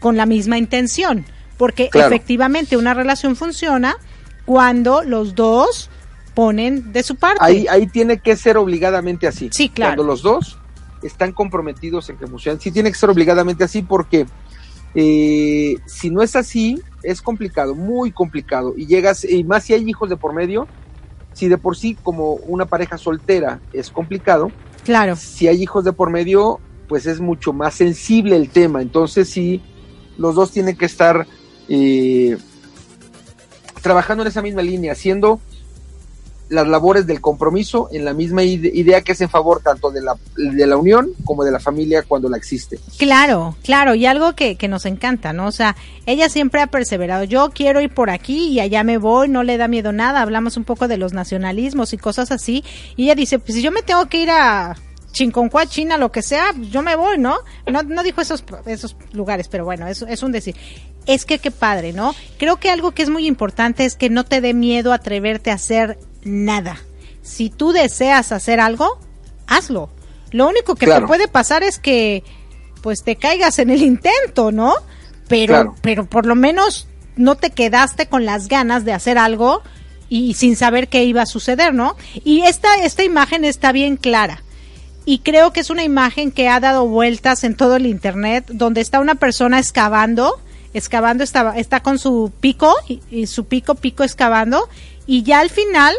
con 0.00 0.16
la 0.16 0.26
misma 0.26 0.58
intención, 0.58 1.24
porque 1.56 1.88
Claro. 1.90 2.08
efectivamente 2.08 2.76
una 2.76 2.94
relación 2.94 3.36
funciona 3.36 3.96
cuando 4.44 5.02
los 5.02 5.34
dos 5.34 5.90
ponen 6.34 6.92
de 6.92 7.02
su 7.02 7.16
parte. 7.16 7.38
Ahí, 7.40 7.66
ahí 7.68 7.86
tiene 7.86 8.18
que 8.18 8.36
ser 8.36 8.56
obligadamente 8.58 9.26
así. 9.26 9.48
Sí, 9.52 9.68
claro. 9.70 9.96
Cuando 9.96 10.04
los 10.12 10.22
dos 10.22 10.58
están 11.02 11.32
comprometidos 11.32 12.08
en 12.10 12.16
que 12.18 12.26
funcionen, 12.26 12.60
sí 12.60 12.70
tiene 12.70 12.90
que 12.90 12.98
ser 12.98 13.08
obligadamente 13.10 13.64
así 13.64 13.82
porque 13.82 14.26
eh, 14.94 15.76
si 15.86 16.10
no 16.10 16.22
es 16.22 16.36
así, 16.36 16.80
es 17.02 17.20
complicado, 17.22 17.74
muy 17.74 18.10
complicado. 18.12 18.74
Y 18.76 18.86
llegas, 18.86 19.24
y 19.24 19.44
más 19.44 19.64
si 19.64 19.74
hay 19.74 19.88
hijos 19.88 20.08
de 20.08 20.16
por 20.16 20.32
medio, 20.32 20.66
si 21.32 21.48
de 21.48 21.58
por 21.58 21.76
sí 21.76 21.96
como 22.02 22.32
una 22.34 22.64
pareja 22.66 22.96
soltera 22.98 23.60
es 23.72 23.90
complicado, 23.90 24.50
Claro. 24.84 25.16
si 25.16 25.48
hay 25.48 25.62
hijos 25.62 25.84
de 25.84 25.92
por 25.92 26.10
medio, 26.10 26.60
pues 26.88 27.06
es 27.06 27.20
mucho 27.20 27.52
más 27.52 27.74
sensible 27.74 28.36
el 28.36 28.48
tema. 28.48 28.80
Entonces 28.80 29.28
sí, 29.28 29.60
los 30.18 30.34
dos 30.34 30.50
tienen 30.50 30.76
que 30.76 30.86
estar 30.86 31.26
eh, 31.68 32.36
trabajando 33.82 34.22
en 34.22 34.28
esa 34.28 34.42
misma 34.42 34.62
línea, 34.62 34.92
haciendo 34.92 35.40
las 36.48 36.68
labores 36.68 37.08
del 37.08 37.20
compromiso 37.20 37.88
en 37.90 38.04
la 38.04 38.14
misma 38.14 38.44
ide- 38.44 38.70
idea 38.72 39.00
que 39.02 39.10
es 39.12 39.20
en 39.20 39.28
favor 39.28 39.62
tanto 39.64 39.90
de 39.90 40.00
la, 40.00 40.14
de 40.36 40.64
la 40.68 40.76
unión 40.76 41.10
como 41.24 41.42
de 41.42 41.50
la 41.50 41.58
familia 41.58 42.04
cuando 42.06 42.28
la 42.28 42.36
existe. 42.36 42.78
Claro, 42.98 43.56
claro, 43.64 43.96
y 43.96 44.06
algo 44.06 44.34
que, 44.36 44.54
que 44.54 44.68
nos 44.68 44.86
encanta, 44.86 45.32
¿no? 45.32 45.48
O 45.48 45.52
sea, 45.52 45.74
ella 46.06 46.28
siempre 46.28 46.60
ha 46.60 46.68
perseverado, 46.68 47.24
yo 47.24 47.50
quiero 47.52 47.80
ir 47.80 47.92
por 47.92 48.10
aquí 48.10 48.46
y 48.50 48.60
allá 48.60 48.84
me 48.84 48.96
voy, 48.96 49.28
no 49.28 49.42
le 49.42 49.56
da 49.56 49.66
miedo 49.66 49.90
nada, 49.90 50.22
hablamos 50.22 50.56
un 50.56 50.62
poco 50.62 50.86
de 50.86 50.98
los 50.98 51.12
nacionalismos 51.12 51.92
y 51.92 51.98
cosas 51.98 52.30
así, 52.30 52.62
y 52.94 53.04
ella 53.06 53.16
dice, 53.16 53.40
pues 53.40 53.54
si 53.56 53.62
yo 53.62 53.72
me 53.72 53.82
tengo 53.82 54.06
que 54.06 54.22
ir 54.22 54.30
a 54.30 54.76
Chinconcuá, 55.16 55.64
China, 55.64 55.96
lo 55.96 56.12
que 56.12 56.20
sea, 56.20 56.52
yo 56.70 56.82
me 56.82 56.94
voy, 56.94 57.16
¿no? 57.16 57.38
No, 57.66 57.82
no 57.82 58.02
dijo 58.02 58.20
esos, 58.20 58.44
esos 58.66 58.96
lugares, 59.14 59.48
pero 59.48 59.64
bueno, 59.64 59.86
es, 59.86 60.02
es 60.02 60.22
un 60.22 60.30
decir. 60.30 60.54
Es 61.06 61.24
que 61.24 61.38
qué 61.38 61.50
padre, 61.50 61.94
¿no? 61.94 62.14
Creo 62.36 62.58
que 62.58 62.68
algo 62.68 62.90
que 62.90 63.02
es 63.02 63.08
muy 63.08 63.26
importante 63.26 63.86
es 63.86 63.94
que 63.94 64.10
no 64.10 64.24
te 64.24 64.42
dé 64.42 64.52
miedo 64.52 64.92
atreverte 64.92 65.50
a 65.50 65.54
hacer 65.54 65.98
nada. 66.22 66.76
Si 67.22 67.48
tú 67.48 67.72
deseas 67.72 68.30
hacer 68.30 68.60
algo, 68.60 68.98
hazlo. 69.46 69.88
Lo 70.32 70.48
único 70.48 70.74
que 70.74 70.84
te 70.86 71.00
puede 71.06 71.28
pasar 71.28 71.62
es 71.62 71.78
que 71.78 72.22
pues 72.82 73.02
te 73.02 73.16
caigas 73.16 73.58
en 73.58 73.70
el 73.70 73.82
intento, 73.82 74.52
¿no? 74.52 74.74
Pero 75.28 75.54
Claro. 75.54 75.74
pero 75.80 76.04
por 76.04 76.26
lo 76.26 76.34
menos 76.34 76.88
no 77.16 77.36
te 77.36 77.48
quedaste 77.52 78.06
con 78.06 78.26
las 78.26 78.48
ganas 78.48 78.84
de 78.84 78.92
hacer 78.92 79.16
algo 79.16 79.62
y 80.10 80.34
sin 80.34 80.56
saber 80.56 80.88
qué 80.88 81.04
iba 81.04 81.22
a 81.22 81.26
suceder, 81.26 81.72
¿no? 81.72 81.96
Y 82.22 82.42
esta 82.42 82.68
esta 82.84 83.02
imagen 83.02 83.46
está 83.46 83.72
bien 83.72 83.96
clara. 83.96 84.42
Y 85.06 85.20
creo 85.20 85.52
que 85.52 85.60
es 85.60 85.70
una 85.70 85.84
imagen 85.84 86.30
que 86.30 86.48
ha 86.48 86.60
dado 86.60 86.86
vueltas 86.86 87.44
en 87.44 87.56
todo 87.56 87.76
el 87.76 87.86
internet, 87.86 88.44
donde 88.48 88.82
está 88.82 89.00
una 89.00 89.14
persona 89.14 89.58
excavando, 89.58 90.38
excavando, 90.74 91.24
está, 91.24 91.56
está 91.56 91.80
con 91.80 91.98
su 91.98 92.32
pico, 92.40 92.74
y, 92.88 93.00
y 93.10 93.26
su 93.26 93.46
pico, 93.46 93.76
pico 93.76 94.02
excavando, 94.02 94.68
y 95.06 95.22
ya 95.22 95.40
al 95.40 95.48
final 95.48 95.94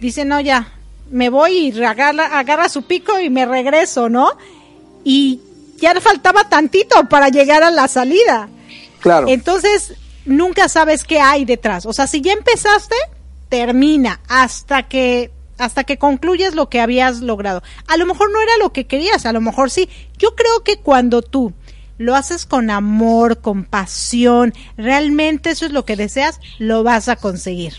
dice, 0.00 0.24
no, 0.24 0.40
ya, 0.40 0.72
me 1.10 1.28
voy 1.28 1.68
y 1.68 1.84
agarra, 1.84 2.38
agarra 2.38 2.68
su 2.68 2.82
pico 2.82 3.20
y 3.20 3.28
me 3.28 3.44
regreso, 3.44 4.08
¿no? 4.08 4.30
Y 5.02 5.40
ya 5.78 5.92
le 5.94 6.00
faltaba 6.00 6.48
tantito 6.48 7.08
para 7.08 7.28
llegar 7.28 7.62
a 7.62 7.70
la 7.70 7.88
salida. 7.88 8.48
Claro. 9.00 9.28
Entonces, 9.28 9.94
nunca 10.24 10.68
sabes 10.68 11.04
qué 11.04 11.20
hay 11.20 11.44
detrás. 11.44 11.86
O 11.86 11.92
sea, 11.92 12.06
si 12.06 12.20
ya 12.20 12.32
empezaste, 12.32 12.96
termina 13.48 14.20
hasta 14.28 14.84
que 14.84 15.30
hasta 15.58 15.84
que 15.84 15.98
concluyes 15.98 16.54
lo 16.54 16.68
que 16.68 16.80
habías 16.80 17.20
logrado. 17.20 17.62
A 17.86 17.96
lo 17.96 18.06
mejor 18.06 18.30
no 18.32 18.40
era 18.40 18.52
lo 18.60 18.72
que 18.72 18.86
querías, 18.86 19.26
a 19.26 19.32
lo 19.32 19.40
mejor 19.40 19.70
sí. 19.70 19.88
Yo 20.18 20.34
creo 20.34 20.62
que 20.64 20.78
cuando 20.78 21.22
tú 21.22 21.52
lo 21.98 22.16
haces 22.16 22.44
con 22.46 22.70
amor, 22.70 23.38
con 23.40 23.64
pasión, 23.64 24.52
realmente 24.76 25.50
eso 25.50 25.64
es 25.66 25.72
lo 25.72 25.84
que 25.84 25.96
deseas, 25.96 26.40
lo 26.58 26.82
vas 26.82 27.08
a 27.08 27.16
conseguir. 27.16 27.74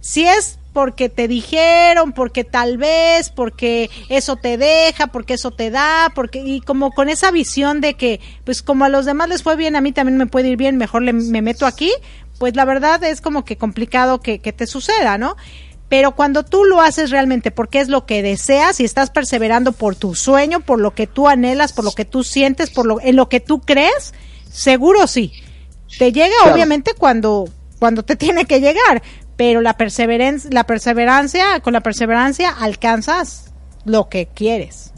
Si 0.00 0.24
es 0.26 0.58
porque 0.72 1.08
te 1.08 1.26
dijeron, 1.28 2.12
porque 2.12 2.44
tal 2.44 2.78
vez, 2.78 3.28
porque 3.28 3.90
eso 4.08 4.36
te 4.36 4.56
deja, 4.56 5.08
porque 5.08 5.34
eso 5.34 5.50
te 5.50 5.70
da, 5.70 6.12
porque 6.14 6.38
y 6.44 6.60
como 6.60 6.92
con 6.92 7.08
esa 7.08 7.30
visión 7.32 7.80
de 7.80 7.94
que 7.94 8.20
pues 8.44 8.62
como 8.62 8.84
a 8.84 8.88
los 8.88 9.04
demás 9.04 9.28
les 9.28 9.42
fue 9.42 9.56
bien, 9.56 9.74
a 9.76 9.80
mí 9.80 9.92
también 9.92 10.16
me 10.16 10.26
puede 10.26 10.48
ir 10.48 10.56
bien, 10.56 10.76
mejor 10.76 11.02
le- 11.02 11.12
me 11.12 11.42
meto 11.42 11.66
aquí, 11.66 11.92
pues 12.38 12.54
la 12.54 12.64
verdad 12.64 13.02
es 13.04 13.20
como 13.20 13.44
que 13.44 13.56
complicado 13.58 14.20
que, 14.20 14.38
que 14.38 14.52
te 14.52 14.66
suceda, 14.68 15.18
¿no? 15.18 15.36
Pero 15.90 16.14
cuando 16.14 16.44
tú 16.44 16.64
lo 16.64 16.80
haces 16.80 17.10
realmente 17.10 17.50
porque 17.50 17.80
es 17.80 17.88
lo 17.88 18.06
que 18.06 18.22
deseas 18.22 18.78
y 18.78 18.84
estás 18.84 19.10
perseverando 19.10 19.72
por 19.72 19.96
tu 19.96 20.14
sueño, 20.14 20.60
por 20.60 20.80
lo 20.80 20.94
que 20.94 21.08
tú 21.08 21.28
anhelas, 21.28 21.72
por 21.72 21.84
lo 21.84 21.90
que 21.90 22.04
tú 22.04 22.22
sientes, 22.22 22.70
por 22.70 22.86
lo 22.86 23.00
en 23.00 23.16
lo 23.16 23.28
que 23.28 23.40
tú 23.40 23.60
crees, 23.60 24.14
seguro 24.50 25.06
sí. 25.08 25.32
Te 25.98 26.12
llega 26.12 26.34
Claro. 26.42 26.54
obviamente 26.54 26.94
cuando 26.94 27.48
cuando 27.80 28.04
te 28.04 28.14
tiene 28.24 28.44
que 28.44 28.60
llegar, 28.60 29.02
pero 29.36 29.60
la 29.60 29.76
perseverancia, 29.76 30.48
la 30.52 30.64
perseverancia, 30.64 31.60
con 31.60 31.72
la 31.72 31.80
perseverancia 31.80 32.50
alcanzas 32.50 33.50
lo 33.84 34.08
que 34.08 34.28
quieres. 34.32 34.92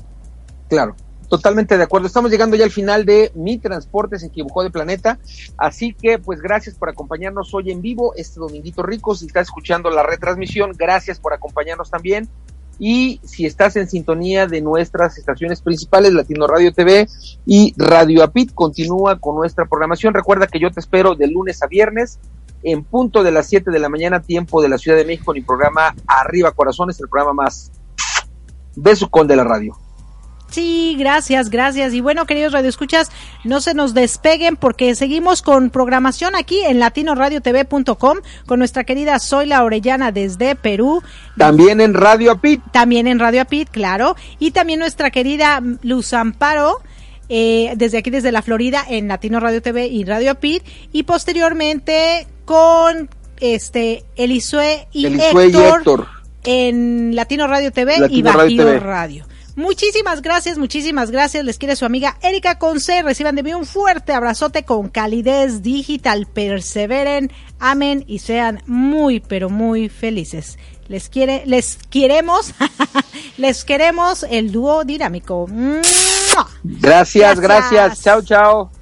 Claro, 0.69 0.95
totalmente 1.33 1.79
de 1.79 1.85
acuerdo. 1.85 2.07
Estamos 2.07 2.31
llegando 2.31 2.57
ya 2.57 2.65
al 2.65 2.71
final 2.71 3.07
de 3.07 3.33
Mi 3.35 3.57
Transporte 3.57 4.19
se 4.19 4.27
equivocó 4.27 4.63
de 4.65 4.71
planeta. 4.71 5.19
Así 5.57 5.95
que, 5.95 6.19
pues, 6.19 6.43
gracias 6.43 6.75
por 6.75 6.91
acompañarnos 6.91 7.55
hoy 7.55 7.71
en 7.71 7.81
vivo, 7.81 8.13
este 8.17 8.39
Dominguito 8.39 8.83
Rico. 8.83 9.15
Si 9.15 9.29
está 9.29 9.41
escuchando 9.41 9.89
la 9.89 10.03
retransmisión, 10.03 10.73
gracias 10.77 11.19
por 11.19 11.33
acompañarnos 11.33 11.91
también. 11.91 12.29
y 12.79 13.21
si 13.23 13.47
estás 13.47 13.77
en 13.77 13.89
sintonía 13.89 14.47
de 14.47 14.61
nuestras 14.61 15.17
estaciones 15.17 15.63
principales, 15.63 16.13
Latino 16.13 16.47
Radio 16.47 16.73
TV 16.73 17.07
y 17.47 17.75
Radio 17.77 18.25
Apit, 18.25 18.53
continúa 18.53 19.19
con 19.19 19.37
nuestra 19.37 19.67
programación. 19.67 20.13
Recuerda 20.13 20.47
que 20.47 20.59
yo 20.59 20.71
te 20.71 20.81
espero 20.81 21.15
de 21.15 21.29
lunes 21.29 21.63
a 21.63 21.67
viernes 21.67 22.19
en 22.63 22.83
punto 22.83 23.23
de 23.23 23.31
las 23.31 23.47
7 23.47 23.71
de 23.71 23.79
la 23.79 23.89
mañana, 23.89 24.21
tiempo 24.21 24.61
de 24.61 24.69
la 24.69 24.79
Ciudad 24.79 24.99
de 24.99 25.05
México, 25.05 25.33
en 25.33 25.41
mi 25.41 25.47
programa 25.47 25.95
Arriba 26.07 26.51
Corazones, 26.53 26.99
el 27.01 27.09
programa 27.09 27.45
más 27.45 27.73
besucón 28.75 29.29
de 29.29 29.37
la 29.37 29.45
radio. 29.45 29.82
Sí, 30.53 30.97
gracias, 30.99 31.49
gracias. 31.49 31.95
Y 31.95 32.03
bueno, 32.03 32.27
queridos 32.27 32.53
radioescuchas, 32.53 33.11
no 33.43 33.63
se 33.63 33.73
nos 33.73 33.95
despeguen 33.95 34.57
porque 34.57 34.95
seguimos 34.95 35.41
con 35.41 35.71
programación 35.71 36.37
aquí 36.37 36.61
en 36.61 36.79
latinoradiotv.com 36.79 38.19
con 38.45 38.59
nuestra 38.59 38.85
querida 38.85 39.19
Zoila 39.19 39.65
Orellana 39.65 40.13
desde 40.13 40.55
Perú. 40.55 41.03
También 41.39 41.81
en 41.81 41.95
Radio 41.95 42.33
Apit. 42.33 42.61
También 42.71 43.07
en 43.07 43.19
Radio 43.19 43.41
Apit, 43.41 43.71
claro. 43.71 44.15
Y 44.39 44.51
también 44.51 44.79
nuestra 44.79 45.11
querida 45.11 45.63
Luz 45.83 46.13
Amparo. 46.13 46.83
Eh, 47.31 47.73
desde 47.77 47.97
aquí, 47.97 48.11
desde 48.11 48.31
la 48.31 48.43
Florida, 48.43 48.85
en 48.87 49.09
Latino 49.09 49.41
Radio 49.41 49.63
TV 49.63 49.87
y 49.87 50.05
Radio 50.05 50.33
Apit. 50.33 50.63
Y 50.93 51.05
posteriormente 51.05 52.27
con 52.45 53.09
este 53.41 54.05
Elisue 54.17 54.87
y, 54.93 55.07
Elisue 55.07 55.47
Héctor, 55.47 55.51
y 55.51 55.57
Héctor 55.57 56.09
en 56.45 57.15
Latino 57.15 57.47
Radio 57.47 57.73
TV 57.73 57.99
Latino 57.99 58.19
y 58.19 58.23
Bajío 58.23 58.65
Radio 58.65 58.81
Radio. 58.81 59.32
Muchísimas 59.55 60.23
gracias, 60.23 60.57
muchísimas 60.57 61.11
gracias. 61.11 61.45
Les 61.45 61.59
quiere 61.59 61.77
su 61.77 61.85
amiga 61.85 62.17
Erika 62.23 62.59
Conce. 62.59 63.03
Reciban 63.03 63.37
de 63.37 63.43
mí 63.43 63.53
un 63.53 63.67
fuerte 63.67 64.13
abrazote 64.13 64.65
con 64.65 64.89
calidez 64.89 65.63
digital. 65.63 66.27
Perseveren, 66.27 67.31
amen 67.59 68.05
y 68.07 68.21
sean 68.21 68.63
muy, 68.67 69.21
pero 69.21 69.51
muy 69.51 69.89
felices. 69.89 70.59
Les 70.89 71.09
quiere, 71.09 71.43
les 71.47 71.79
queremos, 71.91 72.55
les 73.37 73.65
queremos 73.65 74.25
el 74.29 74.53
dúo 74.53 74.85
dinámico. 74.85 75.47
Gracias, 76.63 77.41
gracias. 77.41 77.41
Gracias. 77.41 78.03
Chao, 78.03 78.23
chao. 78.23 78.82